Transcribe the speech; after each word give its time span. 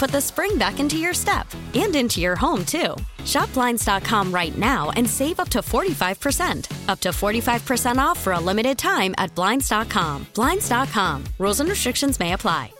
put 0.00 0.10
the 0.10 0.20
spring 0.20 0.56
back 0.56 0.80
into 0.80 0.96
your 0.96 1.12
step 1.12 1.46
and 1.74 1.94
into 1.94 2.20
your 2.20 2.34
home, 2.34 2.64
too. 2.64 2.96
Shop 3.26 3.52
Blinds.com 3.52 4.32
right 4.32 4.56
now 4.56 4.90
and 4.96 5.08
save 5.08 5.38
up 5.38 5.50
to 5.50 5.58
45%. 5.58 6.88
Up 6.88 7.00
to 7.00 7.10
45% 7.10 7.98
off 7.98 8.18
for 8.18 8.32
a 8.32 8.40
limited 8.40 8.78
time 8.78 9.14
at 9.18 9.34
Blinds.com. 9.34 10.26
Blinds.com. 10.34 11.24
Rules 11.38 11.60
and 11.60 11.68
restrictions 11.68 12.18
may 12.18 12.32
apply. 12.32 12.72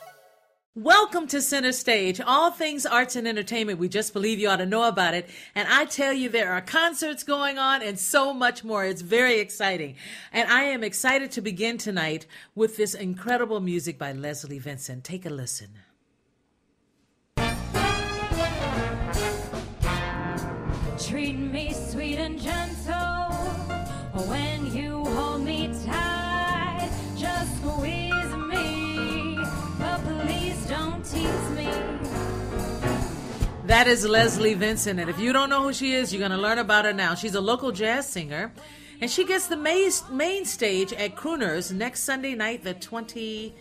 Welcome 0.77 1.27
to 1.27 1.43
Center 1.43 1.73
Stage, 1.73 2.21
all 2.25 2.53
things 2.53 2.87
arts 2.87 3.17
and 3.17 3.29
entertainment. 3.29 3.81
We 3.81 3.89
just 3.89 4.15
believe 4.15 4.39
you 4.39 4.49
ought 4.49 4.57
to 4.57 4.67
know 4.67 4.85
about 4.85 5.15
it. 5.15 5.29
And 5.55 5.69
I 5.69 5.85
tell 5.85 6.13
you, 6.13 6.31
there 6.31 6.53
are 6.53 6.63
concerts 6.63 7.23
going 7.23 7.59
on 7.59 7.83
and 7.83 7.99
so 7.99 8.33
much 8.33 8.65
more. 8.65 8.87
It's 8.87 9.03
very 9.03 9.41
exciting. 9.41 9.97
And 10.33 10.49
I 10.49 10.63
am 10.63 10.85
excited 10.85 11.33
to 11.33 11.43
begin 11.43 11.77
tonight 11.77 12.27
with 12.55 12.77
this 12.79 12.95
incredible 12.95 13.61
music 13.61 13.99
by 13.99 14.13
Leslie 14.13 14.61
Vincent. 14.61 15.05
Take 15.05 15.27
a 15.27 15.31
listen. 15.31 15.71
Treat 21.11 21.37
me 21.37 21.73
sweet 21.73 22.19
and 22.19 22.41
gentle 22.41 23.35
when 24.29 24.73
you 24.73 25.05
hold 25.07 25.43
me 25.43 25.69
tight. 25.85 26.89
Just 27.17 27.57
squeeze 27.57 28.33
me, 28.37 29.37
but 29.77 30.01
please 30.05 30.67
don't 30.69 31.05
tease 31.05 31.51
me. 31.51 31.69
That 33.67 33.89
is 33.89 34.07
Leslie 34.07 34.55
Vincent. 34.55 35.01
And 35.01 35.11
if 35.11 35.19
you 35.19 35.33
don't 35.33 35.51
know 35.51 35.65
who 35.65 35.73
she 35.73 35.95
is, 35.95 36.13
you're 36.13 36.21
going 36.21 36.31
to 36.31 36.37
learn 36.37 36.59
about 36.59 36.85
her 36.85 36.93
now. 36.93 37.17
She's 37.17 37.35
a 37.35 37.41
local 37.41 37.73
jazz 37.73 38.09
singer. 38.09 38.53
And 39.01 39.11
she 39.11 39.25
gets 39.25 39.49
the 39.49 39.57
main, 39.57 39.91
main 40.13 40.45
stage 40.45 40.93
at 40.93 41.17
Crooners 41.17 41.73
next 41.73 42.05
Sunday 42.05 42.37
night, 42.37 42.63
the 42.63 42.75
20, 42.75 43.53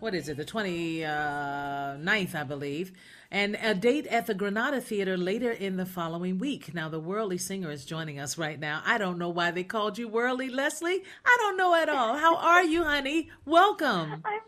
what 0.00 0.14
is 0.14 0.30
it, 0.30 0.38
the 0.38 0.44
29th, 0.46 2.34
uh, 2.34 2.38
I 2.38 2.44
believe. 2.44 2.92
And 3.34 3.58
a 3.60 3.74
date 3.74 4.06
at 4.06 4.28
the 4.28 4.34
Granada 4.34 4.80
Theater 4.80 5.16
later 5.16 5.50
in 5.50 5.76
the 5.76 5.84
following 5.84 6.38
week. 6.38 6.72
Now, 6.72 6.88
the 6.88 7.00
Worldly 7.00 7.36
Singer 7.38 7.68
is 7.68 7.84
joining 7.84 8.20
us 8.20 8.38
right 8.38 8.60
now. 8.60 8.80
I 8.86 8.96
don't 8.96 9.18
know 9.18 9.28
why 9.28 9.50
they 9.50 9.64
called 9.64 9.98
you 9.98 10.06
Worldly, 10.06 10.50
Leslie. 10.50 11.02
I 11.26 11.36
don't 11.40 11.56
know 11.56 11.74
at 11.74 11.88
all. 11.88 12.16
How 12.16 12.36
are 12.36 12.62
you, 12.62 12.84
honey? 12.84 13.30
Welcome. 13.44 14.22
I'm, 14.24 14.40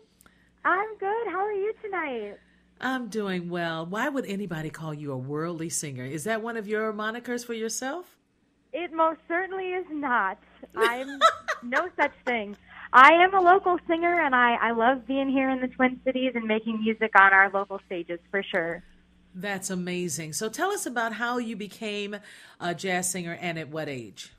I'm 0.63 0.97
good. 0.99 1.27
How 1.27 1.39
are 1.39 1.51
you 1.51 1.73
tonight? 1.83 2.37
I'm 2.79 3.09
doing 3.09 3.49
well. 3.49 3.85
Why 3.85 4.07
would 4.07 4.25
anybody 4.25 4.69
call 4.69 4.93
you 4.93 5.11
a 5.11 5.17
worldly 5.17 5.67
singer? 5.67 6.05
Is 6.05 6.23
that 6.23 6.41
one 6.41 6.55
of 6.55 6.65
your 6.65 6.93
monikers 6.93 7.45
for 7.45 7.53
yourself? 7.53 8.15
It 8.71 8.93
most 8.93 9.19
certainly 9.27 9.71
is 9.71 9.85
not. 9.91 10.37
I'm 10.77 11.19
no 11.61 11.89
such 11.97 12.13
thing. 12.25 12.55
I 12.93 13.11
am 13.13 13.33
a 13.33 13.41
local 13.41 13.77
singer, 13.87 14.21
and 14.21 14.33
I, 14.33 14.55
I 14.55 14.71
love 14.71 15.05
being 15.07 15.29
here 15.29 15.49
in 15.49 15.59
the 15.59 15.67
Twin 15.67 15.99
Cities 16.05 16.31
and 16.35 16.45
making 16.45 16.81
music 16.81 17.11
on 17.19 17.33
our 17.33 17.49
local 17.51 17.79
stages 17.85 18.19
for 18.31 18.43
sure. 18.43 18.83
That's 19.35 19.69
amazing. 19.69 20.33
So 20.33 20.49
tell 20.49 20.71
us 20.71 20.85
about 20.85 21.13
how 21.13 21.37
you 21.37 21.55
became 21.55 22.17
a 22.59 22.73
jazz 22.73 23.11
singer 23.11 23.37
and 23.39 23.59
at 23.59 23.69
what 23.69 23.87
age? 23.87 24.31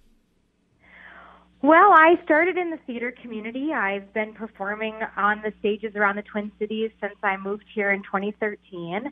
Well, 1.61 1.93
I 1.93 2.15
started 2.25 2.57
in 2.57 2.71
the 2.71 2.79
theater 2.87 3.13
community. 3.23 3.73
I've 3.73 4.13
been 4.15 4.33
performing 4.33 4.95
on 5.17 5.43
the 5.43 5.53
stages 5.59 5.95
around 5.97 6.17
the 6.17 6.23
Twin 6.23 6.53
Cities 6.59 6.91
since 7.01 7.17
I 7.23 7.37
moved 7.37 7.65
here 7.75 7.91
in 7.91 8.03
2013. 8.03 9.11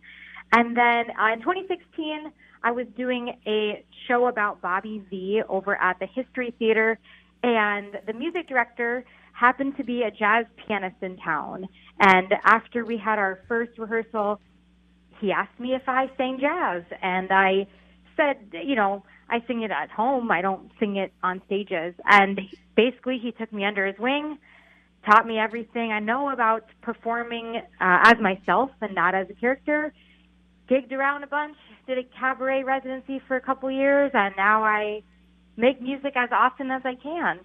And 0.52 0.76
then 0.76 1.04
uh, 1.20 1.32
in 1.32 1.40
2016, 1.40 2.32
I 2.62 2.70
was 2.70 2.86
doing 2.96 3.36
a 3.46 3.84
show 4.08 4.26
about 4.28 4.60
Bobby 4.60 5.04
Vee 5.10 5.42
over 5.48 5.80
at 5.80 5.98
the 5.98 6.06
History 6.06 6.54
Theater, 6.58 6.98
and 7.42 7.98
the 8.06 8.12
music 8.12 8.48
director 8.48 9.04
happened 9.38 9.76
to 9.76 9.84
be 9.84 10.02
a 10.02 10.10
jazz 10.10 10.46
pianist 10.66 10.96
in 11.02 11.16
town. 11.18 11.66
And 12.00 12.32
after 12.44 12.84
we 12.84 12.96
had 12.96 13.18
our 13.18 13.40
first 13.48 13.78
rehearsal, 13.78 14.40
he 15.20 15.30
asked 15.30 15.58
me 15.60 15.74
if 15.74 15.82
I 15.86 16.10
sang 16.16 16.38
jazz, 16.40 16.82
and 17.02 17.30
I 17.30 17.66
said, 18.16 18.36
you 18.64 18.76
know, 18.76 19.04
I 19.28 19.42
sing 19.46 19.62
it 19.62 19.70
at 19.70 19.90
home. 19.90 20.30
I 20.30 20.40
don't 20.40 20.70
sing 20.78 20.96
it 20.96 21.12
on 21.22 21.42
stages. 21.46 21.94
And 22.04 22.40
basically, 22.76 23.18
he 23.22 23.32
took 23.32 23.52
me 23.52 23.64
under 23.64 23.86
his 23.86 23.98
wing, 23.98 24.38
taught 25.04 25.26
me 25.26 25.38
everything 25.38 25.92
I 25.92 26.00
know 26.00 26.30
about 26.30 26.64
performing 26.82 27.56
uh, 27.80 27.98
as 28.04 28.14
myself 28.20 28.70
and 28.80 28.94
not 28.94 29.14
as 29.14 29.26
a 29.30 29.34
character. 29.34 29.92
Gigged 30.70 30.92
around 30.92 31.22
a 31.24 31.26
bunch, 31.26 31.56
did 31.86 31.98
a 31.98 32.04
cabaret 32.18 32.64
residency 32.64 33.20
for 33.28 33.36
a 33.36 33.40
couple 33.40 33.70
years, 33.70 34.10
and 34.14 34.34
now 34.36 34.64
I 34.64 35.02
make 35.56 35.80
music 35.80 36.14
as 36.16 36.30
often 36.32 36.70
as 36.70 36.82
I 36.84 36.94
can. 36.94 37.40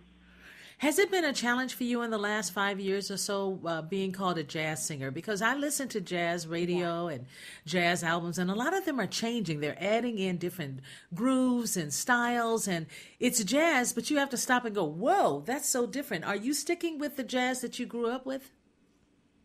Has 0.81 0.97
it 0.97 1.11
been 1.11 1.25
a 1.25 1.31
challenge 1.31 1.75
for 1.75 1.83
you 1.83 2.01
in 2.01 2.09
the 2.09 2.17
last 2.17 2.53
five 2.53 2.79
years 2.79 3.11
or 3.11 3.17
so 3.17 3.59
uh, 3.67 3.83
being 3.83 4.11
called 4.11 4.39
a 4.39 4.43
jazz 4.43 4.83
singer? 4.83 5.11
Because 5.11 5.39
I 5.39 5.53
listen 5.53 5.87
to 5.89 6.01
jazz 6.01 6.47
radio 6.47 7.07
yeah. 7.07 7.17
and 7.17 7.25
jazz 7.67 8.03
albums, 8.03 8.39
and 8.39 8.49
a 8.49 8.55
lot 8.55 8.75
of 8.75 8.85
them 8.85 8.99
are 8.99 9.05
changing. 9.05 9.59
They're 9.59 9.77
adding 9.79 10.17
in 10.17 10.37
different 10.37 10.79
grooves 11.13 11.77
and 11.77 11.93
styles, 11.93 12.67
and 12.67 12.87
it's 13.19 13.43
jazz, 13.43 13.93
but 13.93 14.09
you 14.09 14.17
have 14.17 14.31
to 14.31 14.37
stop 14.37 14.65
and 14.65 14.73
go, 14.73 14.83
whoa, 14.83 15.43
that's 15.45 15.69
so 15.69 15.85
different. 15.85 16.25
Are 16.25 16.35
you 16.35 16.51
sticking 16.51 16.97
with 16.97 17.15
the 17.15 17.23
jazz 17.23 17.61
that 17.61 17.77
you 17.77 17.85
grew 17.85 18.09
up 18.09 18.25
with? 18.25 18.49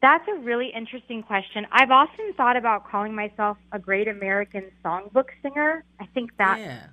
That's 0.01 0.27
a 0.29 0.41
really 0.41 0.73
interesting 0.75 1.23
question. 1.23 1.67
I've 1.71 1.91
often 1.91 2.33
thought 2.39 2.57
about 2.57 2.91
calling 2.91 3.15
myself 3.15 3.59
a 3.73 3.79
great 3.79 4.09
American 4.09 4.71
songbook 4.83 5.27
singer. 5.43 5.85
I 6.01 6.07
think 6.15 6.31
that's 6.39 6.61
yeah. 6.61 6.87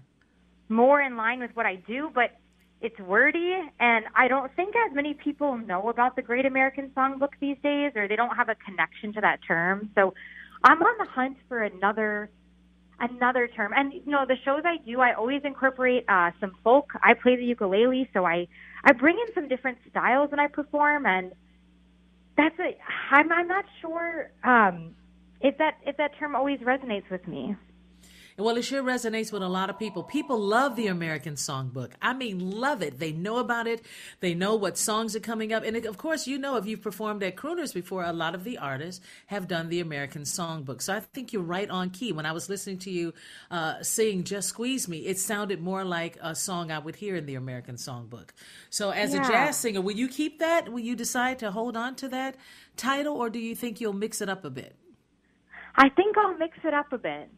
more 0.67 0.99
in 1.01 1.15
line 1.15 1.39
with 1.39 1.51
what 1.55 1.65
I 1.65 1.75
do, 1.75 2.11
but 2.13 2.31
it's 2.83 2.99
wordy 2.99 3.55
and 3.79 4.05
I 4.13 4.27
don't 4.27 4.53
think 4.55 4.75
as 4.75 4.93
many 4.93 5.13
people 5.13 5.57
know 5.57 5.89
about 5.89 6.17
the 6.17 6.21
Great 6.21 6.45
American 6.45 6.91
Songbook 6.95 7.29
these 7.39 7.55
days 7.63 7.93
or 7.95 8.09
they 8.09 8.17
don't 8.17 8.35
have 8.35 8.49
a 8.49 8.55
connection 8.55 9.13
to 9.13 9.21
that 9.21 9.39
term. 9.47 9.89
So 9.95 10.13
I'm 10.65 10.81
on 10.81 10.97
the 10.99 11.09
hunt 11.09 11.37
for 11.47 11.63
another 11.63 12.29
another 12.99 13.47
term. 13.47 13.71
And 13.73 13.93
you 13.93 14.11
know, 14.11 14.25
the 14.27 14.35
shows 14.43 14.63
I 14.65 14.77
do, 14.85 14.99
I 14.99 15.13
always 15.13 15.41
incorporate 15.45 16.03
uh 16.09 16.31
some 16.41 16.51
folk. 16.61 16.91
I 17.01 17.13
play 17.13 17.37
the 17.37 17.45
ukulele, 17.45 18.09
so 18.13 18.25
I 18.25 18.47
I 18.83 18.91
bring 18.91 19.17
in 19.17 19.33
some 19.33 19.47
different 19.47 19.77
styles 19.89 20.29
when 20.29 20.41
I 20.41 20.47
perform 20.47 21.05
and 21.05 21.31
that's 22.35 22.59
a 22.59 22.77
I'm 23.15 23.31
I'm 23.31 23.47
not 23.47 23.63
sure 23.79 24.29
um 24.43 24.93
if 25.39 25.57
that 25.57 25.77
if 25.85 25.95
that 25.97 26.11
term 26.19 26.35
always 26.35 26.59
resonates 26.59 27.09
with 27.09 27.25
me. 27.29 27.55
Well, 28.37 28.57
it 28.57 28.63
sure 28.63 28.81
resonates 28.81 29.31
with 29.31 29.43
a 29.43 29.47
lot 29.47 29.69
of 29.69 29.77
people. 29.77 30.01
People 30.03 30.39
love 30.39 30.75
the 30.75 30.87
American 30.87 31.35
Songbook. 31.35 31.91
I 32.01 32.13
mean, 32.13 32.51
love 32.51 32.81
it. 32.81 32.97
They 32.97 33.11
know 33.11 33.37
about 33.37 33.67
it. 33.67 33.85
They 34.21 34.33
know 34.33 34.55
what 34.55 34.75
songs 34.77 35.15
are 35.15 35.19
coming 35.19 35.53
up. 35.53 35.63
And 35.63 35.77
of 35.85 35.97
course, 35.99 36.25
you 36.25 36.39
know, 36.39 36.55
if 36.55 36.65
you've 36.65 36.81
performed 36.81 37.21
at 37.21 37.35
Crooners 37.35 37.73
before, 37.73 38.03
a 38.03 38.11
lot 38.11 38.33
of 38.33 38.43
the 38.43 38.57
artists 38.57 39.05
have 39.27 39.47
done 39.47 39.69
the 39.69 39.79
American 39.81 40.23
Songbook. 40.23 40.81
So 40.81 40.95
I 40.95 40.99
think 40.99 41.31
you're 41.31 41.43
right 41.43 41.69
on 41.69 41.91
key. 41.91 42.11
When 42.11 42.25
I 42.25 42.31
was 42.31 42.49
listening 42.49 42.79
to 42.79 42.89
you 42.91 43.13
uh, 43.51 43.83
sing 43.83 44.23
Just 44.23 44.49
Squeeze 44.49 44.87
Me, 44.87 44.99
it 45.05 45.19
sounded 45.19 45.61
more 45.61 45.83
like 45.83 46.17
a 46.21 46.33
song 46.33 46.71
I 46.71 46.79
would 46.79 46.95
hear 46.95 47.15
in 47.15 47.27
the 47.27 47.35
American 47.35 47.75
Songbook. 47.75 48.29
So 48.71 48.89
as 48.89 49.13
Yeah. 49.13 49.23
a 49.23 49.27
jazz 49.29 49.57
singer, 49.57 49.81
will 49.81 49.95
you 49.95 50.07
keep 50.07 50.39
that? 50.39 50.69
Will 50.69 50.79
you 50.79 50.95
decide 50.95 51.37
to 51.39 51.51
hold 51.51 51.77
on 51.77 51.95
to 51.97 52.07
that 52.09 52.35
title 52.77 53.15
or 53.15 53.29
do 53.29 53.37
you 53.37 53.55
think 53.55 53.79
you'll 53.79 53.93
mix 53.93 54.21
it 54.21 54.29
up 54.29 54.43
a 54.43 54.49
bit? 54.49 54.75
I 55.75 55.89
think 55.89 56.17
I'll 56.17 56.37
mix 56.37 56.57
it 56.63 56.73
up 56.73 56.91
a 56.93 56.97
bit. 56.97 57.29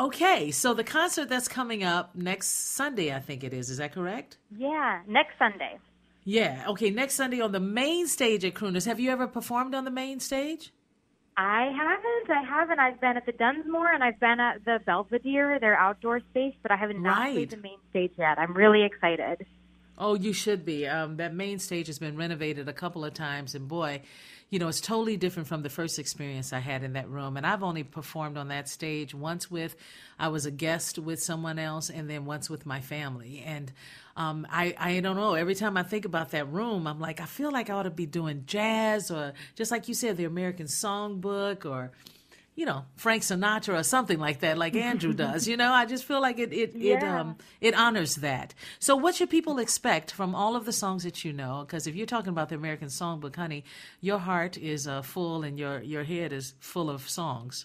Okay, 0.00 0.50
so 0.50 0.72
the 0.72 0.82
concert 0.82 1.28
that's 1.28 1.46
coming 1.46 1.84
up 1.84 2.16
next 2.16 2.48
Sunday, 2.74 3.14
I 3.14 3.18
think 3.18 3.44
it 3.44 3.52
is. 3.52 3.68
Is 3.68 3.76
that 3.76 3.92
correct? 3.92 4.38
Yeah, 4.56 5.02
next 5.06 5.34
Sunday. 5.38 5.76
Yeah. 6.24 6.64
Okay, 6.68 6.88
next 6.88 7.16
Sunday 7.16 7.42
on 7.42 7.52
the 7.52 7.60
main 7.60 8.06
stage 8.06 8.42
at 8.46 8.54
Crooners. 8.54 8.86
Have 8.86 8.98
you 8.98 9.10
ever 9.10 9.26
performed 9.26 9.74
on 9.74 9.84
the 9.84 9.90
main 9.90 10.18
stage? 10.18 10.72
I 11.36 11.64
haven't. 11.76 12.30
I 12.34 12.42
haven't. 12.42 12.78
I've 12.78 12.98
been 12.98 13.18
at 13.18 13.26
the 13.26 13.32
Dunsmore 13.32 13.92
and 13.92 14.02
I've 14.02 14.18
been 14.18 14.40
at 14.40 14.64
the 14.64 14.78
Belvedere, 14.86 15.58
their 15.60 15.76
outdoor 15.78 16.20
space, 16.30 16.54
but 16.62 16.70
I 16.72 16.76
haven't 16.76 17.02
not 17.02 17.18
Right. 17.18 17.34
played 17.34 17.50
the 17.50 17.56
main 17.58 17.78
stage 17.90 18.12
yet. 18.16 18.38
I'm 18.38 18.54
really 18.54 18.84
excited. 18.84 19.46
Oh, 19.98 20.14
you 20.14 20.32
should 20.32 20.64
be. 20.64 20.86
Um, 20.86 21.18
that 21.18 21.34
main 21.34 21.58
stage 21.58 21.88
has 21.88 21.98
been 21.98 22.16
renovated 22.16 22.70
a 22.70 22.72
couple 22.72 23.04
of 23.04 23.12
times, 23.12 23.54
and 23.54 23.68
boy, 23.68 24.00
you 24.50 24.58
know, 24.58 24.66
it's 24.66 24.80
totally 24.80 25.16
different 25.16 25.48
from 25.48 25.62
the 25.62 25.70
first 25.70 25.98
experience 26.00 26.52
I 26.52 26.58
had 26.58 26.82
in 26.82 26.94
that 26.94 27.08
room. 27.08 27.36
And 27.36 27.46
I've 27.46 27.62
only 27.62 27.84
performed 27.84 28.36
on 28.36 28.48
that 28.48 28.68
stage 28.68 29.14
once 29.14 29.48
with, 29.48 29.76
I 30.18 30.28
was 30.28 30.44
a 30.44 30.50
guest 30.50 30.98
with 30.98 31.22
someone 31.22 31.58
else, 31.58 31.88
and 31.88 32.10
then 32.10 32.24
once 32.24 32.50
with 32.50 32.66
my 32.66 32.80
family. 32.80 33.44
And 33.46 33.70
um, 34.16 34.46
I, 34.50 34.74
I 34.76 35.00
don't 35.00 35.16
know. 35.16 35.34
Every 35.34 35.54
time 35.54 35.76
I 35.76 35.84
think 35.84 36.04
about 36.04 36.32
that 36.32 36.50
room, 36.50 36.88
I'm 36.88 36.98
like, 36.98 37.20
I 37.20 37.26
feel 37.26 37.52
like 37.52 37.70
I 37.70 37.74
ought 37.74 37.84
to 37.84 37.90
be 37.90 38.06
doing 38.06 38.42
jazz, 38.46 39.12
or 39.12 39.34
just 39.54 39.70
like 39.70 39.86
you 39.86 39.94
said, 39.94 40.16
the 40.16 40.24
American 40.24 40.66
Songbook, 40.66 41.64
or 41.64 41.92
you 42.60 42.66
know 42.66 42.84
Frank 42.96 43.22
Sinatra 43.22 43.80
or 43.80 43.82
something 43.82 44.18
like 44.18 44.40
that, 44.40 44.58
like 44.58 44.76
Andrew 44.76 45.14
does. 45.24 45.48
You 45.48 45.56
know, 45.56 45.72
I 45.72 45.86
just 45.86 46.04
feel 46.04 46.20
like 46.20 46.38
it 46.38 46.52
it 46.52 46.76
it 46.76 47.02
um 47.02 47.36
it 47.62 47.74
honors 47.74 48.16
that. 48.16 48.52
So, 48.78 48.94
what 48.94 49.14
should 49.14 49.30
people 49.30 49.58
expect 49.58 50.12
from 50.12 50.34
all 50.34 50.54
of 50.54 50.66
the 50.66 50.72
songs 50.72 51.04
that 51.04 51.24
you 51.24 51.32
know? 51.32 51.64
Because 51.66 51.86
if 51.86 51.94
you're 51.96 52.06
talking 52.14 52.28
about 52.28 52.50
the 52.50 52.56
American 52.56 52.88
Songbook, 52.88 53.36
honey, 53.36 53.64
your 54.02 54.18
heart 54.18 54.58
is 54.58 54.86
uh, 54.86 55.00
full 55.00 55.42
and 55.42 55.58
your 55.58 55.80
your 55.80 56.04
head 56.04 56.34
is 56.34 56.52
full 56.60 56.90
of 56.90 57.08
songs. 57.08 57.64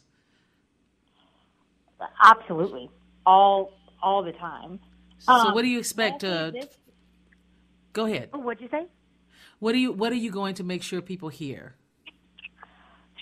Absolutely, 2.24 2.90
all 3.26 3.74
all 4.02 4.24
the 4.24 4.32
time. 4.32 4.80
So, 5.20 5.34
Um, 5.34 5.54
what 5.54 5.64
do 5.64 5.68
you 5.68 5.80
expect? 5.80 6.24
Uh, 6.24 6.52
go 7.92 8.06
ahead. 8.06 8.30
oh, 8.32 8.40
what'd 8.40 8.62
you 8.62 8.70
say? 8.70 8.88
What 9.60 9.74
do 9.74 9.78
you 9.78 9.92
What 9.92 10.14
are 10.14 10.22
you 10.28 10.32
going 10.32 10.56
to 10.56 10.64
make 10.64 10.84
sure 10.84 11.02
people 11.02 11.28
hear? 11.28 11.76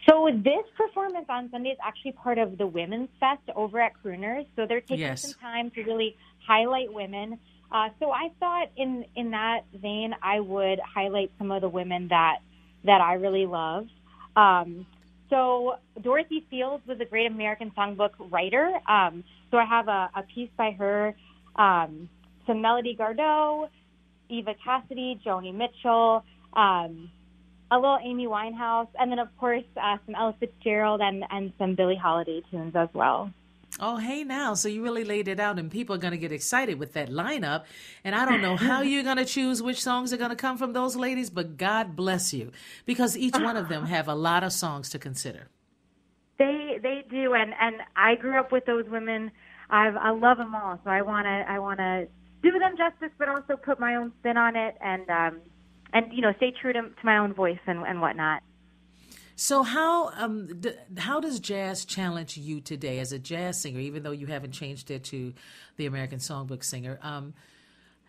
So 0.07 0.29
this 0.33 0.65
performance 0.75 1.25
on 1.29 1.49
Sunday 1.51 1.69
is 1.69 1.77
actually 1.83 2.11
part 2.13 2.37
of 2.37 2.57
the 2.57 2.67
Women's 2.67 3.09
Fest 3.19 3.41
over 3.55 3.79
at 3.79 3.93
Crooners. 4.03 4.45
So 4.55 4.65
they're 4.65 4.81
taking 4.81 4.99
Yes. 4.99 5.21
some 5.21 5.33
time 5.39 5.71
to 5.71 5.83
really 5.83 6.17
highlight 6.45 6.91
women. 6.93 7.39
Uh, 7.71 7.89
so 7.99 8.11
I 8.11 8.29
thought 8.39 8.69
in 8.75 9.05
in 9.15 9.31
that 9.31 9.61
vein, 9.73 10.13
I 10.21 10.39
would 10.39 10.79
highlight 10.81 11.31
some 11.37 11.51
of 11.51 11.61
the 11.61 11.69
women 11.69 12.07
that 12.09 12.39
that 12.83 13.01
I 13.01 13.13
really 13.13 13.45
love. 13.45 13.87
Um, 14.35 14.85
so 15.29 15.77
Dorothy 16.01 16.45
Fields 16.49 16.85
was 16.85 16.99
a 16.99 17.05
great 17.05 17.25
American 17.27 17.71
Songbook 17.71 18.11
writer. 18.29 18.79
Um, 18.87 19.23
so 19.49 19.57
I 19.57 19.65
have 19.65 19.87
a, 19.87 20.09
a 20.15 20.23
piece 20.23 20.49
by 20.57 20.71
her, 20.71 21.15
um, 21.55 22.09
some 22.45 22.61
Melody 22.61 22.95
Gardot, 22.95 23.69
Eva 24.29 24.53
Cassidy, 24.63 25.19
Joni 25.25 25.53
Mitchell. 25.53 26.23
Um, 26.53 27.09
a 27.73 27.75
little 27.75 27.97
Amy 28.03 28.27
Winehouse, 28.27 28.87
and 28.99 29.11
then 29.11 29.19
of 29.19 29.35
course 29.37 29.63
uh, 29.77 29.97
some 30.05 30.15
Ella 30.15 30.35
Fitzgerald 30.39 31.01
and 31.01 31.23
and 31.31 31.51
some 31.57 31.75
Billie 31.75 31.95
Holiday 31.95 32.41
tunes 32.51 32.75
as 32.75 32.89
well. 32.93 33.31
Oh, 33.79 33.97
hey 33.97 34.23
now. 34.23 34.53
So 34.53 34.67
you 34.69 34.83
really 34.83 35.03
laid 35.03 35.27
it 35.27 35.39
out, 35.39 35.57
and 35.57 35.71
people 35.71 35.95
are 35.95 35.99
going 35.99 36.11
to 36.11 36.17
get 36.17 36.31
excited 36.31 36.77
with 36.77 36.93
that 36.93 37.09
lineup. 37.09 37.63
And 38.03 38.13
I 38.13 38.25
don't 38.25 38.41
know 38.41 38.55
how 38.55 38.81
you're 38.91 39.03
going 39.03 39.17
to 39.17 39.25
choose 39.25 39.63
which 39.63 39.81
songs 39.81 40.13
are 40.13 40.17
going 40.17 40.29
to 40.29 40.35
come 40.35 40.57
from 40.57 40.73
those 40.73 40.95
ladies, 40.95 41.31
but 41.31 41.57
God 41.57 41.95
bless 41.95 42.33
you, 42.33 42.51
because 42.85 43.17
each 43.17 43.35
one 43.35 43.57
of 43.57 43.69
them 43.69 43.87
have 43.87 44.07
a 44.07 44.13
lot 44.13 44.43
of 44.43 44.53
songs 44.53 44.89
to 44.91 44.99
consider. 44.99 45.47
They 46.37 46.77
they 46.81 47.05
do, 47.09 47.33
and 47.33 47.53
and 47.59 47.77
I 47.95 48.15
grew 48.15 48.39
up 48.39 48.51
with 48.51 48.65
those 48.65 48.85
women. 48.87 49.31
I 49.69 49.87
I 49.87 50.11
love 50.11 50.37
them 50.37 50.53
all, 50.53 50.79
so 50.83 50.89
I 50.91 51.01
wanna 51.01 51.45
I 51.47 51.57
wanna 51.57 52.05
do 52.43 52.51
them 52.51 52.75
justice, 52.77 53.11
but 53.17 53.29
also 53.29 53.55
put 53.55 53.79
my 53.79 53.95
own 53.95 54.11
spin 54.19 54.37
on 54.37 54.55
it, 54.55 54.77
and 54.81 55.09
um 55.09 55.41
and 55.93 56.11
you 56.11 56.21
know 56.21 56.33
stay 56.37 56.51
true 56.51 56.73
to, 56.73 56.81
to 56.81 57.05
my 57.05 57.17
own 57.17 57.33
voice 57.33 57.59
and 57.67 57.79
and 57.85 58.01
whatnot. 58.01 58.41
So 59.35 59.63
how 59.63 60.09
um 60.09 60.59
d- 60.59 60.75
how 60.97 61.19
does 61.19 61.39
jazz 61.39 61.85
challenge 61.85 62.37
you 62.37 62.61
today 62.61 62.99
as 62.99 63.11
a 63.11 63.19
jazz 63.19 63.61
singer, 63.61 63.79
even 63.79 64.03
though 64.03 64.11
you 64.11 64.27
haven't 64.27 64.51
changed 64.51 64.91
it 64.91 65.03
to 65.05 65.33
the 65.77 65.85
American 65.85 66.19
Songbook 66.19 66.63
singer? 66.63 66.99
Um, 67.01 67.33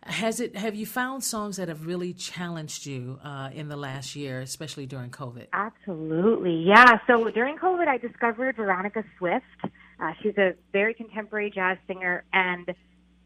has 0.03 0.39
it 0.39 0.55
have 0.57 0.75
you 0.75 0.85
found 0.85 1.25
songs 1.25 1.57
that 1.57 1.69
have 1.69 1.87
really 1.87 2.13
challenged 2.13 2.85
you 2.85 3.19
uh, 3.25 3.51
in 3.55 3.69
the 3.69 3.77
last 3.77 4.15
year, 4.15 4.41
especially 4.41 4.85
during 4.87 5.11
COVID? 5.11 5.47
Absolutely, 5.53 6.63
yeah. 6.67 6.99
So 7.07 7.31
during 7.31 7.57
COVID, 7.57 7.89
I 7.89 7.97
discovered 7.97 8.57
Veronica 8.57 9.03
Swift. 9.19 9.45
Uh, 9.99 10.13
she's 10.23 10.37
a 10.37 10.55
very 10.73 10.93
contemporary 10.93 11.51
jazz 11.51 11.79
singer, 11.87 12.25
and 12.35 12.75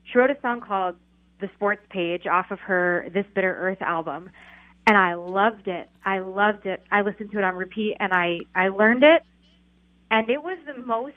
she 0.05 0.19
wrote 0.19 0.31
a 0.31 0.37
song 0.41 0.61
called 0.61 0.97
"The 1.41 1.51
Sports 1.57 1.83
Page" 1.91 2.27
off 2.27 2.51
of 2.51 2.61
her 2.61 3.09
"This 3.13 3.27
Bitter 3.35 3.55
Earth" 3.55 3.83
album, 3.83 4.31
and 4.87 4.97
I 4.97 5.15
loved 5.15 5.69
it. 5.69 5.89
I 6.05 6.19
loved 6.21 6.67
it. 6.67 6.83
I 6.91 7.03
listened 7.03 7.31
to 7.33 7.39
it 7.39 7.45
on 7.45 7.55
repeat, 7.55 7.97
and 8.01 8.13
I 8.13 8.41
I 8.55 8.69
learned 8.69 9.05
it, 9.05 9.23
and 10.11 10.29
it 10.31 10.43
was 10.43 10.59
the 10.67 10.83
most 10.83 11.15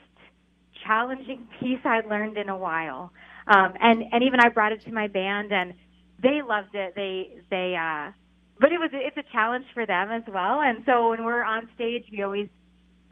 challenging 0.86 1.46
piece 1.60 1.80
I'd 1.84 2.06
learned 2.06 2.36
in 2.36 2.48
a 2.48 2.56
while. 2.56 3.12
Um, 3.46 3.74
and 3.80 4.04
and 4.12 4.22
even 4.22 4.40
I 4.40 4.48
brought 4.48 4.72
it 4.72 4.84
to 4.84 4.92
my 4.92 5.08
band, 5.08 5.52
and 5.52 5.74
they 6.22 6.42
loved 6.42 6.74
it. 6.74 6.94
They 6.94 7.30
they 7.50 7.76
uh, 7.76 8.12
but 8.60 8.72
it 8.72 8.78
was 8.78 8.90
it's 8.92 9.16
a 9.16 9.32
challenge 9.32 9.66
for 9.74 9.86
them 9.86 10.10
as 10.10 10.22
well. 10.32 10.60
And 10.60 10.82
so 10.86 11.10
when 11.10 11.24
we're 11.24 11.42
on 11.44 11.68
stage, 11.74 12.04
we 12.12 12.22
always 12.22 12.48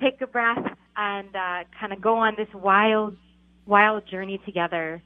take 0.01 0.21
a 0.21 0.27
breath 0.27 0.65
and 0.97 1.29
uh, 1.35 1.65
kind 1.79 1.93
of 1.93 2.01
go 2.01 2.17
on 2.17 2.35
this 2.37 2.49
wild 2.55 3.17
wild 3.67 4.07
journey 4.09 4.41
together. 4.45 5.03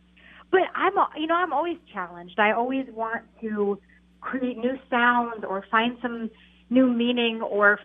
But 0.54 0.70
I'm 0.76 0.92
you 1.16 1.26
know 1.26 1.34
I'm 1.34 1.52
always 1.52 1.78
challenged. 1.92 2.38
I 2.38 2.52
always 2.52 2.86
want 2.88 3.22
to 3.40 3.80
create 4.20 4.56
new 4.56 4.78
sounds 4.88 5.44
or 5.44 5.64
find 5.68 5.98
some 6.00 6.30
new 6.70 6.86
meaning 6.86 7.42
or 7.42 7.80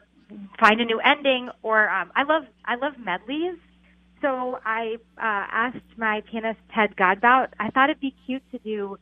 find 0.60 0.80
a 0.80 0.86
new 0.86 1.00
ending 1.00 1.50
or 1.64 1.90
um, 1.90 2.12
I 2.16 2.22
love 2.22 2.44
I 2.64 2.76
love 2.76 2.94
medleys. 3.04 3.58
So 4.22 4.60
I 4.64 4.98
uh, 5.18 5.48
asked 5.52 5.98
my 5.98 6.22
pianist 6.32 6.60
Ted 6.76 6.96
Godbout. 6.96 7.48
I 7.60 7.72
thought 7.72 7.90
it'd 7.90 8.02
be 8.02 8.14
cute 8.28 8.44
to 8.52 8.60
do 8.60 9.00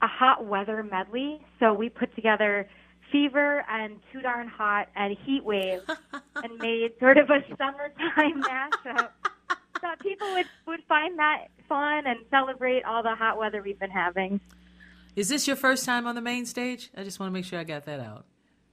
a 0.00 0.06
hot 0.06 0.46
weather 0.46 0.84
medley. 0.84 1.40
So 1.58 1.74
we 1.74 1.88
put 1.88 2.14
together 2.14 2.68
Fever 3.10 3.64
and 3.68 3.96
Too 4.12 4.20
Darn 4.20 4.46
Hot 4.46 4.90
and 4.94 5.16
Heat 5.24 5.42
Wave 5.42 5.80
and 6.36 6.56
made 6.58 6.92
sort 7.00 7.18
of 7.18 7.30
a 7.30 7.40
summertime 7.56 8.42
mashup. 8.86 9.08
Thought 9.84 10.00
people 10.00 10.32
would 10.32 10.46
would 10.66 10.80
find 10.88 11.18
that 11.18 11.48
fun 11.68 12.06
and 12.06 12.18
celebrate 12.30 12.86
all 12.86 13.02
the 13.02 13.14
hot 13.14 13.36
weather 13.36 13.60
we've 13.62 13.78
been 13.78 13.90
having. 13.90 14.40
Is 15.14 15.28
this 15.28 15.46
your 15.46 15.56
first 15.56 15.84
time 15.84 16.06
on 16.06 16.14
the 16.14 16.22
main 16.22 16.46
stage? 16.46 16.90
I 16.96 17.04
just 17.04 17.20
want 17.20 17.28
to 17.28 17.34
make 17.34 17.44
sure 17.44 17.58
I 17.58 17.64
got 17.64 17.84
that 17.84 18.00
out. 18.00 18.24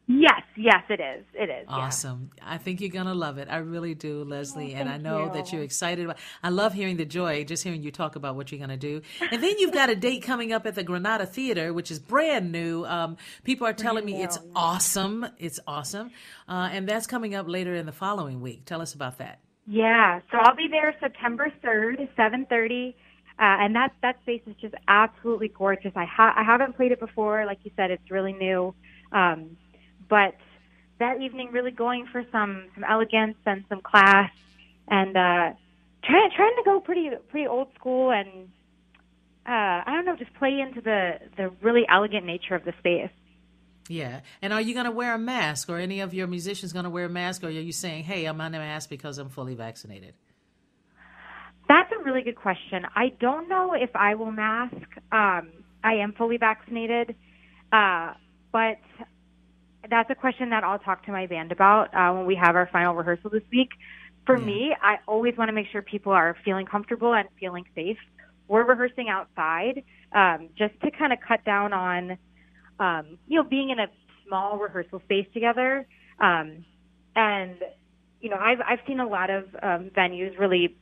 Yes, 0.08 0.41
yes, 0.56 0.84
it 0.89 1.01
is. 1.01 1.25
It 1.34 1.50
is. 1.50 1.68
yeah. 1.70 1.75
Awesome. 1.75 2.30
I 2.41 2.58
think 2.58 2.80
you're 2.80 2.91
going 2.91 3.08
to 3.08 3.13
love 3.13 3.39
it. 3.39 3.50
I 3.51 3.58
really 3.58 3.94
do, 3.94 4.24
Leslie. 4.24 4.74
and 4.74 4.88
I 4.88 4.98
know 4.98 5.25
you. 5.25 5.34
that 5.34 5.51
you're 5.51 5.63
excited 5.63 6.06
about 6.06 6.18
I 6.41 6.50
love 6.50 6.74
hearing 6.74 6.96
the 6.96 7.06
joy, 7.06 7.44
just 7.44 7.63
hearing 7.63 7.84
you 7.84 7.91
talk 7.91 8.15
about 8.15 8.38
what 8.38 8.50
you're 8.50 8.60
going 8.60 8.70
to 8.70 8.77
do. 8.77 9.01
And 9.32 9.44
then 9.44 9.60
you've 9.60 9.74
got 9.74 9.89
a 9.89 9.96
date 9.98 10.24
coming 10.24 10.53
up 10.53 10.65
at 10.65 10.75
the 10.75 10.84
Granada 10.84 11.25
Theater, 11.25 11.74
which 11.74 11.91
is 11.91 12.00
brand 12.00 12.53
new. 12.53 12.86
Um, 12.86 13.18
people 13.44 13.68
are 13.68 13.74
telling 13.74 14.06
me 14.06 14.24
it's 14.24 14.39
awesome. 14.56 15.25
It's 15.38 15.60
awesome. 15.68 16.12
Uh, 16.48 16.70
and 16.72 16.88
that's 16.88 17.06
coming 17.06 17.36
up 17.36 17.50
later 17.50 17.75
in 17.75 17.86
the 17.86 17.91
following 17.91 18.39
week. 18.39 18.63
Tell 18.65 18.82
us 18.82 18.94
about 18.94 19.18
that. 19.18 19.39
Yeah, 19.68 20.20
so 20.32 20.38
I'll 20.39 20.56
be 20.56 20.68
there 20.70 20.96
September 21.00 21.51
third, 21.62 22.08
seven 22.18 22.46
thirty, 22.50 22.96
uh, 23.39 23.62
and 23.62 23.75
that 23.75 23.94
that 24.01 24.20
space 24.24 24.41
is 24.48 24.56
just 24.60 24.74
absolutely 24.88 25.50
gorgeous. 25.50 25.91
I 25.96 26.06
ha- 26.06 26.34
I 26.36 26.44
haven't 26.44 26.75
played 26.75 26.91
it 26.91 27.00
before, 27.00 27.46
like 27.46 27.60
you 27.63 27.72
said, 27.75 27.91
it's 27.91 28.10
really 28.10 28.34
new, 28.34 28.74
um, 29.12 29.56
but 30.10 30.36
that 31.00 31.22
evening 31.22 31.51
really 31.51 31.72
going 31.72 32.08
for 32.12 32.24
some 32.32 32.65
some 32.75 32.84
elegance 32.84 33.38
and 33.46 33.63
some 33.70 33.82
class, 33.82 34.32
and 34.88 35.15
uh, 35.15 35.53
trying 36.03 36.30
trying 36.36 36.56
to 36.56 36.63
go 36.65 36.80
pretty 36.80 37.12
pretty 37.30 37.48
old 37.48 37.68
school 37.75 38.12
and 38.12 38.50
uh, 39.46 39.82
I 39.86 39.94
don't 39.94 40.06
know, 40.06 40.15
just 40.15 40.34
play 40.36 40.60
into 40.60 40.82
the 40.82 41.20
the 41.38 41.51
really 41.62 41.86
elegant 41.89 42.25
nature 42.25 42.56
of 42.56 42.63
the 42.65 42.74
space. 42.80 43.10
Yeah. 43.89 44.21
And 44.41 44.53
are 44.53 44.61
you 44.61 44.73
going 44.73 44.85
to 44.85 44.91
wear 44.91 45.13
a 45.15 45.19
mask 45.19 45.69
or 45.69 45.77
any 45.77 46.00
of 46.01 46.13
your 46.13 46.27
musicians 46.27 46.71
going 46.73 46.85
to 46.85 46.89
wear 46.89 47.05
a 47.05 47.09
mask 47.09 47.43
or 47.43 47.47
are 47.47 47.50
you 47.50 47.71
saying, 47.71 48.03
hey, 48.03 48.25
I'm 48.25 48.39
on 48.39 48.53
a 48.53 48.59
mask 48.59 48.89
because 48.89 49.17
I'm 49.17 49.29
fully 49.29 49.55
vaccinated? 49.55 50.13
That's 51.67 51.91
a 51.97 52.03
really 52.03 52.21
good 52.21 52.35
question. 52.35 52.85
I 52.95 53.09
don't 53.19 53.47
know 53.47 53.73
if 53.73 53.89
I 53.95 54.15
will 54.15 54.31
mask. 54.31 54.75
Um, 55.11 55.51
I 55.83 55.93
am 55.95 56.13
fully 56.13 56.38
vaccinated, 56.38 57.15
uh, 57.71 58.13
but 58.51 58.77
that's 59.89 60.09
a 60.09 60.15
question 60.15 60.50
that 60.51 60.63
I'll 60.63 60.79
talk 60.79 61.05
to 61.05 61.11
my 61.11 61.27
band 61.27 61.51
about 61.51 61.93
uh, 61.95 62.13
when 62.13 62.25
we 62.25 62.35
have 62.35 62.55
our 62.55 62.67
final 62.71 62.93
rehearsal 62.93 63.29
this 63.29 63.43
week. 63.51 63.69
For 64.25 64.38
Yeah. 64.38 64.45
me, 64.45 64.75
I 64.81 64.97
always 65.07 65.35
want 65.38 65.50
to 65.50 65.53
make 65.53 65.67
sure 65.71 65.81
people 65.81 66.11
are 66.11 66.35
feeling 66.45 66.65
comfortable 66.65 67.13
and 67.13 67.27
feeling 67.39 67.65
safe. 67.73 67.97
We're 68.47 68.65
rehearsing 68.65 69.07
outside 69.09 69.83
um, 70.13 70.50
just 70.57 70.79
to 70.81 70.91
kind 70.91 71.13
of 71.13 71.19
cut 71.25 71.43
down 71.45 71.73
on, 71.73 72.17
um, 72.81 73.19
you 73.27 73.38
know, 73.38 73.47
being 73.47 73.69
in 73.69 73.79
a 73.79 73.88
small 74.27 74.57
rehearsal 74.57 75.01
space 75.05 75.27
together. 75.33 75.88
Um, 76.19 76.65
and 77.15 77.55
you 78.19 78.29
know, 78.29 78.38
I've 78.38 78.59
I've 78.67 78.79
seen 78.88 79.00
a 79.00 79.07
lot 79.07 79.29
of 79.29 79.43
um, 79.61 79.91
venues 79.95 80.38
really, 80.39 80.75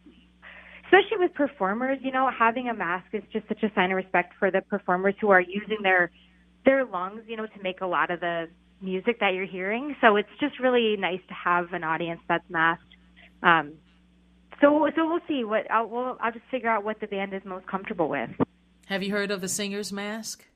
especially 0.86 1.18
with 1.20 1.34
performers. 1.34 2.00
You 2.02 2.12
know, 2.12 2.30
having 2.38 2.70
a 2.70 2.74
mask 2.74 3.08
is 3.14 3.24
just 3.32 3.48
such 3.48 3.64
a 3.64 3.72
sign 3.76 3.92
of 3.92 3.98
respect 3.98 4.34
for 4.40 4.50
the 4.50 4.62
performers 4.62 5.16
who 5.20 5.30
are 5.30 5.42
using 5.42 5.80
their 5.84 6.12
their 6.66 6.86
lungs, 6.86 7.22
you 7.28 7.36
know, 7.36 7.46
to 7.46 7.64
make 7.64 7.82
a 7.82 7.86
lot 7.86 8.12
of 8.12 8.22
the 8.22 8.48
music 8.82 9.20
that 9.20 9.34
you're 9.34 9.46
hearing. 9.46 9.96
So 10.02 10.16
it's 10.16 10.30
just 10.40 10.60
really 10.60 10.96
nice 10.98 11.22
to 11.28 11.34
have 11.34 11.74
an 11.74 11.84
audience 11.84 12.22
that's 12.30 12.50
masked. 12.50 12.84
Um, 13.44 13.74
so 14.62 14.90
so 14.96 15.08
we'll 15.08 15.20
see 15.28 15.44
what 15.44 15.70
I'll 15.70 15.88
we'll, 15.88 16.18
I'll 16.22 16.32
just 16.32 16.46
figure 16.50 16.70
out 16.70 16.84
what 16.84 17.00
the 17.02 17.08
band 17.08 17.34
is 17.34 17.42
most 17.46 17.68
comfortable 17.68 18.08
with. 18.08 18.30
Have 18.88 19.04
you 19.04 19.12
heard 19.12 19.32
of 19.32 19.42
the 19.42 19.50
singer's 19.50 19.92
mask? 19.92 20.49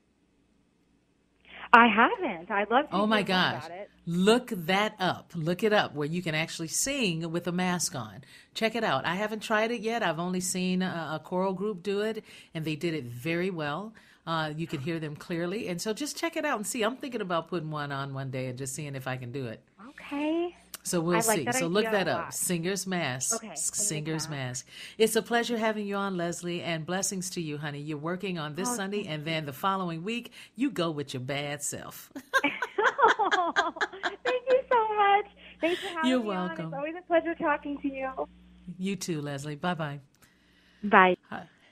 I 1.74 1.88
haven't. 1.88 2.50
I'd 2.52 2.70
love 2.70 2.88
to. 2.88 2.94
Oh 2.94 3.06
my 3.06 3.22
gosh. 3.22 3.64
Look 4.06 4.50
that 4.50 4.94
up. 5.00 5.32
Look 5.34 5.64
it 5.64 5.72
up 5.72 5.92
where 5.94 6.06
you 6.06 6.22
can 6.22 6.34
actually 6.34 6.68
sing 6.68 7.32
with 7.32 7.48
a 7.48 7.52
mask 7.52 7.96
on. 7.96 8.22
Check 8.54 8.76
it 8.76 8.84
out. 8.84 9.04
I 9.04 9.16
haven't 9.16 9.40
tried 9.40 9.72
it 9.72 9.80
yet. 9.80 10.00
I've 10.00 10.20
only 10.20 10.40
seen 10.40 10.82
a, 10.82 11.14
a 11.14 11.18
choral 11.18 11.52
group 11.52 11.82
do 11.82 12.02
it, 12.02 12.22
and 12.54 12.64
they 12.64 12.76
did 12.76 12.94
it 12.94 13.04
very 13.04 13.50
well. 13.50 13.92
Uh, 14.24 14.52
you 14.56 14.68
can 14.68 14.78
hear 14.78 15.00
them 15.00 15.16
clearly. 15.16 15.66
And 15.66 15.82
so 15.82 15.92
just 15.92 16.16
check 16.16 16.36
it 16.36 16.44
out 16.44 16.58
and 16.58 16.66
see. 16.66 16.82
I'm 16.82 16.96
thinking 16.96 17.20
about 17.20 17.48
putting 17.48 17.72
one 17.72 17.90
on 17.90 18.14
one 18.14 18.30
day 18.30 18.46
and 18.46 18.56
just 18.56 18.74
seeing 18.74 18.94
if 18.94 19.08
I 19.08 19.16
can 19.16 19.32
do 19.32 19.46
it. 19.46 19.60
Okay. 19.88 20.56
So 20.84 21.00
we'll 21.00 21.14
like 21.14 21.24
see. 21.24 21.50
so 21.52 21.66
look 21.66 21.84
that 21.86 22.08
up. 22.08 22.32
Singer's 22.34 22.86
Mask. 22.86 23.36
Okay, 23.36 23.52
Singer's 23.54 24.28
Mask. 24.28 24.66
It's 24.98 25.16
a 25.16 25.22
pleasure 25.22 25.56
having 25.56 25.86
you 25.86 25.96
on, 25.96 26.16
Leslie, 26.18 26.60
and 26.60 26.84
blessings 26.84 27.30
to 27.30 27.40
you, 27.40 27.56
honey. 27.56 27.80
You're 27.80 27.96
working 27.96 28.38
on 28.38 28.52
Oh, 28.52 28.54
this 28.54 28.76
Sunday, 28.76 29.06
and 29.06 29.24
then 29.24 29.46
the 29.46 29.52
following 29.54 30.04
week, 30.04 30.32
you 30.56 30.70
go 30.70 30.90
with 30.90 31.14
your 31.14 31.22
bad 31.22 31.62
self. 31.62 32.12
Thank 32.44 34.42
you 34.50 34.60
so 34.70 34.94
much. 34.94 35.26
Thanks 35.60 35.80
for 35.80 35.88
having 35.88 36.10
You're 36.10 36.20
me 36.20 36.30
on. 36.30 36.48
welcome. 36.48 36.66
It's 36.66 36.74
always 36.74 36.94
a 36.98 37.06
pleasure 37.06 37.34
talking 37.34 37.78
to 37.80 37.88
you. 37.88 38.10
you 38.78 38.96
too, 38.96 39.22
Leslie. 39.22 39.56
Bye 39.56 39.74
bye. 39.74 40.00
Bye. 40.82 41.16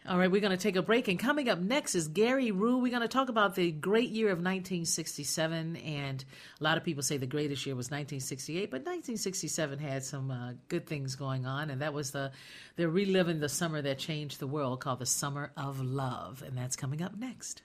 All 0.08 0.18
right, 0.18 0.28
we're 0.28 0.40
going 0.40 0.50
to 0.50 0.56
take 0.56 0.74
a 0.74 0.82
break. 0.82 1.06
And 1.06 1.16
coming 1.16 1.48
up 1.48 1.60
next 1.60 1.94
is 1.94 2.08
Gary 2.08 2.50
Rue. 2.50 2.78
We're 2.78 2.90
going 2.90 3.02
to 3.02 3.08
talk 3.08 3.28
about 3.28 3.54
the 3.54 3.70
great 3.70 4.10
year 4.10 4.28
of 4.28 4.38
1967. 4.38 5.76
And 5.76 6.24
a 6.60 6.64
lot 6.64 6.76
of 6.76 6.82
people 6.82 7.04
say 7.04 7.18
the 7.18 7.26
greatest 7.26 7.64
year 7.66 7.76
was 7.76 7.86
1968, 7.86 8.68
but 8.68 8.80
1967 8.80 9.78
had 9.78 10.02
some 10.02 10.32
uh, 10.32 10.54
good 10.66 10.86
things 10.86 11.14
going 11.14 11.46
on. 11.46 11.70
And 11.70 11.82
that 11.82 11.94
was 11.94 12.10
the, 12.10 12.32
they're 12.74 12.88
reliving 12.88 13.38
the 13.38 13.48
summer 13.48 13.80
that 13.80 13.98
changed 13.98 14.40
the 14.40 14.48
world 14.48 14.80
called 14.80 14.98
the 14.98 15.06
Summer 15.06 15.52
of 15.56 15.80
Love. 15.80 16.42
And 16.44 16.58
that's 16.58 16.74
coming 16.74 17.00
up 17.00 17.16
next. 17.16 17.62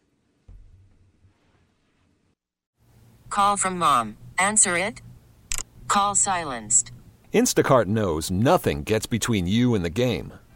Call 3.32 3.58
from 3.58 3.80
mom. 3.80 4.16
Answer 4.38 4.78
it. 4.78 5.02
Call 5.88 6.14
silenced. 6.14 6.92
Instacart 7.34 7.88
knows 7.88 8.30
nothing 8.30 8.84
gets 8.84 9.08
between 9.08 9.48
you 9.48 9.74
and 9.74 9.84
the 9.84 9.90
game. 9.90 10.34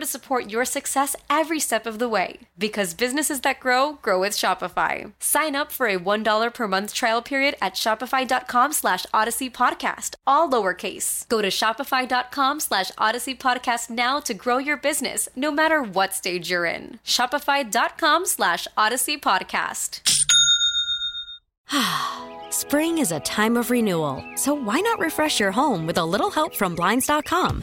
to 0.00 0.06
support 0.06 0.50
your 0.50 0.64
success 0.64 1.14
every 1.28 1.60
step 1.60 1.86
of 1.86 1.98
the 1.98 2.08
way. 2.08 2.38
Because 2.58 2.94
businesses 2.94 3.42
that 3.42 3.60
grow, 3.60 3.98
grow 4.02 4.18
with 4.20 4.32
Shopify. 4.32 5.12
Sign 5.20 5.54
up 5.54 5.70
for 5.70 5.86
a 5.86 5.98
$1 5.98 6.54
per 6.54 6.66
month 6.66 6.92
trial 6.92 7.22
period 7.22 7.56
at 7.62 7.74
shopify.com 7.74 8.72
slash 8.72 9.06
odyssey 9.14 9.48
podcast, 9.50 10.14
all 10.26 10.48
lowercase. 10.50 11.28
Go 11.28 11.40
to 11.42 11.48
shopify.com 11.48 12.60
slash 12.60 12.90
odyssey 12.98 13.34
podcast 13.34 13.90
now 13.90 14.20
to 14.20 14.34
grow 14.34 14.58
your 14.58 14.76
business, 14.76 15.28
no 15.36 15.52
matter 15.52 15.82
what 15.82 16.14
stage 16.14 16.50
you're 16.50 16.66
in. 16.66 16.98
Shopify.com 17.04 18.26
slash 18.26 18.66
odyssey 18.76 19.16
podcast. 19.18 20.00
Spring 22.50 22.98
is 22.98 23.12
a 23.12 23.20
time 23.20 23.56
of 23.56 23.70
renewal, 23.70 24.24
so 24.34 24.54
why 24.54 24.80
not 24.80 24.98
refresh 24.98 25.38
your 25.38 25.52
home 25.52 25.86
with 25.86 25.98
a 25.98 26.04
little 26.04 26.30
help 26.30 26.54
from 26.54 26.74
Blinds.com? 26.74 27.62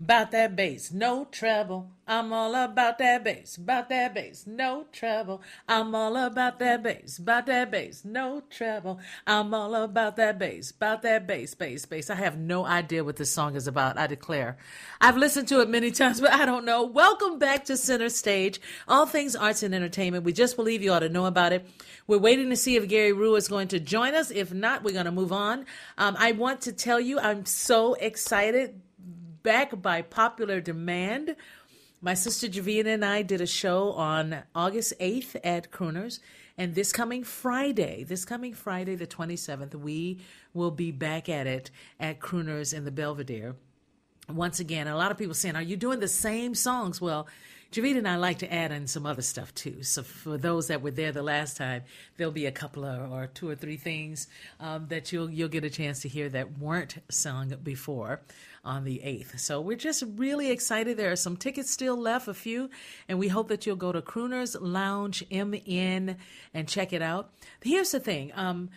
About 0.00 0.30
that 0.30 0.56
bass, 0.56 0.90
no 0.92 1.26
trouble. 1.26 1.90
I'm 2.08 2.32
all 2.32 2.54
about 2.54 2.96
that 2.98 3.22
bass, 3.22 3.58
about 3.58 3.90
that 3.90 4.14
bass, 4.14 4.46
no 4.46 4.86
trouble. 4.92 5.42
I'm 5.68 5.94
all 5.94 6.16
about 6.16 6.58
that 6.58 6.82
bass, 6.82 7.18
about 7.18 7.44
that 7.46 7.70
bass, 7.70 8.02
no 8.02 8.42
trouble. 8.48 8.98
I'm 9.26 9.52
all 9.52 9.74
about 9.74 10.16
that 10.16 10.38
bass, 10.38 10.70
about 10.70 11.02
that 11.02 11.26
bass, 11.26 11.54
bass, 11.54 11.84
bass. 11.84 12.08
I 12.08 12.14
have 12.14 12.38
no 12.38 12.64
idea 12.64 13.04
what 13.04 13.16
this 13.16 13.30
song 13.30 13.56
is 13.56 13.66
about, 13.66 13.98
I 13.98 14.06
declare. 14.06 14.56
I've 15.02 15.18
listened 15.18 15.48
to 15.48 15.60
it 15.60 15.68
many 15.68 15.90
times, 15.90 16.18
but 16.22 16.32
I 16.32 16.46
don't 16.46 16.64
know. 16.64 16.82
Welcome 16.82 17.38
back 17.38 17.66
to 17.66 17.76
Center 17.76 18.08
Stage, 18.08 18.58
all 18.88 19.04
things 19.04 19.36
arts 19.36 19.62
and 19.62 19.74
entertainment. 19.74 20.24
We 20.24 20.32
just 20.32 20.56
believe 20.56 20.82
you 20.82 20.92
ought 20.92 21.00
to 21.00 21.10
know 21.10 21.26
about 21.26 21.52
it. 21.52 21.68
We're 22.06 22.16
waiting 22.16 22.48
to 22.48 22.56
see 22.56 22.76
if 22.76 22.88
Gary 22.88 23.12
Rue 23.12 23.36
is 23.36 23.48
going 23.48 23.68
to 23.68 23.78
join 23.78 24.14
us. 24.14 24.30
If 24.30 24.50
not, 24.50 24.82
we're 24.82 24.94
going 24.94 25.04
to 25.04 25.12
move 25.12 25.30
on. 25.30 25.66
Um, 25.98 26.16
I 26.18 26.32
want 26.32 26.62
to 26.62 26.72
tell 26.72 26.98
you, 26.98 27.20
I'm 27.20 27.44
so 27.44 27.94
excited 27.94 28.80
back 29.42 29.80
by 29.80 30.02
popular 30.02 30.60
demand. 30.60 31.36
My 32.00 32.14
sister 32.14 32.48
Jevetta 32.48 32.86
and 32.86 33.04
I 33.04 33.22
did 33.22 33.40
a 33.40 33.46
show 33.46 33.92
on 33.92 34.42
August 34.54 34.94
8th 35.00 35.36
at 35.44 35.70
Crooners, 35.70 36.20
And 36.56 36.74
this 36.74 36.92
coming 36.92 37.24
Friday, 37.24 38.04
this 38.04 38.24
coming 38.24 38.54
Friday, 38.54 38.94
the 38.94 39.06
27th, 39.06 39.74
we 39.74 40.20
will 40.54 40.70
be 40.70 40.90
back 40.90 41.28
at 41.28 41.46
it 41.46 41.70
at 41.98 42.20
Crooners 42.20 42.74
in 42.74 42.84
the 42.84 42.90
Belvedere. 42.90 43.56
Once 44.28 44.60
again, 44.60 44.86
a 44.86 44.96
lot 44.96 45.10
of 45.10 45.18
people 45.18 45.34
saying, 45.34 45.56
Are 45.56 45.62
you 45.62 45.76
doing 45.76 46.00
the 46.00 46.08
same 46.08 46.54
songs? 46.54 47.00
Well, 47.00 47.26
Jevetta 47.72 47.98
and 47.98 48.08
I 48.08 48.16
like 48.16 48.38
to 48.38 48.52
add 48.52 48.72
in 48.72 48.88
some 48.88 49.06
other 49.06 49.22
stuff 49.22 49.54
too. 49.54 49.84
So 49.84 50.02
for 50.02 50.36
those 50.36 50.66
that 50.68 50.82
were 50.82 50.90
there 50.90 51.12
the 51.12 51.22
last 51.22 51.56
time, 51.56 51.82
there'll 52.16 52.32
be 52.32 52.46
a 52.46 52.52
couple 52.52 52.84
of 52.84 53.12
or 53.12 53.28
two 53.28 53.48
or 53.48 53.54
three 53.54 53.76
things 53.76 54.26
um, 54.58 54.88
that 54.88 55.12
you'll 55.12 55.30
you'll 55.30 55.48
get 55.48 55.62
a 55.64 55.70
chance 55.70 56.00
to 56.00 56.08
hear 56.08 56.28
that 56.30 56.58
weren't 56.58 56.96
sung 57.10 57.54
before 57.62 58.22
on 58.64 58.84
the 58.84 58.98
8th. 59.04 59.38
So 59.38 59.60
we're 59.60 59.76
just 59.76 60.02
really 60.16 60.50
excited. 60.50 60.96
There 60.96 61.12
are 61.12 61.16
some 61.16 61.36
tickets 61.36 61.70
still 61.70 61.96
left, 61.96 62.28
a 62.28 62.34
few, 62.34 62.70
and 63.08 63.18
we 63.18 63.28
hope 63.28 63.48
that 63.48 63.66
you'll 63.66 63.76
go 63.76 63.92
to 63.92 64.02
Crooners 64.02 64.56
Lounge 64.60 65.24
MN 65.30 66.16
and 66.52 66.68
check 66.68 66.92
it 66.92 67.02
out. 67.02 67.30
Here's 67.62 67.92
the 67.92 68.00
thing. 68.00 68.32
Um, 68.34 68.70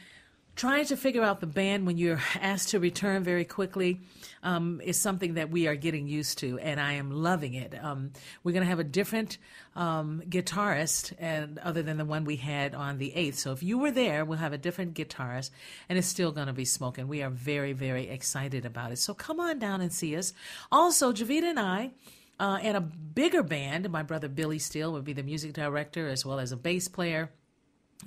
trying 0.55 0.85
to 0.85 0.95
figure 0.95 1.23
out 1.23 1.39
the 1.39 1.47
band 1.47 1.85
when 1.85 1.97
you're 1.97 2.21
asked 2.41 2.69
to 2.69 2.79
return 2.79 3.23
very 3.23 3.45
quickly 3.45 4.01
um, 4.43 4.81
is 4.83 4.99
something 4.99 5.35
that 5.35 5.49
we 5.49 5.67
are 5.67 5.75
getting 5.75 6.07
used 6.07 6.37
to, 6.39 6.59
and 6.59 6.79
I 6.79 6.93
am 6.93 7.11
loving 7.11 7.53
it. 7.53 7.73
Um, 7.81 8.11
we're 8.43 8.51
going 8.51 8.63
to 8.63 8.69
have 8.69 8.79
a 8.79 8.83
different 8.83 9.37
um, 9.75 10.21
guitarist, 10.27 11.13
and 11.17 11.57
other 11.59 11.81
than 11.81 11.97
the 11.97 12.05
one 12.05 12.25
we 12.25 12.35
had 12.35 12.75
on 12.75 12.97
the 12.97 13.15
eighth. 13.15 13.39
So 13.39 13.51
if 13.51 13.63
you 13.63 13.77
were 13.77 13.91
there, 13.91 14.25
we'll 14.25 14.39
have 14.39 14.53
a 14.53 14.57
different 14.57 14.93
guitarist, 14.93 15.49
and 15.89 15.97
it's 15.97 16.07
still 16.07 16.31
going 16.31 16.47
to 16.47 16.53
be 16.53 16.65
smoking. 16.65 17.07
We 17.07 17.23
are 17.23 17.29
very, 17.29 17.73
very 17.73 18.09
excited 18.09 18.65
about 18.65 18.91
it. 18.91 18.99
So 18.99 19.13
come 19.13 19.39
on 19.39 19.59
down 19.59 19.81
and 19.81 19.91
see 19.91 20.15
us. 20.15 20.33
Also, 20.71 21.11
Jevetta 21.11 21.49
and 21.49 21.59
I. 21.59 21.91
Uh, 22.39 22.57
and 22.63 22.75
a 22.75 22.81
bigger 22.81 23.43
band, 23.43 23.89
my 23.91 24.01
brother 24.01 24.27
Billy 24.27 24.57
Steele 24.57 24.91
would 24.91 25.05
be 25.05 25.13
the 25.13 25.21
music 25.21 25.53
director 25.53 26.09
as 26.09 26.25
well 26.25 26.39
as 26.39 26.51
a 26.51 26.57
bass 26.57 26.87
player 26.87 27.29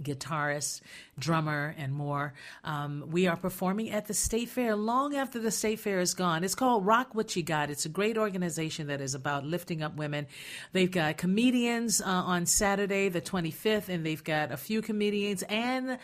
guitarist, 0.02 0.80
drummer, 1.18 1.74
and 1.78 1.92
more. 1.92 2.34
Um, 2.64 3.04
we 3.10 3.26
are 3.26 3.36
performing 3.36 3.90
at 3.90 4.06
the 4.06 4.14
State 4.14 4.48
Fair 4.48 4.76
long 4.76 5.14
after 5.14 5.38
the 5.38 5.50
State 5.50 5.80
Fair 5.80 6.00
is 6.00 6.14
gone. 6.14 6.44
It's 6.44 6.54
called 6.54 6.86
Rock 6.86 7.14
What 7.14 7.34
You 7.36 7.42
Got. 7.42 7.70
It's 7.70 7.86
a 7.86 7.90
great 7.90 8.18
organization 8.18 8.86
that 8.88 9.00
is 9.00 9.14
about 9.14 9.44
lifting 9.44 9.82
up 9.82 9.96
women. 9.96 10.26
They've 10.72 10.90
got 10.90 11.16
comedians 11.16 12.00
uh, 12.00 12.06
on 12.06 12.46
Saturday, 12.46 13.08
the 13.08 13.20
25th, 13.20 13.88
and 13.88 14.04
they've 14.04 14.22
got 14.22 14.52
a 14.52 14.56
few 14.56 14.82
comedians 14.82 15.42
and 15.48 15.98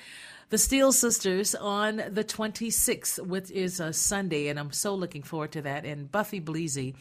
the 0.52 0.58
Steele 0.58 0.92
Sisters 0.92 1.54
on 1.54 1.96
the 2.10 2.22
26th, 2.22 3.26
which 3.26 3.50
is 3.50 3.80
a 3.80 3.90
Sunday, 3.94 4.48
and 4.48 4.58
I'm 4.58 4.70
so 4.70 4.94
looking 4.94 5.22
forward 5.22 5.52
to 5.52 5.62
that. 5.62 5.86
And 5.86 6.12
Buffy 6.12 6.42
Bleasy 6.42 6.94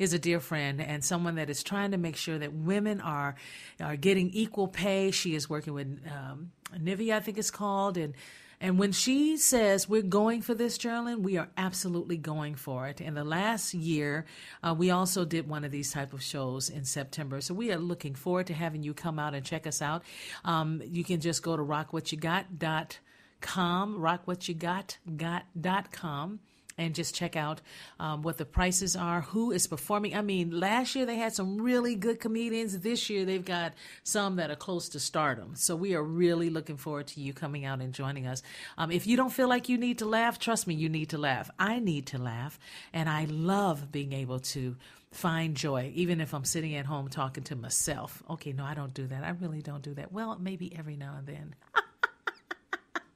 is 0.00 0.12
a 0.14 0.18
dear 0.18 0.40
friend 0.40 0.80
and 0.80 1.04
someone 1.04 1.36
that 1.36 1.48
is 1.50 1.62
trying 1.62 1.92
to 1.92 1.98
make 1.98 2.16
sure 2.16 2.38
that 2.38 2.52
women 2.52 3.00
are 3.02 3.36
are 3.80 3.96
getting 3.96 4.30
equal 4.30 4.66
pay. 4.66 5.12
She 5.12 5.36
is 5.36 5.48
working 5.48 5.74
with 5.74 6.00
um, 6.10 6.50
Nivi, 6.74 7.12
I 7.12 7.20
think 7.20 7.38
it's 7.38 7.52
called, 7.52 7.96
and 7.98 8.14
and 8.62 8.78
when 8.78 8.92
she 8.92 9.36
says 9.36 9.86
we're 9.88 10.02
going 10.02 10.42
for 10.42 10.54
this, 10.54 10.78
Geraldine, 10.78 11.22
we 11.22 11.38
are 11.38 11.48
absolutely 11.56 12.16
going 12.16 12.56
for 12.56 12.88
it. 12.88 13.00
In 13.00 13.14
the 13.14 13.22
last 13.24 13.72
year, 13.72 14.26
uh, 14.62 14.74
we 14.76 14.90
also 14.90 15.24
did 15.24 15.48
one 15.48 15.64
of 15.64 15.70
these 15.70 15.92
type 15.92 16.12
of 16.12 16.22
shows 16.22 16.68
in 16.68 16.84
September. 16.84 17.40
So 17.40 17.54
we 17.54 17.72
are 17.72 17.78
looking 17.78 18.14
forward 18.14 18.48
to 18.48 18.54
having 18.54 18.82
you 18.82 18.92
come 18.92 19.18
out 19.18 19.34
and 19.34 19.46
check 19.46 19.66
us 19.66 19.80
out. 19.80 20.02
Um, 20.44 20.82
you 20.84 21.04
can 21.04 21.20
just 21.20 21.42
go 21.42 21.56
to 21.56 21.62
rockwhatyougot.com, 21.62 23.98
rockwhatyogot.com 23.98 26.40
and 26.80 26.94
just 26.94 27.14
check 27.14 27.36
out 27.36 27.60
um, 27.98 28.22
what 28.22 28.38
the 28.38 28.46
prices 28.46 28.96
are, 28.96 29.20
who 29.20 29.52
is 29.52 29.66
performing. 29.66 30.16
I 30.16 30.22
mean, 30.22 30.58
last 30.58 30.94
year 30.94 31.04
they 31.04 31.16
had 31.16 31.34
some 31.34 31.60
really 31.60 31.94
good 31.94 32.20
comedians. 32.20 32.78
This 32.78 33.10
year 33.10 33.26
they've 33.26 33.44
got 33.44 33.74
some 34.02 34.36
that 34.36 34.50
are 34.50 34.56
close 34.56 34.88
to 34.90 35.00
stardom. 35.00 35.54
So 35.56 35.76
we 35.76 35.94
are 35.94 36.02
really 36.02 36.48
looking 36.48 36.78
forward 36.78 37.06
to 37.08 37.20
you 37.20 37.34
coming 37.34 37.66
out 37.66 37.80
and 37.80 37.92
joining 37.92 38.26
us. 38.26 38.42
Um, 38.78 38.90
if 38.90 39.06
you 39.06 39.18
don't 39.18 39.32
feel 39.32 39.48
like 39.48 39.68
you 39.68 39.76
need 39.76 39.98
to 39.98 40.06
laugh, 40.06 40.38
trust 40.38 40.66
me, 40.66 40.74
you 40.74 40.88
need 40.88 41.10
to 41.10 41.18
laugh. 41.18 41.50
I 41.58 41.80
need 41.80 42.06
to 42.06 42.18
laugh, 42.18 42.58
and 42.94 43.10
I 43.10 43.26
love 43.26 43.92
being 43.92 44.14
able 44.14 44.40
to 44.40 44.76
find 45.12 45.56
joy, 45.56 45.92
even 45.94 46.18
if 46.20 46.32
I'm 46.32 46.44
sitting 46.44 46.76
at 46.76 46.86
home 46.86 47.08
talking 47.08 47.44
to 47.44 47.56
myself. 47.56 48.22
Okay, 48.30 48.52
no, 48.52 48.64
I 48.64 48.72
don't 48.72 48.94
do 48.94 49.06
that. 49.08 49.22
I 49.22 49.30
really 49.30 49.60
don't 49.60 49.82
do 49.82 49.92
that. 49.94 50.12
Well, 50.12 50.38
maybe 50.40 50.74
every 50.78 50.96
now 50.96 51.16
and 51.18 51.26
then. 51.26 51.54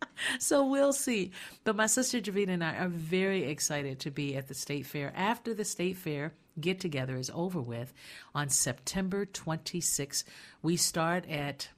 so 0.38 0.66
we'll 0.66 0.92
see. 0.92 1.32
But 1.64 1.76
my 1.76 1.86
sister 1.86 2.20
Jevetta 2.20 2.50
and 2.50 2.64
I 2.64 2.76
are 2.76 2.88
very 2.88 3.44
excited 3.44 4.00
to 4.00 4.10
be 4.10 4.36
at 4.36 4.48
the 4.48 4.54
state 4.54 4.86
fair 4.86 5.12
after 5.16 5.54
the 5.54 5.64
state 5.64 5.96
fair 5.96 6.32
get 6.60 6.80
together 6.80 7.16
is 7.16 7.30
over 7.34 7.60
with 7.60 7.92
on 8.34 8.48
September 8.48 9.26
26th. 9.26 10.24
We 10.62 10.76
start 10.76 11.28
at 11.28 11.68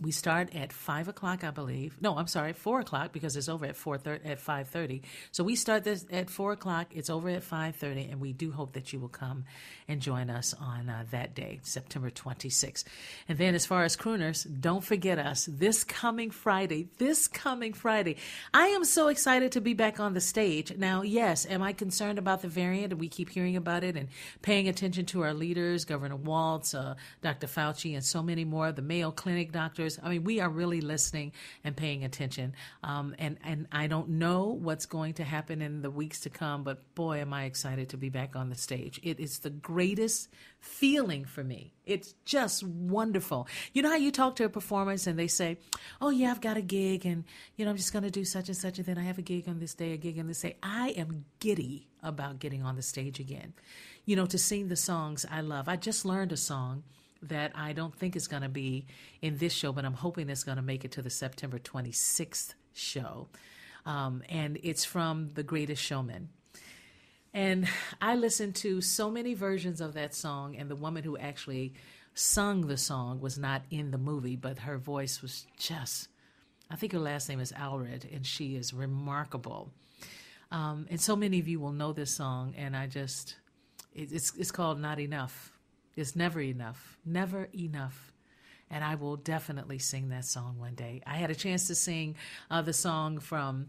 we 0.00 0.10
start 0.10 0.54
at 0.54 0.72
five 0.72 1.08
o'clock, 1.08 1.44
I 1.44 1.50
believe. 1.50 1.96
No, 2.00 2.16
I'm 2.16 2.26
sorry, 2.26 2.52
four 2.52 2.80
o'clock 2.80 3.12
because 3.12 3.36
it's 3.36 3.48
over 3.48 3.66
at 3.66 3.76
four 3.76 3.98
thirty 3.98 4.28
at 4.28 4.40
five 4.40 4.68
thirty. 4.68 5.02
So 5.30 5.44
we 5.44 5.56
start 5.56 5.84
this 5.84 6.06
at 6.10 6.30
four 6.30 6.52
o'clock. 6.52 6.88
It's 6.94 7.10
over 7.10 7.28
at 7.28 7.42
five 7.42 7.76
thirty, 7.76 8.04
and 8.04 8.20
we 8.20 8.32
do 8.32 8.52
hope 8.52 8.72
that 8.72 8.92
you 8.92 8.98
will 8.98 9.08
come 9.08 9.44
and 9.88 10.00
join 10.00 10.30
us 10.30 10.54
on 10.54 10.88
uh, 10.88 11.04
that 11.10 11.34
day, 11.34 11.60
September 11.62 12.10
26th. 12.10 12.84
And 13.28 13.38
then, 13.38 13.54
as 13.54 13.66
far 13.66 13.84
as 13.84 13.96
crooners, 13.96 14.46
don't 14.60 14.84
forget 14.84 15.18
us 15.18 15.48
this 15.50 15.84
coming 15.84 16.30
Friday. 16.30 16.88
This 16.98 17.28
coming 17.28 17.72
Friday, 17.72 18.16
I 18.54 18.68
am 18.68 18.84
so 18.84 19.08
excited 19.08 19.52
to 19.52 19.60
be 19.60 19.74
back 19.74 20.00
on 20.00 20.14
the 20.14 20.20
stage. 20.20 20.76
Now, 20.76 21.02
yes, 21.02 21.46
am 21.46 21.62
I 21.62 21.72
concerned 21.72 22.18
about 22.18 22.42
the 22.42 22.48
variant? 22.48 22.96
We 22.96 23.08
keep 23.08 23.30
hearing 23.30 23.56
about 23.56 23.84
it 23.84 23.96
and 23.96 24.08
paying 24.40 24.68
attention 24.68 25.06
to 25.06 25.22
our 25.22 25.34
leaders, 25.34 25.84
Governor 25.84 26.16
Walz, 26.16 26.74
uh, 26.74 26.94
Dr. 27.20 27.46
Fauci, 27.46 27.94
and 27.94 28.04
so 28.04 28.22
many 28.22 28.44
more. 28.44 28.72
The 28.72 28.82
Mayo 28.82 29.10
Clinic 29.10 29.52
I 30.02 30.08
mean, 30.08 30.24
we 30.24 30.40
are 30.40 30.48
really 30.48 30.80
listening 30.80 31.32
and 31.64 31.76
paying 31.76 32.04
attention. 32.04 32.54
Um, 32.82 33.14
and, 33.18 33.38
and 33.44 33.66
I 33.72 33.86
don't 33.86 34.10
know 34.10 34.46
what's 34.46 34.86
going 34.86 35.14
to 35.14 35.24
happen 35.24 35.62
in 35.62 35.82
the 35.82 35.90
weeks 35.90 36.20
to 36.20 36.30
come, 36.30 36.64
but 36.64 36.94
boy, 36.94 37.18
am 37.20 37.32
I 37.32 37.44
excited 37.44 37.90
to 37.90 37.96
be 37.96 38.08
back 38.08 38.36
on 38.36 38.48
the 38.48 38.54
stage. 38.54 39.00
It 39.02 39.20
is 39.20 39.40
the 39.40 39.50
greatest 39.50 40.28
feeling 40.60 41.24
for 41.24 41.42
me. 41.42 41.74
It's 41.84 42.14
just 42.24 42.62
wonderful. 42.62 43.48
You 43.72 43.82
know 43.82 43.90
how 43.90 43.96
you 43.96 44.12
talk 44.12 44.36
to 44.36 44.44
a 44.44 44.48
performance 44.48 45.06
and 45.06 45.18
they 45.18 45.26
say, 45.26 45.58
Oh, 46.00 46.10
yeah, 46.10 46.30
I've 46.30 46.40
got 46.40 46.56
a 46.56 46.62
gig 46.62 47.04
and, 47.04 47.24
you 47.56 47.64
know, 47.64 47.70
I'm 47.70 47.76
just 47.76 47.92
going 47.92 48.04
to 48.04 48.10
do 48.10 48.24
such 48.24 48.48
and 48.48 48.56
such. 48.56 48.78
And 48.78 48.86
then 48.86 48.98
I 48.98 49.02
have 49.02 49.18
a 49.18 49.22
gig 49.22 49.48
on 49.48 49.58
this 49.58 49.74
day, 49.74 49.92
a 49.92 49.96
gig 49.96 50.18
on 50.18 50.28
this 50.28 50.40
day. 50.40 50.56
I 50.62 50.90
am 50.90 51.24
giddy 51.40 51.88
about 52.02 52.38
getting 52.38 52.62
on 52.62 52.76
the 52.76 52.82
stage 52.82 53.18
again. 53.18 53.54
You 54.04 54.16
know, 54.16 54.26
to 54.26 54.38
sing 54.38 54.68
the 54.68 54.76
songs 54.76 55.26
I 55.30 55.40
love. 55.40 55.68
I 55.68 55.76
just 55.76 56.04
learned 56.04 56.32
a 56.32 56.36
song 56.36 56.84
that 57.22 57.52
I 57.54 57.72
don't 57.72 57.94
think 57.94 58.16
is 58.16 58.28
going 58.28 58.42
to 58.42 58.48
be 58.48 58.86
in 59.20 59.38
this 59.38 59.52
show, 59.52 59.72
but 59.72 59.84
I'm 59.84 59.94
hoping 59.94 60.28
it's 60.28 60.44
going 60.44 60.56
to 60.56 60.62
make 60.62 60.84
it 60.84 60.92
to 60.92 61.02
the 61.02 61.10
September 61.10 61.58
26th 61.58 62.54
show. 62.74 63.28
Um, 63.86 64.22
and 64.28 64.58
it's 64.62 64.84
from 64.84 65.30
The 65.34 65.42
Greatest 65.42 65.82
Showman. 65.82 66.28
And 67.34 67.66
I 68.00 68.14
listened 68.16 68.56
to 68.56 68.80
so 68.80 69.10
many 69.10 69.34
versions 69.34 69.80
of 69.80 69.94
that 69.94 70.14
song, 70.14 70.56
and 70.56 70.70
the 70.70 70.76
woman 70.76 71.02
who 71.02 71.16
actually 71.16 71.72
sung 72.14 72.66
the 72.66 72.76
song 72.76 73.20
was 73.20 73.38
not 73.38 73.62
in 73.70 73.90
the 73.90 73.98
movie, 73.98 74.36
but 74.36 74.58
her 74.60 74.76
voice 74.76 75.22
was 75.22 75.46
just, 75.58 76.08
I 76.70 76.76
think 76.76 76.92
her 76.92 76.98
last 76.98 77.28
name 77.28 77.40
is 77.40 77.52
Allred, 77.52 78.14
and 78.14 78.26
she 78.26 78.54
is 78.54 78.74
remarkable. 78.74 79.72
Um, 80.50 80.86
and 80.90 81.00
so 81.00 81.16
many 81.16 81.38
of 81.38 81.48
you 81.48 81.58
will 81.58 81.72
know 81.72 81.92
this 81.92 82.14
song, 82.14 82.54
and 82.58 82.76
I 82.76 82.86
just, 82.86 83.36
it, 83.94 84.12
it's, 84.12 84.36
it's 84.36 84.50
called 84.50 84.78
Not 84.78 85.00
Enough 85.00 85.52
it's 85.96 86.16
never 86.16 86.40
enough, 86.40 86.98
never 87.04 87.48
enough. 87.54 88.12
And 88.70 88.82
I 88.82 88.94
will 88.94 89.16
definitely 89.16 89.78
sing 89.78 90.08
that 90.08 90.24
song 90.24 90.58
one 90.58 90.74
day. 90.74 91.02
I 91.06 91.16
had 91.16 91.30
a 91.30 91.34
chance 91.34 91.66
to 91.66 91.74
sing 91.74 92.16
uh, 92.50 92.62
the 92.62 92.72
song 92.72 93.18
from 93.18 93.66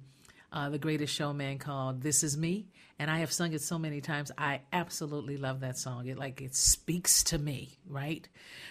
uh, 0.52 0.70
The 0.70 0.80
Greatest 0.80 1.14
Showman 1.14 1.58
called 1.58 2.02
This 2.02 2.24
Is 2.24 2.38
Me 2.38 2.68
and 3.04 3.12
I 3.12 3.20
have 3.20 3.34
sung 3.34 3.52
it 3.52 3.62
so 3.62 3.78
many 3.78 4.00
times. 4.00 4.32
I 4.38 4.62
absolutely 4.72 5.36
love 5.36 5.60
that 5.60 5.78
song. 5.78 6.08
It 6.08 6.18
like 6.18 6.42
it 6.42 6.56
speaks 6.56 7.22
to 7.26 7.38
me, 7.38 7.78
right? 7.86 8.26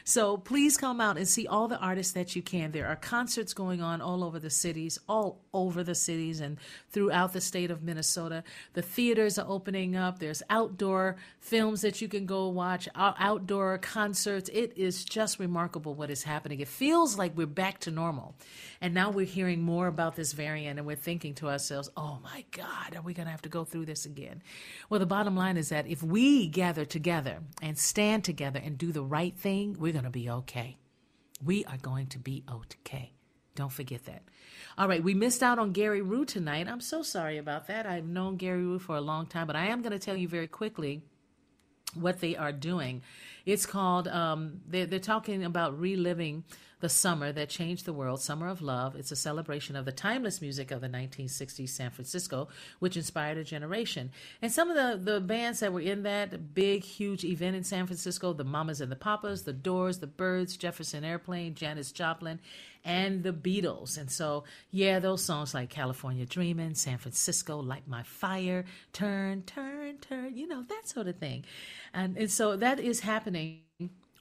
So 0.05 0.39
please 0.39 0.79
come 0.79 1.03
out 1.03 1.19
and 1.19 1.29
see 1.29 1.47
all 1.47 1.69
the 1.69 1.79
artists 1.79 2.15
that 2.15 2.35
you 2.35 2.41
can. 2.41 2.73
There 2.73 2.87
are 2.87 2.97
concerts 2.97 3.53
going 3.53 3.83
on 3.83 4.01
all 4.01 4.25
over 4.25 4.39
the 4.39 4.49
cities, 4.49 4.99
all 5.07 5.43
over 5.53 5.85
the 5.85 5.95
cities 5.95 6.41
and 6.41 6.57
throughout 6.89 7.35
the 7.35 7.43
state 7.43 7.71
of 7.71 7.83
Minnesota. 7.83 8.43
The 8.73 8.81
theaters 8.81 9.39
are 9.39 9.47
opening 9.47 9.97
up. 9.97 10.19
There's 10.19 10.43
outdoor 10.49 11.17
films 11.41 11.83
that 11.83 12.01
you 12.01 12.09
can 12.09 12.25
go 12.25 12.49
watch, 12.49 12.89
outdoor 12.95 13.77
concerts. 13.77 14.49
It 14.51 14.73
is 14.79 15.05
just 15.05 15.41
remarkable 15.41 15.95
what 15.95 16.09
is 16.09 16.23
happening. 16.23 16.61
It 16.61 16.69
feels 16.69 17.19
like 17.19 17.37
we're 17.37 17.47
back 17.47 17.81
to 17.81 17.91
normal. 17.91 18.35
And 18.81 18.95
now 18.95 19.11
we're 19.11 19.27
hearing 19.27 19.61
more 19.61 19.89
about 19.89 20.17
this 20.17 20.33
variant 20.33 20.79
and 20.79 20.87
we're 20.87 20.97
thinking 20.97 21.35
to 21.35 21.51
ourselves, 21.51 21.91
"Oh 21.99 22.19
my 22.23 22.47
god, 22.51 22.97
are 22.97 23.03
we 23.03 23.13
going 23.13 23.27
to 23.27 23.31
have 23.31 23.43
to 23.43 23.51
go 23.51 23.65
through 23.65 23.85
this 23.85 24.07
again?" 24.07 24.22
Again. 24.23 24.43
Well, 24.89 25.01
the 25.01 25.07
bottom 25.07 25.37
line 25.37 25.57
is 25.57 25.69
that 25.71 25.87
if 25.87 26.03
we 26.03 26.49
gather 26.49 26.85
together 26.85 27.39
and 27.61 27.79
stand 27.79 28.25
together 28.25 28.61
and 28.63 28.79
do 28.79 28.93
the 28.93 29.03
right 29.03 29.37
thing, 29.37 29.77
we're 29.79 29.93
going 29.93 30.05
to 30.05 30.11
be 30.11 30.31
okay. 30.31 30.77
We 31.45 31.65
are 31.65 31.79
going 31.79 32.07
to 32.09 32.19
be 32.19 32.45
okay. 32.51 33.13
Don't 33.55 33.73
forget 33.73 34.05
that. 34.07 34.23
All 34.79 34.89
right, 34.89 35.03
we 35.03 35.13
missed 35.13 35.43
out 35.43 35.59
on 35.59 35.73
Gary 35.73 36.01
Rue 36.01 36.25
tonight. 36.25 36.69
I'm 36.69 36.81
so 36.81 37.03
sorry 37.03 37.37
about 37.37 37.67
that. 37.67 37.85
I've 37.85 38.07
known 38.07 38.37
Gary 38.37 38.63
Rue 38.63 38.79
for 38.79 38.97
a 38.97 39.01
long 39.01 39.27
time, 39.27 39.47
but 39.47 39.57
I 39.57 39.67
am 39.67 39.83
going 39.83 39.93
to 39.93 39.99
tell 39.99 40.17
you 40.17 40.29
very 40.29 40.47
quickly 40.47 41.03
what 41.95 42.21
they 42.21 42.37
are 42.37 42.53
doing. 42.53 43.03
It's 43.45 43.67
called, 43.67 44.09
um, 44.09 44.61
they're, 44.67 44.87
they're 44.87 44.99
talking 44.99 45.45
about 45.45 45.79
reliving 45.79 46.45
the 46.83 46.89
summer 46.89 47.31
that 47.31 47.49
changed 47.49 47.85
the 47.85 47.93
world, 47.93 48.21
Summer 48.21 48.49
of 48.49 48.61
Love. 48.61 48.97
It's 48.97 49.13
a 49.13 49.17
celebration 49.17 49.77
of 49.77 49.85
the 49.85 49.93
timeless 49.93 50.43
music 50.43 50.73
of 50.73 50.81
the 50.81 50.89
1960s 50.89 51.69
San 51.69 51.91
Francisco, 51.91 52.49
which 52.81 52.97
inspired 52.97 53.39
a 53.39 53.45
generation. 53.45 54.11
And 54.43 54.51
some 54.51 54.69
of 54.69 54.77
the, 54.77 55.13
the 55.13 55.21
bands 55.21 55.61
that 55.61 55.73
were 55.73 55.81
in 55.81 56.03
that 56.03 56.55
big, 56.55 56.83
huge 56.83 57.25
event 57.25 57.55
in 57.55 57.63
San 57.63 57.87
Francisco 57.87 58.33
the 58.33 58.43
Mamas 58.43 58.81
and 58.81 58.91
the 58.91 58.97
Papas, 58.97 59.45
the 59.45 59.53
Doors, 59.53 60.01
the 60.01 60.09
Byrds, 60.09 60.57
Jefferson 60.57 61.05
Airplane, 61.05 61.55
Janis 61.55 61.93
Joplin, 61.93 62.41
and 62.85 63.23
the 63.23 63.33
Beatles. 63.33 63.97
And 63.97 64.11
so, 64.11 64.43
yeah, 64.73 64.99
those 64.99 65.25
songs 65.25 65.55
like 65.55 65.71
California 65.71 66.27
Dreamin', 66.27 66.75
San 66.75 66.99
Francisco, 66.99 67.61
Light 67.61 67.87
My 67.87 68.03
Fire, 68.03 68.65
Turn, 68.93 69.43
Turn, 69.43 69.82
Turn, 70.01 70.37
you 70.37 70.47
know, 70.47 70.63
that 70.69 70.89
sort 70.89 71.09
of 71.09 71.17
thing. 71.17 71.45
And, 71.95 72.17
and 72.17 72.31
so 72.31 72.57
that 72.57 72.81
is 72.81 73.01
happening 73.01 73.61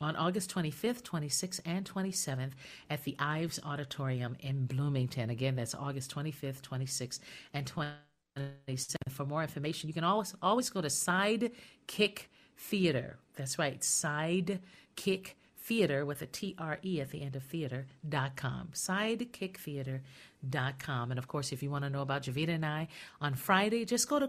on 0.02 0.16
August 0.16 0.54
25th, 0.54 1.04
26th, 1.04 1.62
and 1.66 1.86
27th 1.86 2.52
at 2.90 3.04
the 3.04 3.16
Ives 3.20 3.60
Auditorium 3.64 4.36
in 4.40 4.66
Bloomington. 4.66 5.30
Again, 5.30 5.56
that's 5.56 5.76
August 5.76 6.14
25th, 6.14 6.62
26th, 6.62 7.20
and 7.54 7.72
27th. 7.72 8.96
For 9.10 9.26
more 9.26 9.44
information, 9.44 9.88
you 9.88 9.94
can 9.94 10.04
always 10.04 10.36
always 10.42 10.70
go 10.70 10.82
to 10.82 10.88
Sidekick 10.88 12.26
Theater. 12.58 13.18
That's 13.36 13.60
right, 13.60 13.80
Sidekick 13.82 15.34
Theater 15.58 16.06
with 16.06 16.22
a 16.22 16.26
T 16.26 16.56
R 16.58 16.80
E 16.84 17.02
at 17.02 17.12
the 17.12 17.22
end 17.22 17.36
of 17.36 17.44
theater.com. 17.44 18.70
Sidekicktheater.com. 18.74 21.12
And 21.12 21.20
of 21.20 21.28
course, 21.28 21.52
if 21.52 21.62
you 21.62 21.70
want 21.70 21.84
to 21.84 21.90
know 21.90 22.02
about 22.02 22.24
Jevetta 22.24 22.56
and 22.56 22.66
I 22.66 22.88
on 23.20 23.36
Friday, 23.36 23.84
just 23.86 24.10
go 24.10 24.18
to 24.18 24.28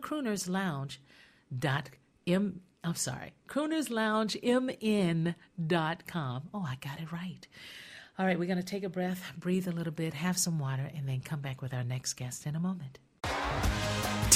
croonerslounge.com 1.52 2.60
I'm 2.84 2.96
sorry, 2.96 3.32
croonersloungemn.com. 3.48 6.42
Oh, 6.52 6.66
I 6.66 6.76
got 6.80 7.00
it 7.00 7.12
right. 7.12 7.46
All 8.18 8.26
right, 8.26 8.36
we're 8.38 8.46
going 8.46 8.58
to 8.58 8.64
take 8.64 8.82
a 8.82 8.88
breath, 8.88 9.32
breathe 9.38 9.68
a 9.68 9.72
little 9.72 9.92
bit, 9.92 10.14
have 10.14 10.36
some 10.36 10.58
water, 10.58 10.90
and 10.94 11.08
then 11.08 11.20
come 11.20 11.40
back 11.40 11.62
with 11.62 11.72
our 11.72 11.84
next 11.84 12.14
guest 12.14 12.44
in 12.44 12.56
a 12.56 12.60
moment. 12.60 12.98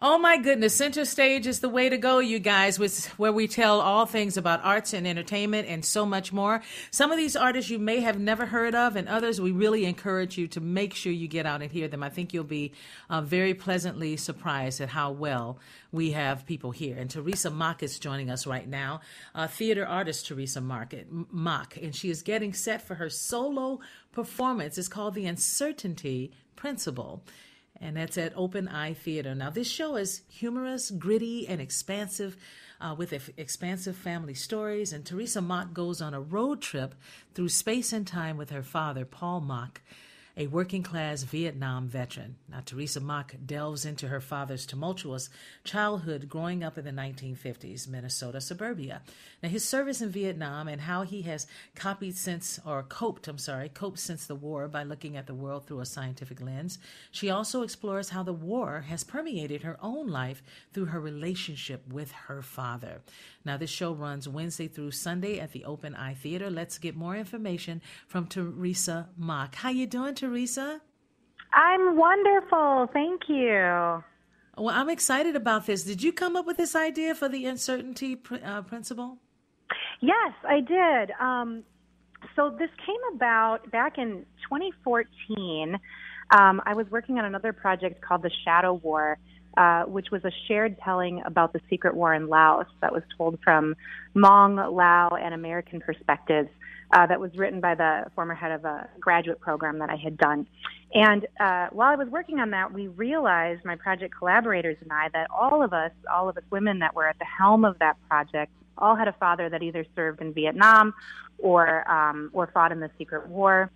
Oh 0.00 0.16
my 0.16 0.36
goodness, 0.36 0.76
Center 0.76 1.04
Stage 1.04 1.48
is 1.48 1.58
the 1.58 1.68
way 1.68 1.88
to 1.88 1.98
go, 1.98 2.20
you 2.20 2.38
guys, 2.38 2.78
with, 2.78 3.06
where 3.18 3.32
we 3.32 3.48
tell 3.48 3.80
all 3.80 4.06
things 4.06 4.36
about 4.36 4.64
arts 4.64 4.92
and 4.92 5.08
entertainment 5.08 5.66
and 5.66 5.84
so 5.84 6.06
much 6.06 6.32
more. 6.32 6.62
Some 6.92 7.10
of 7.10 7.16
these 7.16 7.34
artists 7.34 7.68
you 7.68 7.80
may 7.80 7.98
have 7.98 8.16
never 8.16 8.46
heard 8.46 8.76
of, 8.76 8.94
and 8.94 9.08
others 9.08 9.40
we 9.40 9.50
really 9.50 9.86
encourage 9.86 10.38
you 10.38 10.46
to 10.48 10.60
make 10.60 10.94
sure 10.94 11.10
you 11.10 11.26
get 11.26 11.46
out 11.46 11.62
and 11.62 11.72
hear 11.72 11.88
them. 11.88 12.04
I 12.04 12.10
think 12.10 12.32
you'll 12.32 12.44
be 12.44 12.74
uh, 13.10 13.22
very 13.22 13.54
pleasantly 13.54 14.16
surprised 14.16 14.80
at 14.80 14.88
how 14.88 15.10
well 15.10 15.58
we 15.90 16.12
have 16.12 16.46
people 16.46 16.70
here. 16.70 16.96
And 16.96 17.10
Teresa 17.10 17.50
Mock 17.50 17.82
is 17.82 17.98
joining 17.98 18.30
us 18.30 18.46
right 18.46 18.68
now, 18.68 19.00
uh, 19.34 19.48
theater 19.48 19.84
artist 19.84 20.28
Teresa 20.28 20.60
Market, 20.60 21.08
Mock, 21.10 21.76
and 21.76 21.92
she 21.92 22.08
is 22.08 22.22
getting 22.22 22.52
set 22.52 22.82
for 22.82 22.94
her 22.94 23.10
solo 23.10 23.80
performance. 24.12 24.78
It's 24.78 24.86
called 24.86 25.14
The 25.14 25.26
Uncertainty 25.26 26.30
Principle 26.54 27.24
and 27.80 27.96
that's 27.96 28.18
at 28.18 28.32
Open 28.36 28.68
Eye 28.68 28.94
Theater. 28.94 29.34
Now, 29.34 29.50
this 29.50 29.70
show 29.70 29.96
is 29.96 30.22
humorous, 30.28 30.90
gritty, 30.90 31.46
and 31.48 31.60
expansive. 31.60 32.36
Uh, 32.80 32.94
with 32.96 33.12
expansive 33.36 33.96
family 33.96 34.34
stories, 34.34 34.92
and 34.92 35.04
Teresa 35.04 35.40
Mock 35.40 35.74
goes 35.74 36.00
on 36.00 36.14
a 36.14 36.20
road 36.20 36.62
trip 36.62 36.94
through 37.34 37.48
space 37.48 37.92
and 37.92 38.06
time 38.06 38.36
with 38.36 38.50
her 38.50 38.62
father, 38.62 39.04
Paul 39.04 39.40
Mock, 39.40 39.80
a 40.38 40.46
working 40.46 40.84
class 40.84 41.24
Vietnam 41.24 41.88
veteran. 41.88 42.36
Now, 42.48 42.62
Teresa 42.64 43.00
Mock 43.00 43.34
delves 43.44 43.84
into 43.84 44.06
her 44.06 44.20
father's 44.20 44.66
tumultuous 44.66 45.28
childhood 45.64 46.28
growing 46.28 46.62
up 46.62 46.78
in 46.78 46.84
the 46.84 46.92
1950s 46.92 47.88
Minnesota 47.88 48.40
suburbia. 48.40 49.02
Now, 49.42 49.48
his 49.48 49.64
service 49.64 50.00
in 50.00 50.10
Vietnam 50.10 50.68
and 50.68 50.82
how 50.82 51.02
he 51.02 51.22
has 51.22 51.48
copied 51.74 52.16
since, 52.16 52.60
or 52.64 52.84
coped, 52.84 53.26
I'm 53.26 53.36
sorry, 53.36 53.68
coped 53.68 53.98
since 53.98 54.26
the 54.26 54.36
war 54.36 54.68
by 54.68 54.84
looking 54.84 55.16
at 55.16 55.26
the 55.26 55.34
world 55.34 55.66
through 55.66 55.80
a 55.80 55.86
scientific 55.86 56.40
lens. 56.40 56.78
She 57.10 57.30
also 57.30 57.62
explores 57.62 58.10
how 58.10 58.22
the 58.22 58.32
war 58.32 58.84
has 58.88 59.02
permeated 59.02 59.62
her 59.64 59.76
own 59.82 60.06
life 60.06 60.40
through 60.72 60.86
her 60.86 61.00
relationship 61.00 61.82
with 61.92 62.12
her 62.12 62.42
father. 62.42 63.00
Now, 63.48 63.56
this 63.56 63.70
show 63.70 63.94
runs 63.94 64.28
Wednesday 64.28 64.68
through 64.68 64.90
Sunday 64.90 65.40
at 65.40 65.52
the 65.52 65.64
Open 65.64 65.94
Eye 65.94 66.12
Theater. 66.12 66.50
Let's 66.50 66.76
get 66.76 66.94
more 66.94 67.16
information 67.16 67.80
from 68.06 68.26
Teresa 68.26 69.08
Mock. 69.16 69.54
How 69.54 69.70
you 69.70 69.86
doing, 69.86 70.14
Teresa? 70.14 70.82
I'm 71.54 71.96
wonderful. 71.96 72.90
Thank 72.92 73.22
you. 73.26 74.04
Well, 74.58 74.68
I'm 74.68 74.90
excited 74.90 75.34
about 75.34 75.64
this. 75.64 75.82
Did 75.82 76.02
you 76.02 76.12
come 76.12 76.36
up 76.36 76.44
with 76.44 76.58
this 76.58 76.76
idea 76.76 77.14
for 77.14 77.26
the 77.26 77.46
uncertainty 77.46 78.16
pr- 78.16 78.34
uh, 78.44 78.60
principle? 78.60 79.16
Yes, 80.02 80.32
I 80.46 80.60
did. 80.60 81.12
Um, 81.18 81.62
so 82.36 82.50
this 82.50 82.68
came 82.84 83.14
about 83.14 83.70
back 83.70 83.96
in 83.96 84.26
2014. 84.42 85.78
Um, 86.38 86.60
I 86.66 86.74
was 86.74 86.86
working 86.90 87.18
on 87.18 87.24
another 87.24 87.54
project 87.54 88.02
called 88.02 88.20
The 88.20 88.30
Shadow 88.44 88.74
War, 88.74 89.16
uh, 89.58 89.82
which 89.82 90.12
was 90.12 90.24
a 90.24 90.30
shared 90.46 90.78
telling 90.84 91.20
about 91.26 91.52
the 91.52 91.60
secret 91.68 91.94
war 91.96 92.14
in 92.14 92.28
Laos 92.28 92.66
that 92.80 92.92
was 92.92 93.02
told 93.16 93.38
from 93.42 93.74
Hmong, 94.14 94.72
Lao, 94.72 95.08
and 95.20 95.34
American 95.34 95.80
perspectives 95.80 96.48
uh, 96.92 97.06
that 97.06 97.18
was 97.18 97.34
written 97.34 97.60
by 97.60 97.74
the 97.74 98.04
former 98.14 98.34
head 98.34 98.52
of 98.52 98.64
a 98.64 98.88
graduate 99.00 99.40
program 99.40 99.80
that 99.80 99.90
I 99.90 99.96
had 99.96 100.16
done. 100.16 100.46
And 100.94 101.26
uh, 101.40 101.66
while 101.72 101.90
I 101.90 101.96
was 101.96 102.08
working 102.08 102.38
on 102.38 102.50
that, 102.50 102.72
we 102.72 102.86
realized, 102.86 103.64
my 103.64 103.74
project 103.74 104.14
collaborators 104.16 104.76
and 104.80 104.92
I, 104.92 105.08
that 105.12 105.26
all 105.30 105.60
of 105.62 105.72
us, 105.72 105.90
all 106.10 106.28
of 106.28 106.36
us 106.36 106.44
women 106.50 106.78
that 106.78 106.94
were 106.94 107.08
at 107.08 107.18
the 107.18 107.26
helm 107.26 107.64
of 107.64 107.78
that 107.80 107.96
project, 108.08 108.52
all 108.78 108.94
had 108.94 109.08
a 109.08 109.12
father 109.14 109.48
that 109.50 109.62
either 109.64 109.84
served 109.96 110.20
in 110.20 110.32
Vietnam 110.32 110.94
or 111.38 111.90
um, 111.90 112.30
or 112.32 112.48
fought 112.54 112.70
in 112.70 112.78
the 112.78 112.90
Secret 112.96 113.26
War. 113.26 113.72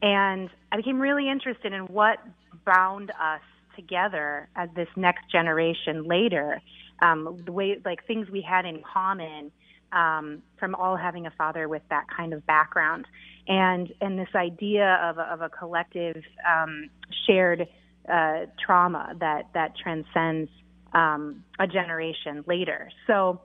And 0.00 0.48
I 0.72 0.76
became 0.76 0.98
really 0.98 1.28
interested 1.28 1.74
in 1.74 1.82
what 1.82 2.18
bound 2.64 3.10
us 3.10 3.42
together 3.76 4.48
as 4.56 4.68
this 4.74 4.88
next 4.96 5.30
generation 5.30 6.04
later, 6.04 6.60
um, 7.02 7.42
the 7.44 7.52
way 7.52 7.78
like 7.84 8.06
things 8.06 8.28
we 8.30 8.40
had 8.40 8.64
in 8.64 8.82
common 8.82 9.52
um, 9.92 10.42
from 10.58 10.74
all 10.74 10.96
having 10.96 11.26
a 11.26 11.30
father 11.30 11.68
with 11.68 11.82
that 11.90 12.06
kind 12.14 12.32
of 12.32 12.44
background, 12.46 13.06
and 13.46 13.92
and 14.00 14.18
this 14.18 14.34
idea 14.34 14.98
of 15.02 15.18
a, 15.18 15.22
of 15.22 15.40
a 15.42 15.48
collective 15.48 16.22
um, 16.48 16.90
shared 17.26 17.68
uh, 18.12 18.46
trauma 18.64 19.14
that 19.20 19.48
that 19.54 19.76
transcends 19.76 20.50
um, 20.92 21.44
a 21.58 21.66
generation 21.66 22.42
later. 22.46 22.90
So 23.06 23.40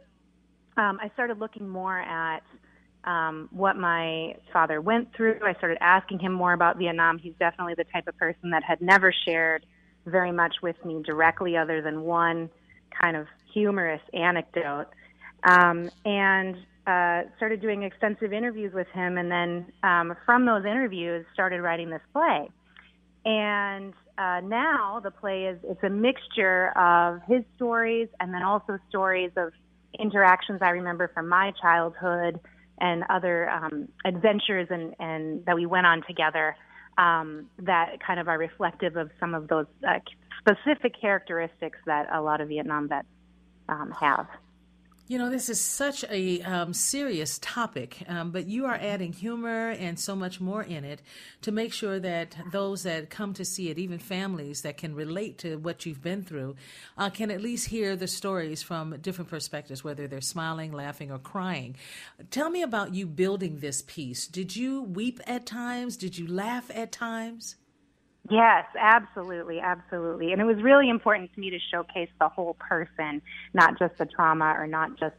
um, 0.78 1.00
I 1.02 1.10
started 1.14 1.40
looking 1.40 1.68
more 1.68 2.00
at 2.00 2.44
um, 3.04 3.50
what 3.52 3.76
my 3.76 4.36
father 4.54 4.80
went 4.80 5.14
through. 5.16 5.40
I 5.46 5.54
started 5.56 5.78
asking 5.82 6.20
him 6.20 6.32
more 6.32 6.54
about 6.54 6.78
Vietnam. 6.78 7.18
He's 7.18 7.34
definitely 7.40 7.74
the 7.76 7.86
type 7.86 8.08
of 8.08 8.18
person 8.18 8.52
that 8.52 8.64
had 8.64 8.82
never 8.82 9.14
shared 9.26 9.66
very 10.06 10.32
much 10.32 10.56
with 10.62 10.84
me 10.86 11.02
directly, 11.04 11.58
other 11.58 11.82
than 11.82 12.04
one 12.04 12.50
kind 13.00 13.16
of 13.16 13.28
humorous 13.54 14.02
anecdote 14.14 14.88
um, 15.44 15.90
and 16.06 16.56
uh, 16.88 17.22
started 17.38 17.62
doing 17.62 17.84
extensive 17.84 18.34
interviews 18.34 18.74
with 18.74 18.88
him. 18.88 19.18
And 19.18 19.32
then 19.32 19.66
um, 19.84 20.16
from 20.26 20.46
those 20.46 20.66
interviews, 20.66 21.26
started 21.34 21.62
writing 21.62 21.90
this 21.90 22.02
play. 22.14 22.50
And 23.24 23.94
uh, 24.18 24.42
now 24.42 25.00
the 25.04 25.12
play 25.12 25.46
is 25.46 25.60
it's 25.64 25.84
a 25.84 25.90
mixture 25.90 26.70
of 26.78 27.22
his 27.28 27.44
stories 27.56 28.10
and 28.20 28.34
then 28.34 28.42
also 28.42 28.80
stories 28.90 29.32
of 29.38 29.54
interactions 30.00 30.60
I 30.62 30.70
remember 30.70 31.10
from 31.14 31.30
my 31.30 31.54
childhood 31.62 32.40
and 32.80 33.04
other 33.10 33.50
um, 33.50 33.88
adventures 34.06 34.68
and, 34.72 34.96
and 35.00 35.46
that 35.46 35.56
we 35.56 35.68
went 35.68 35.86
on 35.86 36.02
together 36.08 36.56
um, 37.02 37.48
that 37.58 37.98
kind 38.06 38.20
of 38.20 38.28
are 38.28 38.38
reflective 38.38 38.96
of 38.96 39.10
some 39.20 39.34
of 39.34 39.48
those 39.48 39.66
uh, 39.88 39.98
specific 40.40 40.94
characteristics 41.00 41.80
that 41.88 42.08
a 42.14 42.22
lot 42.22 42.42
of 42.42 42.50
Vietnam 42.50 42.88
vets 42.88 43.08
um, 43.68 43.92
have. 44.00 44.28
You 45.08 45.18
know, 45.18 45.30
this 45.30 45.50
is 45.50 45.60
such 45.60 46.06
a 46.10 46.42
um, 46.44 46.74
serious 46.74 47.38
topic, 47.42 47.98
um, 48.08 48.32
but 48.32 48.48
you 48.48 48.66
are 48.66 48.76
adding 48.76 49.12
humor 49.12 49.72
and 49.72 50.00
so 50.00 50.16
much 50.16 50.40
more 50.40 50.64
in 50.64 50.86
it 50.86 51.02
to 51.42 51.52
make 51.52 51.74
sure 51.74 52.00
that 52.00 52.38
those 52.52 52.84
that 52.84 53.10
come 53.10 53.34
to 53.34 53.44
see 53.44 53.70
it, 53.70 53.78
even 53.78 54.00
families 54.00 54.62
that 54.62 54.78
can 54.78 54.96
relate 54.96 55.38
to 55.40 55.58
what 55.58 55.86
you've 55.86 56.02
been 56.02 56.24
through, 56.24 56.56
uh, 56.98 57.10
can 57.10 57.30
at 57.30 57.42
least 57.42 57.68
hear 57.68 57.98
the 57.98 58.08
stories 58.08 58.64
from 58.64 58.96
different 59.02 59.30
perspectives, 59.30 59.84
whether 59.84 60.08
they're 60.08 60.22
smiling, 60.22 60.72
laughing, 60.72 61.12
or 61.12 61.20
crying. 61.20 61.76
Tell 62.30 62.50
me 62.50 62.62
about 62.62 62.94
you 62.94 63.06
building 63.06 63.60
this 63.60 63.82
piece. 63.82 64.28
Did 64.28 64.56
you 64.56 64.82
weep 64.82 65.20
at 65.28 65.46
times? 65.46 65.98
Did 65.98 66.18
you 66.18 66.26
laugh 66.26 66.72
at 66.74 66.94
times? 66.94 67.58
Yes, 68.30 68.66
absolutely, 68.80 69.60
absolutely. 69.60 70.32
And 70.32 70.40
it 70.42 70.46
was 70.46 70.58
really 70.62 70.90
important 70.90 71.34
to 71.34 71.40
me 71.40 71.50
to 71.50 71.58
showcase 71.72 72.10
the 72.20 72.30
whole 72.30 72.56
person, 72.60 73.22
not 73.54 73.80
just 73.80 73.98
the 73.98 74.06
trauma 74.06 74.54
or 74.58 74.68
not 74.68 74.98
just 75.00 75.16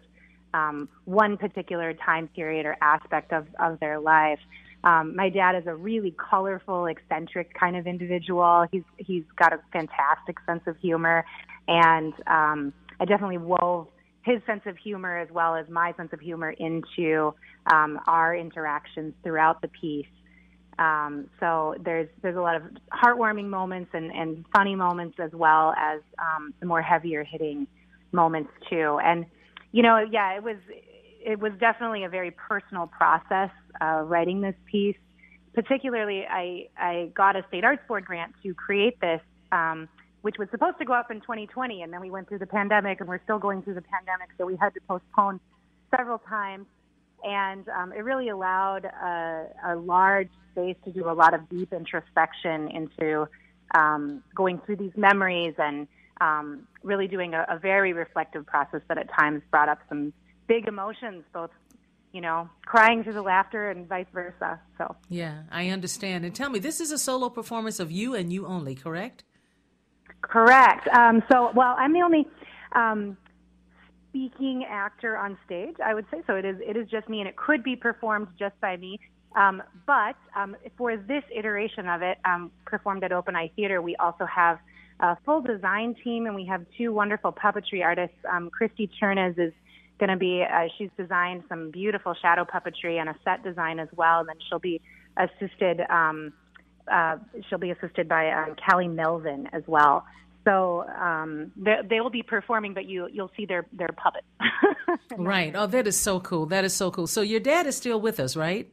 um, 0.54 0.88
one 1.04 1.36
particular 1.36 1.94
time 1.94 2.28
period 2.28 2.64
or 2.64 2.76
aspect 2.80 3.32
of, 3.32 3.46
of 3.58 3.80
their 3.80 3.98
life. 3.98 4.38
Um, 4.84 5.16
my 5.16 5.28
dad 5.30 5.56
is 5.56 5.66
a 5.66 5.74
really 5.74 6.14
colorful, 6.30 6.86
eccentric 6.86 7.52
kind 7.58 7.76
of 7.76 7.86
individual. 7.86 8.66
He's 8.70 8.82
he's 8.98 9.24
got 9.36 9.52
a 9.52 9.60
fantastic 9.72 10.36
sense 10.46 10.62
of 10.66 10.76
humor, 10.78 11.24
and 11.68 12.12
um, 12.26 12.72
I 13.00 13.04
definitely 13.04 13.38
wove 13.38 13.88
his 14.22 14.40
sense 14.46 14.62
of 14.66 14.76
humor 14.76 15.18
as 15.18 15.28
well 15.30 15.54
as 15.54 15.68
my 15.68 15.92
sense 15.96 16.12
of 16.12 16.20
humor 16.20 16.50
into 16.50 17.34
um, 17.72 18.00
our 18.06 18.36
interactions 18.36 19.14
throughout 19.22 19.62
the 19.62 19.68
piece. 19.68 20.06
Um, 20.78 21.28
so 21.38 21.74
there's 21.84 22.08
there's 22.22 22.36
a 22.36 22.40
lot 22.40 22.56
of 22.56 22.62
heartwarming 22.92 23.48
moments 23.48 23.90
and, 23.92 24.10
and 24.10 24.44
funny 24.54 24.74
moments 24.74 25.18
as 25.20 25.30
well 25.32 25.74
as 25.76 26.00
um, 26.18 26.54
the 26.60 26.66
more 26.66 26.82
heavier 26.82 27.24
hitting 27.24 27.66
moments 28.12 28.50
too. 28.70 28.98
And 29.04 29.26
you 29.72 29.82
know, 29.82 30.04
yeah, 30.10 30.36
it 30.36 30.42
was 30.42 30.56
it 31.24 31.38
was 31.38 31.52
definitely 31.60 32.04
a 32.04 32.08
very 32.08 32.30
personal 32.30 32.86
process 32.86 33.50
uh, 33.80 34.02
writing 34.04 34.40
this 34.40 34.54
piece. 34.70 34.96
Particularly, 35.54 36.24
I 36.28 36.68
I 36.78 37.10
got 37.14 37.36
a 37.36 37.44
state 37.48 37.64
arts 37.64 37.82
board 37.86 38.04
grant 38.06 38.32
to 38.42 38.54
create 38.54 38.98
this, 39.00 39.20
um, 39.52 39.88
which 40.22 40.36
was 40.38 40.48
supposed 40.50 40.78
to 40.78 40.84
go 40.86 40.94
up 40.94 41.10
in 41.10 41.20
2020, 41.20 41.82
and 41.82 41.92
then 41.92 42.00
we 42.00 42.10
went 42.10 42.28
through 42.28 42.38
the 42.38 42.46
pandemic, 42.46 43.00
and 43.00 43.08
we're 43.08 43.22
still 43.24 43.38
going 43.38 43.62
through 43.62 43.74
the 43.74 43.82
pandemic, 43.82 44.30
so 44.38 44.46
we 44.46 44.56
had 44.56 44.72
to 44.74 44.80
postpone 44.88 45.38
several 45.94 46.18
times 46.18 46.66
and 47.24 47.68
um, 47.68 47.92
it 47.92 48.00
really 48.00 48.28
allowed 48.28 48.84
a, 48.84 49.46
a, 49.66 49.76
large 49.76 50.28
space 50.52 50.76
to 50.84 50.92
do 50.92 51.08
a 51.08 51.12
lot 51.12 51.34
of 51.34 51.48
deep 51.48 51.72
introspection 51.72 52.68
into 52.68 53.28
um, 53.74 54.22
going 54.34 54.60
through 54.64 54.76
these 54.76 54.92
memories 54.96 55.54
and 55.58 55.86
um, 56.20 56.66
really 56.82 57.08
doing 57.08 57.34
a, 57.34 57.46
a, 57.48 57.58
very 57.58 57.92
reflective 57.92 58.44
process 58.46 58.80
that 58.88 58.98
at 58.98 59.08
times 59.18 59.42
brought 59.50 59.68
up 59.68 59.78
some 59.88 60.12
big 60.46 60.68
emotions, 60.68 61.24
both 61.32 61.50
you 62.12 62.20
know, 62.20 62.48
crying 62.66 63.02
through 63.02 63.14
the 63.14 63.22
laughter 63.22 63.70
and 63.70 63.88
vice 63.88 64.06
versa. 64.12 64.60
So 64.76 64.94
yeah, 65.08 65.44
I 65.50 65.68
understand. 65.70 66.24
And 66.24 66.34
tell 66.34 66.50
me, 66.50 66.58
this 66.58 66.80
is 66.80 66.92
a 66.92 66.98
solo 66.98 67.30
performance 67.30 67.80
of 67.80 67.90
you 67.90 68.14
and 68.14 68.32
you 68.32 68.46
only, 68.46 68.74
correct? 68.74 69.24
Correct. 70.20 70.86
Um, 70.88 71.22
so, 71.30 71.50
well, 71.54 71.74
I'm 71.78 71.92
the 71.92 72.02
only 72.02 72.28
um, 72.72 73.16
speaking 74.12 74.64
actor 74.68 75.16
on 75.16 75.38
stage. 75.46 75.76
I 75.84 75.94
would 75.94 76.04
say 76.10 76.22
so. 76.26 76.34
It 76.34 76.44
is. 76.44 76.56
It 76.60 76.76
is 76.76 76.88
just 76.90 77.08
me, 77.08 77.20
and 77.20 77.28
it 77.28 77.36
could 77.36 77.64
be 77.64 77.76
performed 77.76 78.28
just 78.38 78.58
by 78.60 78.76
me. 78.76 79.00
Um, 79.34 79.62
but 79.86 80.16
um, 80.36 80.54
for 80.76 80.96
this 80.96 81.24
iteration 81.34 81.88
of 81.88 82.02
it, 82.02 82.18
um, 82.26 82.50
performed 82.66 83.02
at 83.02 83.12
Open 83.12 83.34
Eye 83.34 83.50
Theater, 83.56 83.80
we 83.80 83.96
also 83.96 84.26
have 84.26 84.58
a 85.00 85.16
full 85.24 85.40
design 85.40 85.96
team, 86.04 86.26
and 86.26 86.34
we 86.34 86.44
have 86.44 86.66
two 86.76 86.92
wonderful 86.92 87.32
puppetry 87.32 87.82
artists. 87.82 88.16
Um, 88.30 88.50
Christy 88.50 88.90
Chernes 89.00 89.38
is 89.38 89.54
going 89.98 90.10
to 90.10 90.16
be. 90.16 90.42
Uh, 90.42 90.68
she's 90.76 90.90
designed 90.98 91.44
some 91.48 91.70
beautiful 91.70 92.14
shadow 92.20 92.44
puppetry 92.44 93.00
and 93.00 93.08
a 93.08 93.16
set 93.24 93.42
design 93.42 93.78
as 93.78 93.88
well. 93.96 94.20
And 94.20 94.28
then 94.28 94.36
she'll 94.48 94.58
be 94.58 94.80
assisted. 95.16 95.80
Um, 95.88 96.34
uh, 96.92 97.16
she'll 97.48 97.58
be 97.58 97.70
assisted 97.70 98.08
by 98.08 98.30
um, 98.30 98.56
Callie 98.68 98.88
Melvin 98.88 99.48
as 99.52 99.62
well. 99.66 100.04
So 100.44 100.84
um, 100.88 101.52
they, 101.56 101.76
they 101.88 102.00
will 102.00 102.10
be 102.10 102.22
performing, 102.22 102.74
but 102.74 102.86
you 102.86 103.08
you'll 103.12 103.30
see 103.36 103.46
their 103.46 103.66
their 103.72 103.90
puppets. 103.96 104.26
right. 105.16 105.54
Oh, 105.54 105.66
that 105.66 105.86
is 105.86 105.98
so 105.98 106.20
cool. 106.20 106.46
That 106.46 106.64
is 106.64 106.74
so 106.74 106.90
cool. 106.90 107.06
So 107.06 107.20
your 107.20 107.40
dad 107.40 107.66
is 107.66 107.76
still 107.76 108.00
with 108.00 108.20
us, 108.20 108.36
right? 108.36 108.70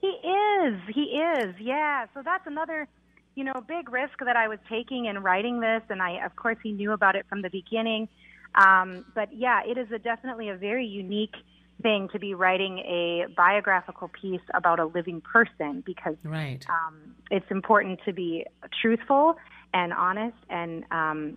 He 0.00 0.08
is. 0.08 0.80
He 0.94 1.02
is. 1.02 1.54
Yeah. 1.60 2.06
So 2.14 2.22
that's 2.24 2.46
another, 2.46 2.88
you 3.34 3.44
know, 3.44 3.54
big 3.66 3.90
risk 3.90 4.18
that 4.24 4.36
I 4.36 4.48
was 4.48 4.58
taking 4.68 5.06
in 5.06 5.18
writing 5.22 5.60
this, 5.60 5.82
and 5.88 6.02
I, 6.02 6.24
of 6.24 6.36
course, 6.36 6.56
he 6.62 6.72
knew 6.72 6.92
about 6.92 7.16
it 7.16 7.26
from 7.28 7.42
the 7.42 7.50
beginning. 7.50 8.08
Um, 8.54 9.04
but 9.14 9.34
yeah, 9.34 9.60
it 9.66 9.78
is 9.78 9.90
a, 9.92 9.98
definitely 9.98 10.48
a 10.48 10.56
very 10.56 10.86
unique 10.86 11.34
thing 11.82 12.08
to 12.12 12.18
be 12.18 12.34
writing 12.34 12.78
a 12.78 13.26
biographical 13.36 14.08
piece 14.08 14.40
about 14.54 14.80
a 14.80 14.86
living 14.86 15.20
person 15.20 15.82
because 15.86 16.16
right. 16.24 16.66
um, 16.68 17.14
it's 17.30 17.48
important 17.50 18.00
to 18.04 18.12
be 18.12 18.44
truthful 18.82 19.36
and 19.74 19.92
honest 19.92 20.36
and 20.48 20.84
um, 20.90 21.36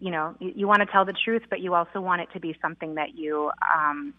you 0.00 0.10
know 0.10 0.34
you, 0.40 0.52
you 0.56 0.68
want 0.68 0.80
to 0.80 0.86
tell 0.86 1.04
the 1.04 1.14
truth 1.24 1.42
but 1.50 1.60
you 1.60 1.74
also 1.74 2.00
want 2.00 2.20
it 2.20 2.28
to 2.32 2.40
be 2.40 2.56
something 2.60 2.94
that 2.96 3.14
you 3.14 3.50
um, 3.74 4.14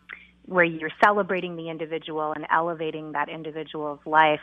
where 0.46 0.66
you're 0.66 0.92
celebrating 1.04 1.56
the 1.56 1.70
individual 1.70 2.34
and 2.34 2.46
elevating 2.52 3.14
that 3.14 3.30
individual's 3.30 4.00
life. 4.06 4.42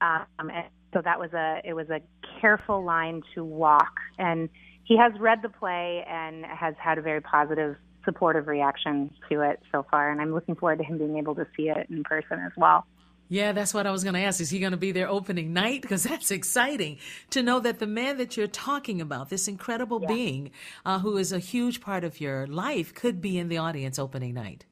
Um, 0.00 0.26
and 0.38 0.66
so 0.92 1.00
that 1.02 1.18
was 1.18 1.32
a 1.32 1.60
it 1.64 1.74
was 1.74 1.90
a 1.90 2.00
careful 2.40 2.84
line 2.84 3.22
to 3.34 3.44
walk. 3.44 3.92
And 4.18 4.48
he 4.84 4.96
has 4.98 5.12
read 5.18 5.40
the 5.42 5.48
play 5.48 6.04
and 6.08 6.44
has 6.44 6.74
had 6.78 6.98
a 6.98 7.02
very 7.02 7.20
positive 7.20 7.76
supportive 8.04 8.46
reaction 8.46 9.10
to 9.30 9.40
it 9.40 9.58
so 9.72 9.86
far 9.90 10.10
and 10.10 10.20
i'm 10.20 10.34
looking 10.34 10.54
forward 10.54 10.76
to 10.76 10.84
him 10.84 10.98
being 10.98 11.16
able 11.16 11.34
to 11.34 11.46
see 11.56 11.70
it 11.70 11.86
in 11.88 12.04
person 12.04 12.38
as 12.38 12.52
well 12.54 12.84
yeah, 13.28 13.52
that's 13.52 13.72
what 13.72 13.86
I 13.86 13.90
was 13.90 14.04
going 14.04 14.14
to 14.14 14.20
ask. 14.20 14.40
Is 14.40 14.50
he 14.50 14.60
going 14.60 14.72
to 14.72 14.76
be 14.76 14.92
there 14.92 15.08
opening 15.08 15.52
night? 15.52 15.82
Because 15.82 16.02
that's 16.02 16.30
exciting 16.30 16.98
to 17.30 17.42
know 17.42 17.60
that 17.60 17.78
the 17.78 17.86
man 17.86 18.18
that 18.18 18.36
you're 18.36 18.46
talking 18.46 19.00
about, 19.00 19.30
this 19.30 19.48
incredible 19.48 20.00
yeah. 20.02 20.08
being 20.08 20.50
uh, 20.84 20.98
who 20.98 21.16
is 21.16 21.32
a 21.32 21.38
huge 21.38 21.80
part 21.80 22.04
of 22.04 22.20
your 22.20 22.46
life, 22.46 22.94
could 22.94 23.20
be 23.20 23.38
in 23.38 23.48
the 23.48 23.58
audience 23.58 23.98
opening 23.98 24.34
night. 24.34 24.66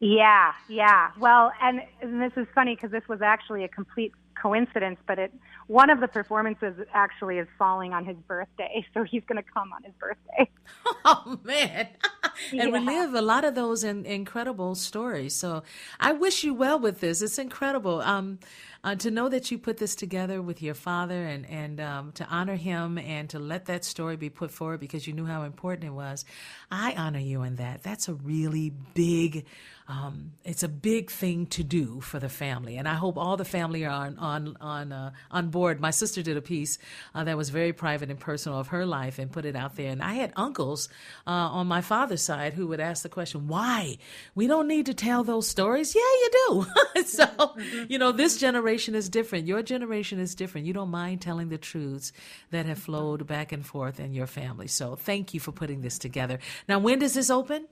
Yeah, 0.00 0.52
yeah. 0.68 1.10
Well, 1.18 1.52
and, 1.60 1.80
and 2.00 2.22
this 2.22 2.32
is 2.36 2.46
funny 2.54 2.76
because 2.76 2.92
this 2.92 3.06
was 3.08 3.20
actually 3.20 3.64
a 3.64 3.68
complete 3.68 4.12
coincidence, 4.40 4.98
but 5.06 5.18
it 5.18 5.32
one 5.66 5.90
of 5.90 6.00
the 6.00 6.08
performances 6.08 6.74
actually 6.94 7.38
is 7.38 7.48
falling 7.58 7.92
on 7.92 8.04
his 8.04 8.16
birthday, 8.26 8.86
so 8.94 9.02
he's 9.04 9.22
going 9.26 9.42
to 9.42 9.50
come 9.52 9.72
on 9.72 9.82
his 9.82 9.94
birthday. 9.98 10.50
Oh 11.04 11.38
man! 11.44 11.88
and 12.50 12.60
yeah. 12.60 12.68
we 12.68 12.80
live 12.80 13.14
a 13.14 13.22
lot 13.22 13.44
of 13.44 13.54
those 13.54 13.84
in, 13.84 14.06
incredible 14.06 14.74
stories. 14.74 15.34
So 15.34 15.62
I 16.00 16.12
wish 16.12 16.44
you 16.44 16.54
well 16.54 16.78
with 16.78 17.00
this. 17.00 17.22
It's 17.22 17.38
incredible. 17.38 18.00
Um, 18.00 18.38
uh, 18.84 18.94
to 18.94 19.10
know 19.10 19.28
that 19.28 19.50
you 19.50 19.58
put 19.58 19.78
this 19.78 19.94
together 19.94 20.40
with 20.40 20.62
your 20.62 20.74
father 20.74 21.24
and 21.24 21.44
and 21.46 21.80
um, 21.80 22.12
to 22.12 22.24
honor 22.26 22.54
him 22.54 22.96
and 22.98 23.28
to 23.30 23.38
let 23.38 23.66
that 23.66 23.84
story 23.84 24.16
be 24.16 24.30
put 24.30 24.50
forward 24.50 24.80
because 24.80 25.06
you 25.06 25.12
knew 25.12 25.26
how 25.26 25.42
important 25.42 25.84
it 25.84 25.94
was. 25.94 26.24
I 26.70 26.94
honor 26.94 27.18
you 27.18 27.42
in 27.42 27.56
that. 27.56 27.82
That's 27.82 28.08
a 28.08 28.14
really 28.14 28.72
big. 28.94 29.44
Um, 29.88 30.32
it's 30.44 30.62
a 30.62 30.68
big 30.68 31.10
thing 31.10 31.46
to 31.46 31.64
do 31.64 32.02
for 32.02 32.18
the 32.18 32.28
family, 32.28 32.76
and 32.76 32.86
I 32.86 32.92
hope 32.92 33.16
all 33.16 33.38
the 33.38 33.44
family 33.46 33.86
are 33.86 33.90
on 33.90 34.18
on 34.18 34.56
on 34.60 34.92
uh, 34.92 35.12
on 35.30 35.48
board. 35.48 35.80
My 35.80 35.90
sister 35.90 36.22
did 36.22 36.36
a 36.36 36.42
piece 36.42 36.78
uh, 37.14 37.24
that 37.24 37.38
was 37.38 37.48
very 37.48 37.72
private 37.72 38.10
and 38.10 38.20
personal 38.20 38.58
of 38.58 38.68
her 38.68 38.84
life 38.84 39.18
and 39.18 39.32
put 39.32 39.46
it 39.46 39.56
out 39.56 39.76
there. 39.76 39.90
And 39.90 40.02
I 40.02 40.12
had 40.14 40.34
uncles 40.36 40.90
uh, 41.26 41.30
on 41.30 41.68
my 41.68 41.80
father's 41.80 42.20
side 42.20 42.52
who 42.52 42.66
would 42.66 42.80
ask 42.80 43.02
the 43.02 43.08
question, 43.08 43.48
"Why? 43.48 43.96
We 44.34 44.46
don't 44.46 44.68
need 44.68 44.84
to 44.86 44.94
tell 44.94 45.24
those 45.24 45.48
stories." 45.48 45.94
Yeah, 45.94 46.02
you 46.02 46.66
do. 46.94 47.02
so 47.06 47.56
you 47.88 47.98
know, 47.98 48.12
this 48.12 48.36
generation 48.36 48.94
is 48.94 49.08
different. 49.08 49.46
Your 49.46 49.62
generation 49.62 50.20
is 50.20 50.34
different. 50.34 50.66
You 50.66 50.74
don't 50.74 50.90
mind 50.90 51.22
telling 51.22 51.48
the 51.48 51.56
truths 51.56 52.12
that 52.50 52.66
have 52.66 52.78
flowed 52.78 53.26
back 53.26 53.52
and 53.52 53.64
forth 53.64 54.00
in 54.00 54.12
your 54.12 54.26
family. 54.26 54.68
So 54.68 54.96
thank 54.96 55.32
you 55.32 55.40
for 55.40 55.52
putting 55.52 55.80
this 55.80 55.98
together. 55.98 56.40
Now, 56.68 56.78
when 56.78 56.98
does 56.98 57.14
this 57.14 57.30
open? 57.30 57.66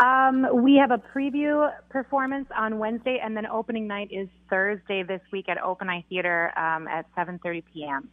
Um, 0.00 0.46
we 0.62 0.76
have 0.76 0.90
a 0.90 0.98
preview 0.98 1.70
performance 1.90 2.48
on 2.56 2.78
Wednesday, 2.78 3.20
and 3.22 3.36
then 3.36 3.46
opening 3.46 3.86
night 3.86 4.08
is 4.10 4.28
Thursday 4.48 5.02
this 5.02 5.20
week 5.30 5.46
at 5.50 5.62
Open 5.62 5.90
Eye 5.90 6.04
Theater 6.08 6.58
um, 6.58 6.88
at 6.88 7.04
7:30 7.14 7.62
p.m. 7.72 8.08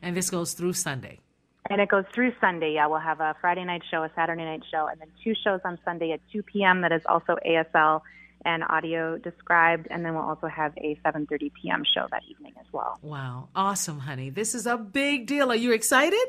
And 0.00 0.16
this 0.16 0.30
goes 0.30 0.54
through 0.54 0.72
Sunday. 0.72 1.20
And 1.68 1.80
it 1.80 1.90
goes 1.90 2.04
through 2.14 2.32
Sunday. 2.40 2.74
Yeah, 2.74 2.86
we'll 2.86 3.00
have 3.00 3.20
a 3.20 3.34
Friday 3.40 3.64
night 3.64 3.82
show, 3.90 4.02
a 4.02 4.10
Saturday 4.14 4.44
night 4.44 4.62
show, 4.70 4.86
and 4.86 4.98
then 4.98 5.08
two 5.22 5.34
shows 5.44 5.60
on 5.64 5.78
Sunday 5.84 6.12
at 6.12 6.20
2 6.32 6.42
p.m. 6.42 6.80
That 6.80 6.92
is 6.92 7.02
also 7.06 7.36
ASL 7.46 8.00
and 8.44 8.62
audio 8.70 9.18
described, 9.18 9.88
and 9.90 10.04
then 10.04 10.14
we'll 10.14 10.24
also 10.24 10.46
have 10.46 10.72
a 10.78 10.98
7:30 11.04 11.52
p.m. 11.60 11.82
show 11.84 12.06
that 12.12 12.22
evening 12.30 12.54
as 12.58 12.66
well. 12.72 12.98
Wow, 13.02 13.48
awesome, 13.54 13.98
honey! 13.98 14.30
This 14.30 14.54
is 14.54 14.66
a 14.66 14.78
big 14.78 15.26
deal. 15.26 15.52
Are 15.52 15.56
you 15.56 15.72
excited? 15.72 16.28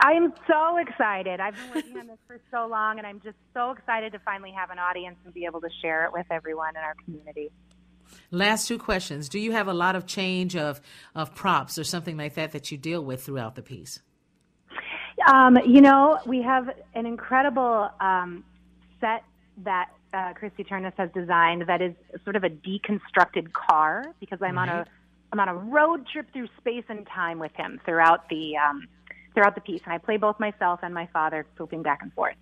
I 0.00 0.12
am 0.12 0.32
so 0.48 0.78
excited. 0.78 1.40
I've 1.40 1.54
been 1.54 1.74
working 1.74 1.98
on 1.98 2.06
this 2.08 2.18
for 2.26 2.40
so 2.50 2.66
long, 2.66 2.98
and 2.98 3.06
I'm 3.06 3.20
just 3.20 3.36
so 3.54 3.70
excited 3.70 4.12
to 4.12 4.18
finally 4.20 4.52
have 4.52 4.70
an 4.70 4.78
audience 4.78 5.16
and 5.24 5.32
be 5.32 5.44
able 5.44 5.60
to 5.60 5.68
share 5.80 6.04
it 6.04 6.12
with 6.12 6.26
everyone 6.30 6.76
in 6.76 6.82
our 6.82 6.94
community. 7.04 7.50
Last 8.30 8.66
two 8.66 8.78
questions. 8.78 9.28
Do 9.28 9.38
you 9.38 9.52
have 9.52 9.68
a 9.68 9.74
lot 9.74 9.96
of 9.96 10.06
change 10.06 10.56
of, 10.56 10.80
of 11.14 11.34
props 11.34 11.78
or 11.78 11.84
something 11.84 12.16
like 12.16 12.34
that 12.34 12.52
that 12.52 12.70
you 12.70 12.78
deal 12.78 13.04
with 13.04 13.22
throughout 13.24 13.54
the 13.54 13.62
piece? 13.62 14.00
Um, 15.30 15.56
you 15.66 15.80
know, 15.80 16.18
we 16.26 16.42
have 16.42 16.68
an 16.94 17.06
incredible 17.06 17.90
um, 18.00 18.44
set 19.00 19.24
that 19.58 19.90
uh, 20.14 20.32
Christy 20.34 20.64
Turnus 20.64 20.94
has 20.96 21.10
designed 21.14 21.66
that 21.68 21.80
is 21.80 21.94
sort 22.24 22.36
of 22.36 22.44
a 22.44 22.50
deconstructed 22.50 23.52
car 23.52 24.04
because 24.20 24.40
I'm 24.42 24.58
on 24.58 24.68
a 24.68 24.86
I'm 25.32 25.40
on 25.40 25.48
a 25.48 25.54
road 25.54 26.06
trip 26.12 26.30
through 26.32 26.48
space 26.58 26.84
and 26.88 27.06
time 27.06 27.38
with 27.38 27.52
him 27.54 27.80
throughout 27.86 28.28
the 28.28 28.56
um, 28.56 28.86
throughout 29.34 29.54
the 29.54 29.60
piece, 29.60 29.80
and 29.84 29.92
I 29.92 29.98
play 29.98 30.16
both 30.16 30.38
myself 30.38 30.80
and 30.82 30.92
my 30.94 31.08
father 31.12 31.46
swooping 31.56 31.82
back 31.82 32.00
and 32.02 32.12
forth. 32.12 32.36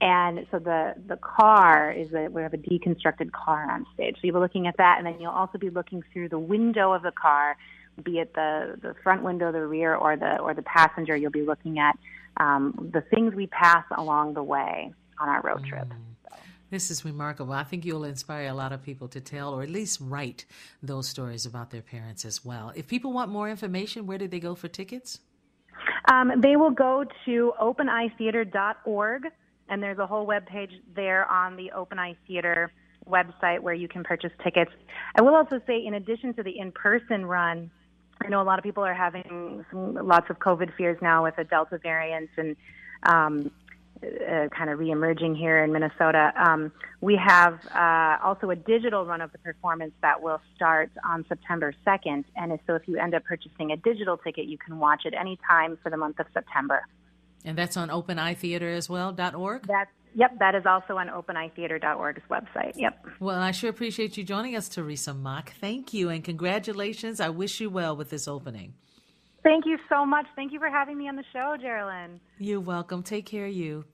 And 0.00 0.46
so 0.50 0.58
the 0.58 0.94
the 1.06 1.16
car 1.16 1.92
is 1.92 2.12
a 2.12 2.28
we 2.28 2.42
have 2.42 2.54
a 2.54 2.58
deconstructed 2.58 3.30
car 3.32 3.70
on 3.70 3.86
stage. 3.94 4.16
So 4.16 4.20
you'll 4.24 4.34
be 4.34 4.40
looking 4.40 4.66
at 4.66 4.76
that, 4.78 4.98
and 4.98 5.06
then 5.06 5.20
you'll 5.20 5.30
also 5.30 5.58
be 5.58 5.70
looking 5.70 6.02
through 6.12 6.28
the 6.28 6.38
window 6.38 6.92
of 6.92 7.02
the 7.02 7.12
car, 7.12 7.56
be 8.02 8.18
it 8.18 8.34
the 8.34 8.78
the 8.82 8.94
front 9.02 9.22
window, 9.22 9.52
the 9.52 9.64
rear, 9.64 9.94
or 9.94 10.16
the 10.16 10.38
or 10.38 10.54
the 10.54 10.62
passenger. 10.62 11.16
You'll 11.16 11.30
be 11.30 11.42
looking 11.42 11.78
at 11.78 11.96
um, 12.38 12.90
the 12.92 13.00
things 13.00 13.34
we 13.34 13.46
pass 13.46 13.84
along 13.96 14.34
the 14.34 14.42
way 14.42 14.92
on 15.20 15.28
our 15.28 15.40
road 15.42 15.64
trip. 15.64 15.88
This 16.72 16.90
is 16.90 17.04
remarkable. 17.04 17.52
I 17.52 17.64
think 17.64 17.84
you'll 17.84 18.04
inspire 18.04 18.48
a 18.48 18.54
lot 18.54 18.72
of 18.72 18.82
people 18.82 19.06
to 19.08 19.20
tell 19.20 19.52
or 19.52 19.62
at 19.62 19.68
least 19.68 20.00
write 20.00 20.46
those 20.82 21.06
stories 21.06 21.44
about 21.44 21.70
their 21.70 21.82
parents 21.82 22.24
as 22.24 22.46
well. 22.46 22.72
If 22.74 22.88
people 22.88 23.12
want 23.12 23.30
more 23.30 23.50
information, 23.50 24.06
where 24.06 24.16
do 24.16 24.26
they 24.26 24.40
go 24.40 24.54
for 24.54 24.68
tickets? 24.68 25.20
Um, 26.06 26.40
they 26.40 26.56
will 26.56 26.70
go 26.70 27.04
to 27.24 27.52
openeyetheatre.org, 27.60 29.22
and 29.68 29.82
there's 29.82 29.98
a 29.98 30.06
whole 30.06 30.26
web 30.26 30.46
page 30.46 30.72
there 30.94 31.30
on 31.30 31.56
the 31.56 31.70
Open 31.72 31.98
Eye 31.98 32.16
Theatre 32.26 32.72
website 33.08 33.60
where 33.60 33.74
you 33.74 33.88
can 33.88 34.04
purchase 34.04 34.32
tickets. 34.42 34.70
I 35.16 35.22
will 35.22 35.34
also 35.34 35.60
say, 35.66 35.84
in 35.84 35.94
addition 35.94 36.34
to 36.34 36.42
the 36.42 36.58
in-person 36.58 37.26
run, 37.26 37.70
I 38.24 38.28
know 38.28 38.40
a 38.40 38.44
lot 38.44 38.58
of 38.58 38.62
people 38.62 38.84
are 38.84 38.94
having 38.94 39.64
some, 39.70 39.94
lots 39.94 40.30
of 40.30 40.38
COVID 40.38 40.74
fears 40.76 40.98
now 41.02 41.24
with 41.24 41.36
the 41.36 41.44
Delta 41.44 41.78
variant 41.78 42.30
and 42.36 42.56
um, 43.04 43.50
uh, 44.02 44.48
kind 44.48 44.70
of 44.70 44.78
reemerging 44.78 45.36
here 45.36 45.62
in 45.62 45.72
Minnesota. 45.72 46.32
Um, 46.36 46.72
we 47.00 47.16
have 47.16 47.58
uh, 47.74 48.18
also 48.22 48.50
a 48.50 48.56
digital 48.56 49.04
run 49.06 49.20
of 49.20 49.32
the 49.32 49.38
performance 49.38 49.92
that 50.02 50.22
will 50.22 50.40
start 50.54 50.90
on 51.04 51.24
September 51.28 51.74
2nd. 51.86 52.24
And 52.36 52.58
so 52.66 52.74
if 52.74 52.82
you 52.86 52.98
end 52.98 53.14
up 53.14 53.24
purchasing 53.24 53.70
a 53.72 53.76
digital 53.76 54.16
ticket, 54.16 54.46
you 54.46 54.58
can 54.58 54.78
watch 54.78 55.02
it 55.04 55.14
anytime 55.14 55.78
for 55.82 55.90
the 55.90 55.96
month 55.96 56.18
of 56.18 56.26
September. 56.34 56.82
And 57.44 57.56
that's 57.56 57.76
on 57.76 57.88
openeyetheatre 57.88 58.76
as 58.76 58.88
well, 58.88 59.12
dot 59.12 59.34
.org? 59.34 59.66
That's, 59.66 59.90
yep, 60.14 60.38
that 60.38 60.54
is 60.54 60.64
also 60.66 60.96
on 60.96 61.08
openeyetheatre.org's 61.08 62.22
website. 62.30 62.72
Yep. 62.76 63.06
Well, 63.20 63.38
I 63.38 63.50
sure 63.50 63.70
appreciate 63.70 64.16
you 64.16 64.24
joining 64.24 64.54
us, 64.56 64.68
Teresa 64.68 65.12
Mock. 65.12 65.52
Thank 65.60 65.92
you 65.92 66.08
and 66.08 66.22
congratulations. 66.22 67.20
I 67.20 67.30
wish 67.30 67.60
you 67.60 67.68
well 67.70 67.96
with 67.96 68.10
this 68.10 68.28
opening. 68.28 68.74
Thank 69.42 69.66
you 69.66 69.76
so 69.88 70.06
much. 70.06 70.26
Thank 70.36 70.52
you 70.52 70.60
for 70.60 70.70
having 70.70 70.96
me 70.98 71.08
on 71.08 71.16
the 71.16 71.24
show, 71.32 71.56
Geraldine. 71.60 72.20
You're 72.38 72.60
welcome. 72.60 73.02
Take 73.02 73.26
care 73.26 73.46
of 73.46 73.52
you. 73.52 73.84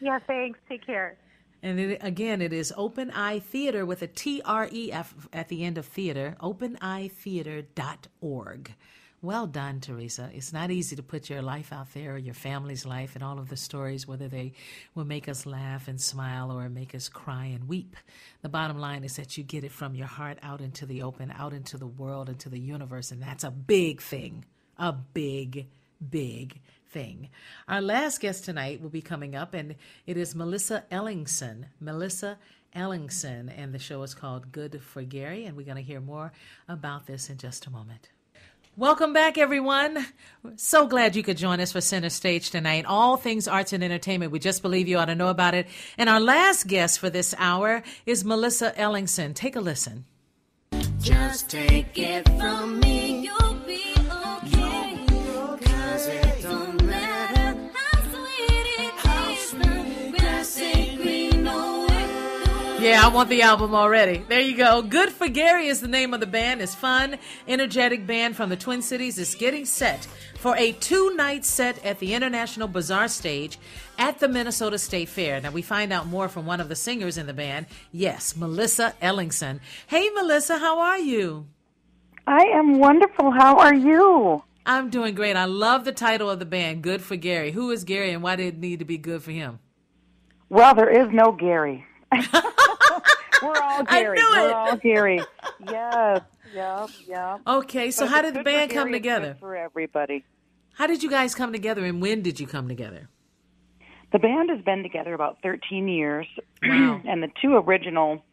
Yeah, 0.00 0.18
thanks. 0.26 0.58
Take 0.68 0.84
care. 0.84 1.16
And 1.62 1.78
it, 1.78 2.00
again, 2.02 2.42
it 2.42 2.52
is 2.52 2.72
Open 2.76 3.10
Eye 3.10 3.38
Theatre 3.40 3.84
with 3.86 4.02
a 4.02 4.06
T 4.06 4.40
R 4.44 4.68
E 4.70 4.92
F 4.92 5.26
at 5.32 5.48
the 5.48 5.64
end 5.64 5.78
of 5.78 5.86
theater, 5.86 6.36
openeyetheatre.org. 6.40 8.74
Well 9.20 9.48
done, 9.48 9.80
Teresa. 9.80 10.30
It's 10.32 10.52
not 10.52 10.70
easy 10.70 10.94
to 10.94 11.02
put 11.02 11.28
your 11.28 11.42
life 11.42 11.72
out 11.72 11.92
there, 11.92 12.14
or 12.14 12.18
your 12.18 12.34
family's 12.34 12.86
life, 12.86 13.16
and 13.16 13.24
all 13.24 13.40
of 13.40 13.48
the 13.48 13.56
stories, 13.56 14.06
whether 14.06 14.28
they 14.28 14.52
will 14.94 15.04
make 15.04 15.28
us 15.28 15.46
laugh 15.46 15.88
and 15.88 16.00
smile 16.00 16.52
or 16.52 16.68
make 16.68 16.94
us 16.94 17.08
cry 17.08 17.46
and 17.46 17.68
weep. 17.68 17.96
The 18.42 18.48
bottom 18.48 18.78
line 18.78 19.02
is 19.02 19.16
that 19.16 19.36
you 19.36 19.42
get 19.42 19.64
it 19.64 19.72
from 19.72 19.96
your 19.96 20.06
heart 20.06 20.38
out 20.44 20.60
into 20.60 20.86
the 20.86 21.02
open, 21.02 21.32
out 21.36 21.52
into 21.52 21.76
the 21.76 21.88
world, 21.88 22.28
into 22.28 22.48
the 22.48 22.60
universe, 22.60 23.10
and 23.10 23.20
that's 23.20 23.42
a 23.42 23.50
big 23.50 24.00
thing. 24.00 24.44
A 24.78 24.92
big, 24.92 25.66
big 26.10 26.60
thing. 26.90 27.28
Our 27.66 27.80
last 27.80 28.20
guest 28.20 28.44
tonight 28.44 28.80
will 28.80 28.90
be 28.90 29.02
coming 29.02 29.34
up, 29.34 29.54
and 29.54 29.74
it 30.06 30.16
is 30.16 30.34
Melissa 30.34 30.84
Ellingson. 30.90 31.64
Melissa 31.80 32.38
Ellingson, 32.74 33.52
and 33.56 33.74
the 33.74 33.78
show 33.78 34.02
is 34.02 34.14
called 34.14 34.52
Good 34.52 34.80
for 34.82 35.02
Gary, 35.02 35.44
and 35.44 35.56
we're 35.56 35.66
going 35.66 35.76
to 35.76 35.82
hear 35.82 36.00
more 36.00 36.32
about 36.68 37.06
this 37.06 37.28
in 37.28 37.38
just 37.38 37.66
a 37.66 37.70
moment. 37.70 38.08
Welcome 38.76 39.12
back, 39.12 39.38
everyone. 39.38 40.06
So 40.54 40.86
glad 40.86 41.16
you 41.16 41.24
could 41.24 41.36
join 41.36 41.58
us 41.58 41.72
for 41.72 41.80
Center 41.80 42.10
Stage 42.10 42.50
tonight. 42.50 42.84
All 42.86 43.16
things 43.16 43.48
arts 43.48 43.72
and 43.72 43.82
entertainment. 43.82 44.30
We 44.30 44.38
just 44.38 44.62
believe 44.62 44.86
you 44.86 44.98
ought 44.98 45.06
to 45.06 45.16
know 45.16 45.30
about 45.30 45.54
it. 45.54 45.66
And 45.96 46.08
our 46.08 46.20
last 46.20 46.68
guest 46.68 47.00
for 47.00 47.10
this 47.10 47.34
hour 47.38 47.82
is 48.06 48.24
Melissa 48.24 48.70
Ellingson. 48.76 49.34
Take 49.34 49.56
a 49.56 49.60
listen. 49.60 50.04
Just 51.00 51.50
take 51.50 51.98
it 51.98 52.28
from 52.38 52.78
me, 52.78 53.24
you'll 53.24 53.57
I 63.08 63.10
want 63.10 63.30
the 63.30 63.40
album 63.40 63.74
already. 63.74 64.18
There 64.28 64.38
you 64.38 64.54
go. 64.54 64.82
Good 64.82 65.08
for 65.08 65.28
Gary 65.28 65.68
is 65.68 65.80
the 65.80 65.88
name 65.88 66.12
of 66.12 66.20
the 66.20 66.26
band. 66.26 66.60
It's 66.60 66.74
fun, 66.74 67.16
energetic 67.48 68.06
band 68.06 68.36
from 68.36 68.50
the 68.50 68.56
Twin 68.56 68.82
Cities 68.82 69.18
It's 69.18 69.34
getting 69.34 69.64
set 69.64 70.06
for 70.36 70.54
a 70.58 70.72
two-night 70.72 71.46
set 71.46 71.82
at 71.82 72.00
the 72.00 72.12
International 72.12 72.68
Bazaar 72.68 73.08
stage 73.08 73.58
at 73.96 74.18
the 74.18 74.28
Minnesota 74.28 74.76
State 74.76 75.08
Fair. 75.08 75.40
Now 75.40 75.52
we 75.52 75.62
find 75.62 75.90
out 75.90 76.06
more 76.06 76.28
from 76.28 76.44
one 76.44 76.60
of 76.60 76.68
the 76.68 76.76
singers 76.76 77.16
in 77.16 77.26
the 77.26 77.32
band. 77.32 77.64
Yes, 77.92 78.36
Melissa 78.36 78.92
Ellingson. 79.00 79.60
Hey 79.86 80.10
Melissa, 80.10 80.58
how 80.58 80.78
are 80.78 80.98
you? 80.98 81.46
I 82.26 82.44
am 82.44 82.78
wonderful. 82.78 83.30
How 83.30 83.56
are 83.56 83.74
you? 83.74 84.44
I'm 84.66 84.90
doing 84.90 85.14
great. 85.14 85.34
I 85.34 85.46
love 85.46 85.86
the 85.86 85.92
title 85.92 86.28
of 86.28 86.40
the 86.40 86.44
band, 86.44 86.82
Good 86.82 87.00
for 87.00 87.16
Gary. 87.16 87.52
Who 87.52 87.70
is 87.70 87.84
Gary 87.84 88.10
and 88.10 88.22
why 88.22 88.36
did 88.36 88.56
it 88.56 88.58
need 88.58 88.80
to 88.80 88.84
be 88.84 88.98
good 88.98 89.22
for 89.22 89.30
him? 89.30 89.60
Well, 90.50 90.74
there 90.74 90.90
is 90.90 91.08
no 91.10 91.32
Gary. 91.32 91.86
We're 93.42 93.48
all 93.60 93.84
I 93.86 94.02
Gary. 94.02 94.18
We're 94.18 94.52
all 94.52 94.76
Gary. 94.76 95.20
Yes, 95.70 96.22
yep, 96.54 96.88
yep. 97.06 97.40
Okay, 97.46 97.90
so 97.90 98.04
But 98.04 98.10
how 98.10 98.22
did 98.22 98.34
the 98.34 98.42
band 98.44 98.70
come 98.70 98.92
together? 98.92 99.36
For 99.40 99.56
everybody. 99.56 100.24
How 100.74 100.86
did 100.86 101.02
you 101.02 101.10
guys 101.10 101.34
come 101.34 101.52
together 101.52 101.84
and 101.84 102.00
when 102.00 102.22
did 102.22 102.38
you 102.38 102.46
come 102.46 102.68
together? 102.68 103.08
The 104.12 104.18
band 104.20 104.48
has 104.50 104.60
been 104.64 104.82
together 104.84 105.12
about 105.14 105.38
13 105.42 105.88
years, 105.88 106.26
Wow. 106.62 107.00
and 107.06 107.22
the 107.22 107.28
two 107.42 107.56
original 107.56 108.24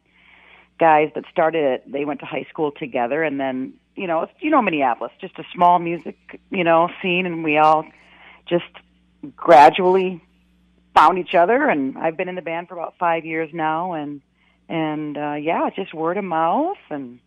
guys 0.80 1.10
that 1.16 1.24
started 1.32 1.64
it, 1.64 1.92
they 1.92 2.06
went 2.06 2.20
to 2.20 2.26
high 2.26 2.46
school 2.50 2.72
together, 2.72 3.24
and 3.24 3.40
then 3.40 3.74
you 3.96 4.08
know, 4.08 4.28
you 4.40 4.50
know, 4.52 4.62
Minneapolis, 4.62 5.12
just 5.22 5.38
a 5.40 5.44
small 5.54 5.80
music, 5.80 6.18
you 6.52 6.64
know, 6.64 6.90
scene, 7.02 7.26
and 7.26 7.44
we 7.44 7.58
all 7.58 7.86
just 8.48 8.66
gradually 9.36 10.22
found 10.94 11.18
each 11.18 11.34
other, 11.34 11.68
and 11.68 11.98
I've 11.98 12.18
been 12.18 12.30
in 12.30 12.36
the 12.36 12.42
band 12.42 12.68
for 12.68 12.76
about 12.76 12.96
five 13.00 13.26
years 13.26 13.50
now, 13.54 13.94
and 13.94 14.22
and 14.70 15.18
uh, 15.18 15.34
yeah, 15.34 15.70
just 15.76 15.94
word 15.94 16.18
of 16.18 16.24
mouth, 16.24 16.78
and 16.90 17.20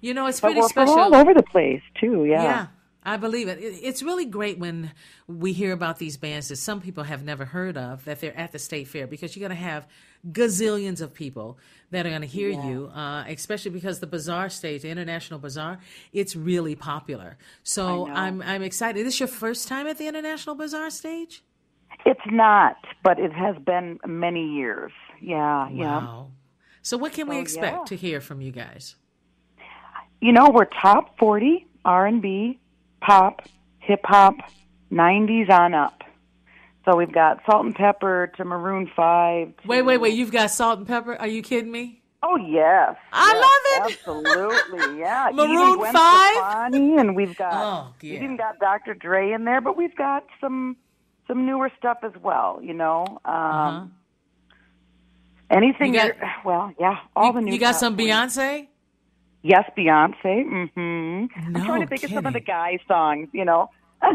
You 0.00 0.14
know, 0.14 0.26
it's 0.26 0.40
but 0.40 0.48
pretty 0.48 0.60
we're 0.60 0.68
special. 0.68 0.94
from 0.94 1.02
all 1.02 1.14
over 1.16 1.34
the 1.34 1.42
place 1.42 1.82
too. 2.00 2.24
Yeah. 2.24 2.42
Yeah, 2.42 2.66
I 3.04 3.16
believe 3.16 3.48
it. 3.48 3.58
It- 3.58 3.80
It's 3.82 4.02
really 4.02 4.24
great 4.26 4.58
when 4.58 4.92
we 5.28 5.52
hear 5.52 5.72
about 5.72 5.98
these 5.98 6.16
bands 6.16 6.48
that 6.48 6.56
some 6.56 6.80
people 6.80 7.04
have 7.04 7.24
never 7.24 7.44
heard 7.46 7.76
of 7.76 8.04
that 8.04 8.20
they're 8.20 8.36
at 8.36 8.52
the 8.52 8.58
state 8.58 8.88
fair 8.88 9.06
because 9.06 9.34
you're 9.36 9.46
going 9.48 9.56
to 9.58 9.64
have 9.64 9.86
gazillions 10.30 11.00
of 11.00 11.12
people 11.14 11.58
that 11.90 12.06
are 12.06 12.10
going 12.10 12.20
to 12.22 12.26
hear 12.28 12.48
Yeah. 12.50 12.68
you, 12.68 12.86
uh, 12.94 13.24
especially 13.28 13.70
because 13.72 13.98
the 14.00 14.06
bazaar 14.06 14.48
stage, 14.48 14.82
the 14.82 14.88
international 14.90 15.40
bazaar, 15.40 15.78
it's 16.12 16.36
really 16.36 16.74
popular. 16.76 17.36
So. 17.64 18.08
I'm 18.08 18.40
I'm 18.42 18.62
excited. 18.62 19.00
Is 19.00 19.04
this 19.06 19.20
your 19.20 19.28
first 19.28 19.66
time 19.68 19.86
at 19.88 19.98
the 19.98 20.06
international 20.06 20.54
bazaar 20.54 20.90
stage? 20.90 21.42
It's 22.04 22.26
not, 22.26 22.76
but 23.04 23.18
it 23.20 23.32
has 23.32 23.56
been 23.64 23.98
many 24.06 24.44
years. 24.54 24.90
Yeah, 25.22 25.68
yeah. 25.70 26.24
So 26.82 26.96
what 26.96 27.12
can 27.12 27.28
we 27.28 27.38
expect 27.38 27.76
yeah. 27.78 27.84
to 27.84 27.96
hear 27.96 28.20
from 28.20 28.40
you 28.40 28.50
guys? 28.52 28.96
You 30.20 30.32
know, 30.32 30.50
we're 30.50 30.64
top 30.66 31.18
40 31.18 31.66
R&B, 31.84 32.58
pop, 33.00 33.42
hip 33.78 34.00
hop, 34.04 34.34
90s 34.92 35.48
on 35.50 35.74
up. 35.74 36.02
So 36.84 36.96
we've 36.96 37.12
got 37.12 37.40
Salt-N-Pepa 37.46 38.34
to 38.34 38.44
Maroon 38.44 38.90
5. 38.94 39.56
To, 39.56 39.68
Wait, 39.68 39.82
wait, 39.82 39.98
wait! 39.98 40.14
You've 40.14 40.32
got 40.32 40.50
Salt-N-Pepa? 40.50 41.20
Are 41.20 41.28
you 41.28 41.40
kidding 41.42 41.70
me? 41.70 42.02
Oh, 42.24 42.36
yes. 42.36 42.96
I 43.12 43.32
yes, 43.32 43.42
love 43.42 43.90
it. 43.90 43.98
Absolutely, 43.98 44.98
yeah. 45.00 45.30
Maroon 45.34 45.78
even 45.80 45.92
5? 45.92 46.32
Stefani, 46.34 46.96
and 46.98 47.16
we've 47.16 47.36
got 47.36 47.52
Oh, 47.54 47.94
we 48.02 48.10
yeah. 48.10 48.16
even 48.16 48.36
got 48.36 48.58
Dr. 48.58 48.94
Dre 48.94 49.32
in 49.32 49.44
there, 49.44 49.60
but 49.60 49.76
we've 49.76 49.94
got 49.96 50.24
some 50.40 50.76
some 51.28 51.46
newer 51.46 51.70
stuff 51.78 51.98
as 52.02 52.12
well, 52.22 52.60
you 52.62 52.74
know. 52.74 53.04
Um 53.24 53.34
Uh-huh. 53.34 53.84
Anything 55.52 55.94
You 55.94 56.00
got- 56.00 56.16
well, 56.44 56.72
yeah, 56.80 56.98
all 57.14 57.26
you, 57.28 57.32
the 57.34 57.40
new 57.42 57.52
you 57.52 57.58
got 57.60 57.76
some 57.76 57.96
40. 57.96 58.10
Beyonce? 58.10 58.68
Yes, 59.42 59.70
Beyonce. 59.76 60.24
Mm-hmm. 60.24 61.56
I'm 61.56 61.64
trying 61.64 61.80
to 61.82 61.86
think 61.86 62.04
of 62.04 62.10
some 62.10 62.26
of 62.26 62.32
the 62.32 62.40
guy 62.40 62.78
songs. 62.86 63.28
You 63.32 63.44
know, 63.44 63.70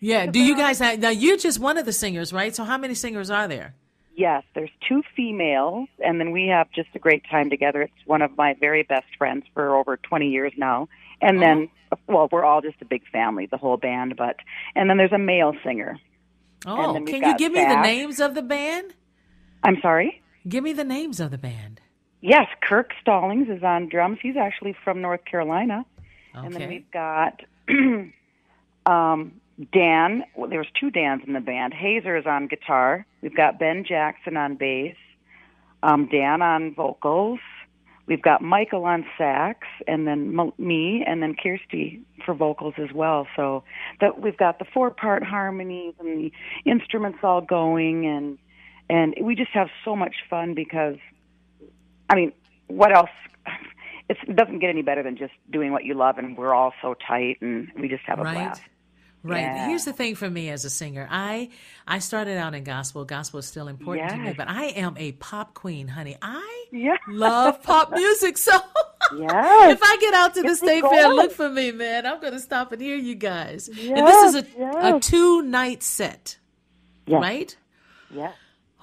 Yeah. 0.00 0.26
Do 0.26 0.40
you 0.40 0.56
guys 0.56 0.78
have, 0.78 0.98
now? 0.98 1.10
You're 1.10 1.36
just 1.36 1.58
one 1.58 1.78
of 1.78 1.84
the 1.84 1.92
singers, 1.92 2.32
right? 2.32 2.54
So 2.54 2.64
how 2.64 2.78
many 2.78 2.94
singers 2.94 3.30
are 3.30 3.48
there? 3.48 3.74
Yes, 4.14 4.44
there's 4.54 4.70
two 4.88 5.02
females, 5.14 5.88
and 5.98 6.18
then 6.18 6.32
we 6.32 6.46
have 6.48 6.70
just 6.70 6.88
a 6.94 6.98
great 6.98 7.22
time 7.30 7.50
together. 7.50 7.82
It's 7.82 8.06
one 8.06 8.22
of 8.22 8.34
my 8.36 8.54
very 8.58 8.82
best 8.82 9.04
friends 9.18 9.44
for 9.52 9.76
over 9.76 9.98
20 9.98 10.28
years 10.28 10.52
now. 10.56 10.88
And 11.20 11.42
then, 11.42 11.68
well, 12.06 12.26
we're 12.32 12.44
all 12.44 12.62
just 12.62 12.80
a 12.80 12.86
big 12.86 13.02
family, 13.12 13.46
the 13.46 13.58
whole 13.58 13.76
band. 13.76 14.16
But 14.16 14.36
and 14.74 14.88
then 14.88 14.96
there's 14.96 15.12
a 15.12 15.18
male 15.18 15.52
singer. 15.62 15.98
Oh, 16.64 16.94
can 17.06 17.22
you 17.24 17.36
give 17.36 17.52
me 17.52 17.62
the 17.64 17.80
names 17.82 18.18
of 18.20 18.34
the 18.34 18.42
band? 18.42 18.94
I'm 19.62 19.78
sorry. 19.82 20.22
Give 20.48 20.62
me 20.62 20.72
the 20.72 20.84
names 20.84 21.20
of 21.20 21.30
the 21.30 21.38
band. 21.38 21.80
Yes, 22.20 22.46
Kirk 22.62 22.92
Stallings 23.00 23.48
is 23.48 23.62
on 23.62 23.88
drums. 23.88 24.18
He's 24.22 24.36
actually 24.36 24.74
from 24.84 25.00
North 25.00 25.24
Carolina. 25.24 25.84
Okay. 26.34 26.46
And 26.46 26.54
then 26.54 26.68
we've 26.68 26.90
got 26.90 27.42
um, 28.86 29.32
Dan. 29.72 30.24
Well, 30.34 30.48
there 30.50 30.58
was 30.58 30.68
two 30.78 30.90
Dans 30.90 31.22
in 31.26 31.32
the 31.32 31.40
band. 31.40 31.74
Hazer 31.74 32.16
is 32.16 32.26
on 32.26 32.46
guitar. 32.46 33.06
We've 33.22 33.36
got 33.36 33.58
Ben 33.58 33.84
Jackson 33.84 34.36
on 34.36 34.56
bass. 34.56 34.96
Um, 35.82 36.08
Dan 36.10 36.42
on 36.42 36.74
vocals. 36.74 37.40
We've 38.06 38.22
got 38.22 38.40
Michael 38.40 38.84
on 38.84 39.04
sax, 39.18 39.66
and 39.88 40.06
then 40.06 40.38
m- 40.38 40.52
me, 40.58 41.04
and 41.04 41.22
then 41.22 41.34
Kirsty 41.34 42.00
for 42.24 42.34
vocals 42.34 42.74
as 42.78 42.92
well. 42.94 43.26
So 43.34 43.64
that 44.00 44.20
we've 44.20 44.36
got 44.36 44.60
the 44.60 44.64
four-part 44.64 45.24
harmonies 45.24 45.94
and 45.98 46.18
the 46.18 46.32
instruments 46.64 47.18
all 47.24 47.40
going, 47.40 48.06
and 48.06 48.38
and 48.88 49.14
we 49.20 49.34
just 49.34 49.50
have 49.52 49.68
so 49.84 49.94
much 49.96 50.14
fun 50.30 50.54
because 50.54 50.96
I 52.08 52.14
mean, 52.14 52.32
what 52.68 52.94
else? 52.94 53.10
It's, 54.08 54.20
it 54.28 54.36
doesn't 54.36 54.60
get 54.60 54.70
any 54.70 54.82
better 54.82 55.02
than 55.02 55.16
just 55.16 55.32
doing 55.50 55.72
what 55.72 55.84
you 55.84 55.94
love, 55.94 56.16
and 56.18 56.36
we're 56.38 56.54
all 56.54 56.72
so 56.80 56.94
tight, 56.94 57.38
and 57.40 57.72
we 57.76 57.88
just 57.88 58.04
have 58.04 58.20
a 58.20 58.22
Right. 58.22 58.34
blast. 58.34 58.62
Right. 59.24 59.40
Yeah. 59.40 59.66
Here's 59.66 59.84
the 59.84 59.92
thing 59.92 60.14
for 60.14 60.30
me 60.30 60.48
as 60.50 60.64
a 60.64 60.70
singer. 60.70 61.08
I 61.10 61.48
I 61.88 61.98
started 61.98 62.38
out 62.38 62.54
in 62.54 62.62
gospel. 62.62 63.04
Gospel 63.04 63.40
is 63.40 63.46
still 63.46 63.66
important 63.66 64.10
to 64.10 64.16
me, 64.16 64.32
but 64.32 64.46
I 64.48 64.66
am 64.66 64.94
a 64.96 65.10
pop 65.10 65.54
queen, 65.54 65.88
honey. 65.88 66.16
I 66.22 66.66
Yeah. 66.70 66.98
love 67.08 67.64
pop 67.64 67.90
music. 67.96 68.38
So 68.38 68.52
Yes. 69.18 69.72
if 69.72 69.80
I 69.82 69.96
get 70.00 70.14
out 70.14 70.34
to 70.34 70.42
the 70.42 70.54
state 70.54 70.84
fair, 70.84 71.08
look 71.08 71.32
for 71.32 71.48
me, 71.48 71.72
man. 71.72 72.06
I'm 72.06 72.20
going 72.20 72.32
to 72.34 72.38
stop 72.38 72.70
and 72.70 72.80
hear 72.80 72.94
you 72.96 73.16
guys. 73.16 73.66
and 73.66 74.06
this 74.06 74.22
is 74.22 74.34
a, 74.60 74.94
a 74.96 75.00
two 75.00 75.42
night 75.42 75.82
set, 75.82 76.38
Yes. 77.06 77.20
right? 77.20 77.56
Yes. 78.14 78.34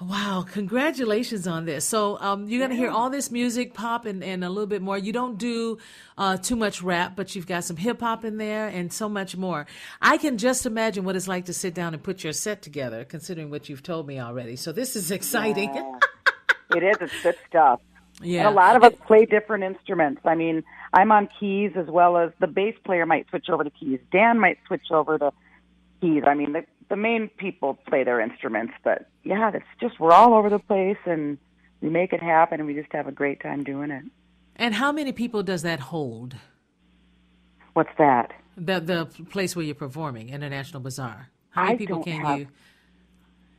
Wow, 0.08 0.44
congratulations 0.46 1.46
on 1.46 1.64
this. 1.64 1.86
So 1.86 2.18
um, 2.20 2.46
you're 2.48 2.58
going 2.58 2.70
to 2.70 2.76
hear 2.76 2.90
all 2.90 3.08
this 3.08 3.30
music, 3.30 3.72
pop, 3.72 4.04
and, 4.04 4.22
and 4.22 4.44
a 4.44 4.50
little 4.50 4.66
bit 4.66 4.82
more. 4.82 4.98
You 4.98 5.12
don't 5.12 5.38
do 5.38 5.78
uh, 6.18 6.36
too 6.36 6.56
much 6.56 6.82
rap, 6.82 7.14
but 7.16 7.34
you've 7.34 7.46
got 7.46 7.64
some 7.64 7.76
hip 7.76 8.00
hop 8.00 8.24
in 8.24 8.36
there 8.36 8.66
and 8.68 8.92
so 8.92 9.08
much 9.08 9.34
more. 9.36 9.66
I 10.02 10.18
can 10.18 10.36
just 10.36 10.66
imagine 10.66 11.04
what 11.04 11.16
it's 11.16 11.28
like 11.28 11.46
to 11.46 11.54
sit 11.54 11.72
down 11.72 11.94
and 11.94 12.02
put 12.02 12.22
your 12.22 12.34
set 12.34 12.60
together, 12.60 13.04
considering 13.04 13.50
what 13.50 13.68
you've 13.68 13.82
told 13.82 14.06
me 14.06 14.20
already. 14.20 14.56
So 14.56 14.72
this 14.72 14.96
is 14.96 15.10
exciting. 15.10 15.70
It 16.74 16.82
is. 16.82 16.96
It's 17.00 17.22
good 17.22 17.36
stuff. 17.46 17.80
Yeah. 18.20 18.40
And 18.40 18.48
a 18.48 18.50
lot 18.50 18.74
of 18.74 18.82
us 18.82 18.94
play 19.06 19.26
different 19.26 19.62
instruments. 19.62 20.22
I 20.24 20.34
mean, 20.34 20.64
I'm 20.92 21.12
on 21.12 21.28
keys 21.38 21.72
as 21.76 21.86
well 21.86 22.16
as 22.16 22.32
the 22.40 22.46
bass 22.48 22.74
player 22.84 23.06
might 23.06 23.28
switch 23.28 23.48
over 23.48 23.62
to 23.62 23.70
keys. 23.70 24.00
Dan 24.10 24.40
might 24.40 24.58
switch 24.66 24.90
over 24.90 25.18
to 25.18 25.32
keys. 26.00 26.24
I 26.26 26.34
mean, 26.34 26.52
the 26.52 26.64
the 26.88 26.96
main 26.96 27.28
people 27.28 27.78
play 27.86 28.02
their 28.02 28.18
instruments, 28.20 28.72
but 28.82 29.08
yeah, 29.24 29.50
it's 29.54 29.64
just 29.80 29.98
we're 29.98 30.12
all 30.12 30.34
over 30.34 30.50
the 30.50 30.58
place 30.58 30.98
and 31.06 31.38
we 31.80 31.88
make 31.88 32.12
it 32.12 32.22
happen 32.22 32.60
and 32.60 32.66
we 32.66 32.74
just 32.74 32.92
have 32.92 33.06
a 33.06 33.12
great 33.12 33.40
time 33.40 33.64
doing 33.64 33.90
it. 33.90 34.04
And 34.56 34.74
how 34.74 34.92
many 34.92 35.12
people 35.12 35.42
does 35.42 35.62
that 35.62 35.80
hold? 35.80 36.36
What's 37.72 37.90
that? 37.98 38.32
The 38.56 38.78
the 38.80 39.06
place 39.30 39.56
where 39.56 39.64
you're 39.64 39.74
performing, 39.74 40.28
International 40.28 40.80
Bazaar. 40.80 41.28
How 41.50 41.62
I 41.62 41.66
many 41.66 41.78
people 41.78 42.02
can 42.04 42.20
have 42.20 42.38
you? 42.38 42.48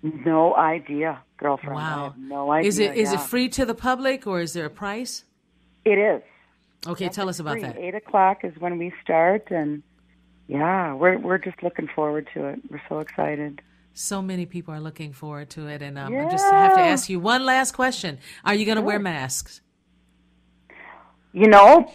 No 0.03 0.55
idea, 0.55 1.19
girlfriend. 1.37 1.77
I 1.77 1.81
Wow. 1.81 2.13
no 2.17 2.51
idea. 2.51 2.67
Is 2.69 2.79
it 2.79 2.95
is 2.95 3.11
it 3.11 3.15
yeah. 3.15 3.25
free 3.25 3.49
to 3.49 3.65
the 3.65 3.75
public 3.75 4.25
or 4.27 4.39
is 4.39 4.53
there 4.53 4.65
a 4.65 4.69
price? 4.69 5.25
It 5.83 5.97
is. 5.97 6.21
Okay, 6.87 7.09
tell 7.09 7.27
us 7.27 7.39
about 7.39 7.53
free. 7.53 7.61
that. 7.63 7.77
Eight 7.77 7.95
o'clock 7.95 8.43
is 8.43 8.53
when 8.59 8.77
we 8.77 8.93
start, 9.03 9.49
and 9.49 9.83
yeah, 10.47 10.93
we're 10.93 11.17
we're 11.17 11.39
just 11.39 11.61
looking 11.63 11.87
forward 11.87 12.29
to 12.35 12.45
it. 12.45 12.59
We're 12.69 12.81
so 12.87 12.99
excited. 12.99 13.61
So 13.97 14.21
many 14.21 14.45
people 14.45 14.73
are 14.73 14.81
looking 14.81 15.13
forward 15.13 15.49
to 15.51 15.67
it, 15.67 15.81
and 15.81 15.97
um, 15.97 16.13
I 16.13 16.29
just 16.29 16.43
have 16.43 16.73
to 16.75 16.81
ask 16.81 17.09
you 17.09 17.17
one 17.17 17.45
last 17.45 17.71
question: 17.71 18.19
Are 18.43 18.53
you 18.53 18.65
going 18.65 18.75
to 18.75 18.81
wear 18.81 18.99
masks? 18.99 19.61
You 21.31 21.47
know, 21.47 21.89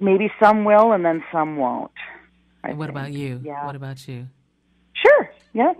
maybe 0.00 0.32
some 0.40 0.64
will, 0.64 0.92
and 0.92 1.04
then 1.04 1.22
some 1.30 1.58
won't. 1.58 1.92
I 2.64 2.72
what 2.72 2.86
think. 2.86 2.98
about 2.98 3.12
you? 3.12 3.42
Yeah. 3.44 3.66
What 3.66 3.76
about 3.76 4.08
you? 4.08 4.26
Sure. 4.94 5.30
Yeah. 5.52 5.74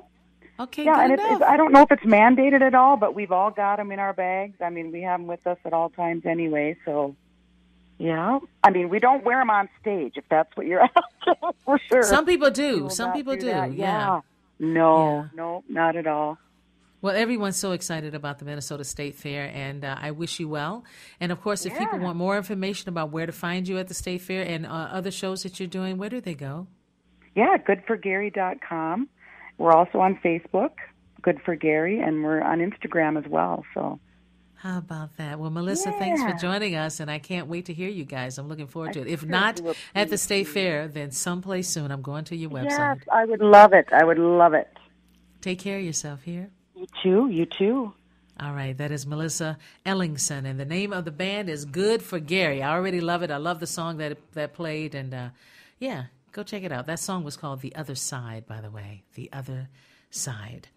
Okay, 0.60 0.84
yeah, 0.84 0.94
good 0.96 1.02
and 1.04 1.12
it's, 1.14 1.22
it's, 1.24 1.42
I 1.42 1.56
don't 1.56 1.72
know 1.72 1.82
if 1.82 1.90
it's 1.90 2.04
mandated 2.04 2.60
at 2.60 2.74
all, 2.74 2.98
but 2.98 3.14
we've 3.14 3.32
all 3.32 3.50
got 3.50 3.76
them 3.76 3.90
in 3.90 3.98
our 3.98 4.12
bags. 4.12 4.56
I 4.60 4.68
mean, 4.68 4.92
we 4.92 5.00
have 5.02 5.20
them 5.20 5.26
with 5.26 5.46
us 5.46 5.58
at 5.64 5.72
all 5.72 5.88
times 5.88 6.24
anyway. 6.26 6.76
So, 6.84 7.16
yeah. 7.98 8.38
I 8.62 8.70
mean, 8.70 8.88
we 8.88 8.98
don't 8.98 9.24
wear 9.24 9.38
them 9.40 9.50
on 9.50 9.68
stage 9.80 10.14
if 10.16 10.24
that's 10.28 10.54
what 10.56 10.66
you're 10.66 10.82
asking 11.26 11.52
for 11.64 11.80
sure. 11.90 12.02
Some 12.02 12.26
people 12.26 12.50
do. 12.50 12.84
will 12.84 12.90
Some 12.90 13.12
people 13.12 13.36
do. 13.36 13.46
that. 13.46 13.72
Yeah. 13.74 14.20
No, 14.58 15.26
no, 15.34 15.64
not 15.68 15.96
at 15.96 16.06
all. 16.06 16.38
Well, 17.02 17.14
everyone's 17.14 17.56
so 17.56 17.72
excited 17.72 18.14
about 18.14 18.38
the 18.38 18.46
Minnesota 18.46 18.82
State 18.82 19.14
Fair, 19.16 19.50
and 19.54 19.84
uh, 19.84 19.96
I 20.00 20.10
wish 20.12 20.40
you 20.40 20.48
well. 20.48 20.82
And 21.20 21.30
of 21.30 21.40
course, 21.40 21.66
if 21.66 21.76
people 21.78 21.98
want 21.98 22.16
more 22.16 22.36
information 22.36 22.88
about 22.88 23.10
where 23.12 23.26
to 23.26 23.32
find 23.32 23.68
you 23.68 23.78
at 23.78 23.88
the 23.88 23.94
State 23.94 24.22
Fair 24.22 24.42
and 24.42 24.66
uh, 24.66 24.70
other 24.70 25.10
shows 25.10 25.42
that 25.42 25.60
you're 25.60 25.68
doing, 25.68 25.98
where 25.98 26.08
do 26.08 26.20
they 26.20 26.34
go? 26.34 26.66
Yeah, 27.34 27.58
goodforgary.com. 27.58 29.08
We're 29.58 29.72
also 29.72 29.98
on 30.00 30.16
Facebook, 30.24 30.72
Good 31.22 31.40
for 31.44 31.54
Gary, 31.54 32.00
and 32.00 32.24
we're 32.24 32.40
on 32.42 32.58
Instagram 32.58 33.22
as 33.22 33.30
well. 33.30 33.64
So, 33.74 34.00
How 34.56 34.78
about 34.78 35.16
that? 35.18 35.38
Well, 35.38 35.50
Melissa, 35.50 35.92
thanks 35.92 36.22
for 36.22 36.32
joining 36.32 36.74
us, 36.74 36.98
and 37.00 37.10
I 37.10 37.18
can't 37.18 37.46
wait 37.46 37.66
to 37.66 37.74
hear 37.74 37.88
you 37.90 38.04
guys. 38.04 38.38
I'm 38.38 38.48
looking 38.48 38.66
forward 38.66 38.94
to 38.94 39.02
it. 39.02 39.06
If 39.06 39.24
not 39.24 39.60
at 39.94 40.08
the 40.08 40.16
State 40.18 40.48
Fair, 40.48 40.88
then 40.88 41.10
someplace 41.10 41.68
soon. 41.68 41.90
I'm 41.90 42.02
going 42.02 42.24
to 42.24 42.36
your 42.36 42.50
website. 42.50 42.96
yes, 42.96 42.98
I 43.12 43.26
would 43.26 43.42
love 43.42 43.72
it. 43.74 43.86
I 43.92 44.04
would 44.04 44.18
love 44.18 44.54
it. 44.54 44.68
Take 45.42 45.58
care 45.58 45.78
of 45.78 45.84
yourself 45.84 46.22
here. 46.22 46.50
You 46.74 46.86
too. 47.02 47.28
You 47.30 47.46
too. 47.46 47.92
All 48.40 48.52
right, 48.52 48.76
that 48.76 48.90
is 48.90 49.06
Melissa 49.06 49.56
Ellingson, 49.84 50.44
and 50.46 50.58
the 50.58 50.64
name 50.66 50.92
of 50.92 51.04
the 51.04 51.10
band 51.10 51.48
is 51.48 51.64
Good 51.64 52.02
for 52.02 52.18
Gary. 52.18 52.62
I 52.62 52.74
already 52.74 53.00
love 53.00 53.22
it. 53.22 53.30
I 53.30 53.36
love 53.38 53.60
the 53.60 53.66
song 53.66 53.98
that 53.98 54.18
that 54.32 54.52
played, 54.54 54.94
and 54.94 55.14
uh, 55.14 55.28
yeah, 55.78 56.04
go 56.32 56.42
check 56.42 56.62
it 56.62 56.72
out. 56.72 56.86
That 56.86 56.98
song 56.98 57.24
was 57.24 57.36
called 57.36 57.60
"The 57.60 57.74
Other 57.76 57.94
Side," 57.94 58.46
by 58.46 58.60
the 58.60 58.70
way. 58.70 59.04
The 59.14 59.30
Other 59.32 59.68
Side. 60.10 60.68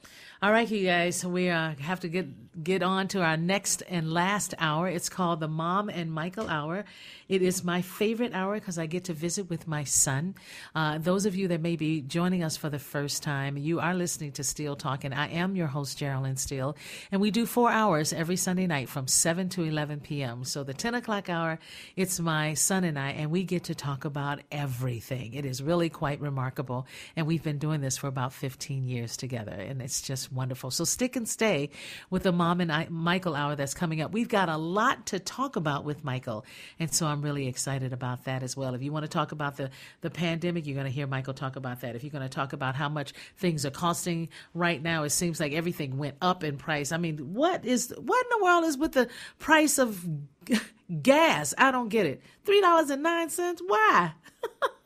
All 0.41 0.53
right, 0.53 0.71
you 0.71 0.85
guys, 0.85 1.25
we 1.25 1.49
uh, 1.49 1.73
have 1.81 1.99
to 1.99 2.07
get 2.07 2.27
get 2.63 2.83
on 2.83 3.07
to 3.09 3.21
our 3.21 3.37
next 3.37 3.83
and 3.89 4.11
last 4.11 4.53
hour. 4.59 4.87
It's 4.87 5.09
called 5.09 5.39
the 5.39 5.47
Mom 5.47 5.89
and 5.89 6.11
Michael 6.11 6.47
Hour. 6.47 6.85
It 7.27 7.41
is 7.41 7.63
my 7.63 7.81
favorite 7.81 8.33
hour 8.33 8.55
because 8.55 8.77
I 8.77 8.85
get 8.85 9.05
to 9.05 9.13
visit 9.13 9.49
with 9.49 9.67
my 9.67 9.83
son. 9.83 10.35
Uh, 10.73 10.97
those 10.97 11.25
of 11.25 11.35
you 11.35 11.47
that 11.49 11.61
may 11.61 11.75
be 11.75 12.01
joining 12.01 12.43
us 12.43 12.57
for 12.57 12.69
the 12.69 12.79
first 12.79 13.21
time, 13.21 13.55
you 13.55 13.79
are 13.79 13.93
listening 13.93 14.31
to 14.33 14.43
Steele 14.43 14.75
Talk, 14.75 15.03
and 15.03 15.13
I 15.13 15.27
am 15.27 15.55
your 15.55 15.67
host, 15.67 15.97
Geraldine 15.99 16.37
Steele. 16.37 16.75
And 17.11 17.21
we 17.21 17.31
do 17.31 17.45
four 17.45 17.69
hours 17.69 18.13
every 18.13 18.35
Sunday 18.35 18.65
night 18.65 18.89
from 18.89 19.07
7 19.07 19.47
to 19.49 19.63
11 19.63 19.99
p.m. 19.99 20.43
So 20.43 20.63
the 20.63 20.73
10 20.73 20.95
o'clock 20.95 21.29
hour, 21.29 21.59
it's 21.95 22.19
my 22.19 22.55
son 22.55 22.83
and 22.83 22.97
I, 22.97 23.11
and 23.11 23.29
we 23.29 23.43
get 23.43 23.65
to 23.65 23.75
talk 23.75 24.05
about 24.05 24.39
everything. 24.51 25.33
It 25.33 25.45
is 25.45 25.61
really 25.61 25.89
quite 25.89 26.19
remarkable. 26.19 26.87
And 27.15 27.27
we've 27.27 27.43
been 27.43 27.59
doing 27.59 27.81
this 27.81 27.97
for 27.97 28.07
about 28.07 28.33
15 28.33 28.87
years 28.87 29.15
together, 29.15 29.51
and 29.51 29.81
it's 29.81 30.01
just 30.01 30.28
wonderful. 30.31 30.71
So 30.71 30.83
stick 30.83 31.15
and 31.15 31.27
stay 31.27 31.69
with 32.09 32.23
the 32.23 32.31
Mom 32.31 32.61
and 32.61 32.71
I, 32.71 32.87
Michael 32.89 33.35
hour 33.35 33.55
that's 33.55 33.73
coming 33.73 34.01
up. 34.01 34.11
We've 34.11 34.27
got 34.27 34.49
a 34.49 34.57
lot 34.57 35.07
to 35.07 35.19
talk 35.19 35.55
about 35.55 35.85
with 35.85 36.03
Michael, 36.03 36.45
and 36.79 36.93
so 36.93 37.07
I'm 37.07 37.21
really 37.21 37.47
excited 37.47 37.93
about 37.93 38.25
that 38.25 38.43
as 38.43 38.55
well. 38.55 38.73
If 38.73 38.81
you 38.81 38.91
want 38.91 39.03
to 39.03 39.09
talk 39.09 39.31
about 39.31 39.57
the, 39.57 39.69
the 40.01 40.09
pandemic, 40.09 40.65
you're 40.65 40.75
going 40.75 40.85
to 40.85 40.91
hear 40.91 41.07
Michael 41.07 41.33
talk 41.33 41.55
about 41.55 41.81
that. 41.81 41.95
If 41.95 42.03
you're 42.03 42.11
going 42.11 42.23
to 42.23 42.29
talk 42.29 42.53
about 42.53 42.75
how 42.75 42.89
much 42.89 43.13
things 43.37 43.65
are 43.65 43.71
costing 43.71 44.29
right 44.53 44.81
now, 44.81 45.03
it 45.03 45.11
seems 45.11 45.39
like 45.39 45.53
everything 45.53 45.97
went 45.97 46.15
up 46.21 46.43
in 46.43 46.57
price. 46.57 46.91
I 46.91 46.97
mean, 46.97 47.33
what 47.33 47.65
is 47.65 47.93
what 47.97 48.25
in 48.25 48.39
the 48.39 48.43
world 48.43 48.65
is 48.65 48.77
with 48.77 48.93
the 48.93 49.07
price 49.39 49.77
of 49.77 50.05
gas? 51.01 51.53
I 51.57 51.71
don't 51.71 51.89
get 51.89 52.05
it. 52.05 52.21
Three 52.45 52.61
dollars 52.61 52.89
and 52.89 53.03
nine 53.03 53.29
cents. 53.29 53.61
Why? 53.65 54.13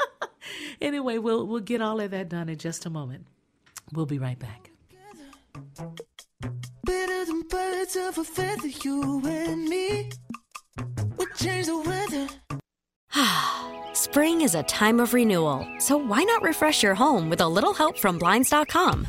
anyway, 0.82 1.18
we'll 1.18 1.46
we'll 1.46 1.62
get 1.62 1.82
all 1.82 2.00
of 2.00 2.12
that 2.12 2.30
done 2.30 2.50
in 2.50 2.58
just 2.58 2.86
a 2.86 2.89
moment. 2.89 3.28
We'll 3.91 4.06
be 4.06 4.20
right 4.20 4.39
back. 4.39 4.72
Better 6.86 7.26
than 7.26 7.43
birds 7.43 7.95
of 7.95 8.18
a 8.18 8.24
feather, 8.24 8.68
you 8.68 9.22
and 9.26 9.66
me. 9.70 10.10
We 11.18 11.26
change 11.36 11.68
the 11.68 11.78
weather. 11.78 12.28
Spring 13.93 14.41
is 14.41 14.56
a 14.56 14.64
time 14.64 14.99
of 14.99 15.14
renewal, 15.14 15.68
so 15.80 15.97
why 15.97 16.24
not 16.24 16.41
refresh 16.41 16.82
your 16.84 16.95
home 16.95 17.30
with 17.30 17.41
a 17.41 17.47
little 17.47 17.74
help 17.74 17.97
from 17.97 18.18
Blinds.com? 18.18 19.08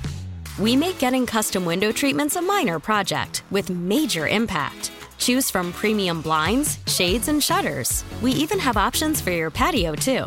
We 0.59 0.77
make 0.77 0.99
getting 0.99 1.27
custom 1.27 1.65
window 1.65 1.93
treatments 1.93 2.37
a 2.37 2.43
minor 2.43 2.79
project 2.79 3.43
with 3.51 3.71
major 3.71 4.29
impact. 4.29 4.93
Choose 5.19 5.51
from 5.51 5.73
premium 5.73 6.21
blinds, 6.21 6.79
shades, 6.87 7.29
and 7.29 7.43
shutters. 7.43 8.05
We 8.23 8.33
even 8.33 8.59
have 8.59 8.77
options 8.77 9.21
for 9.21 9.31
your 9.31 9.51
patio, 9.51 9.95
too. 9.95 10.27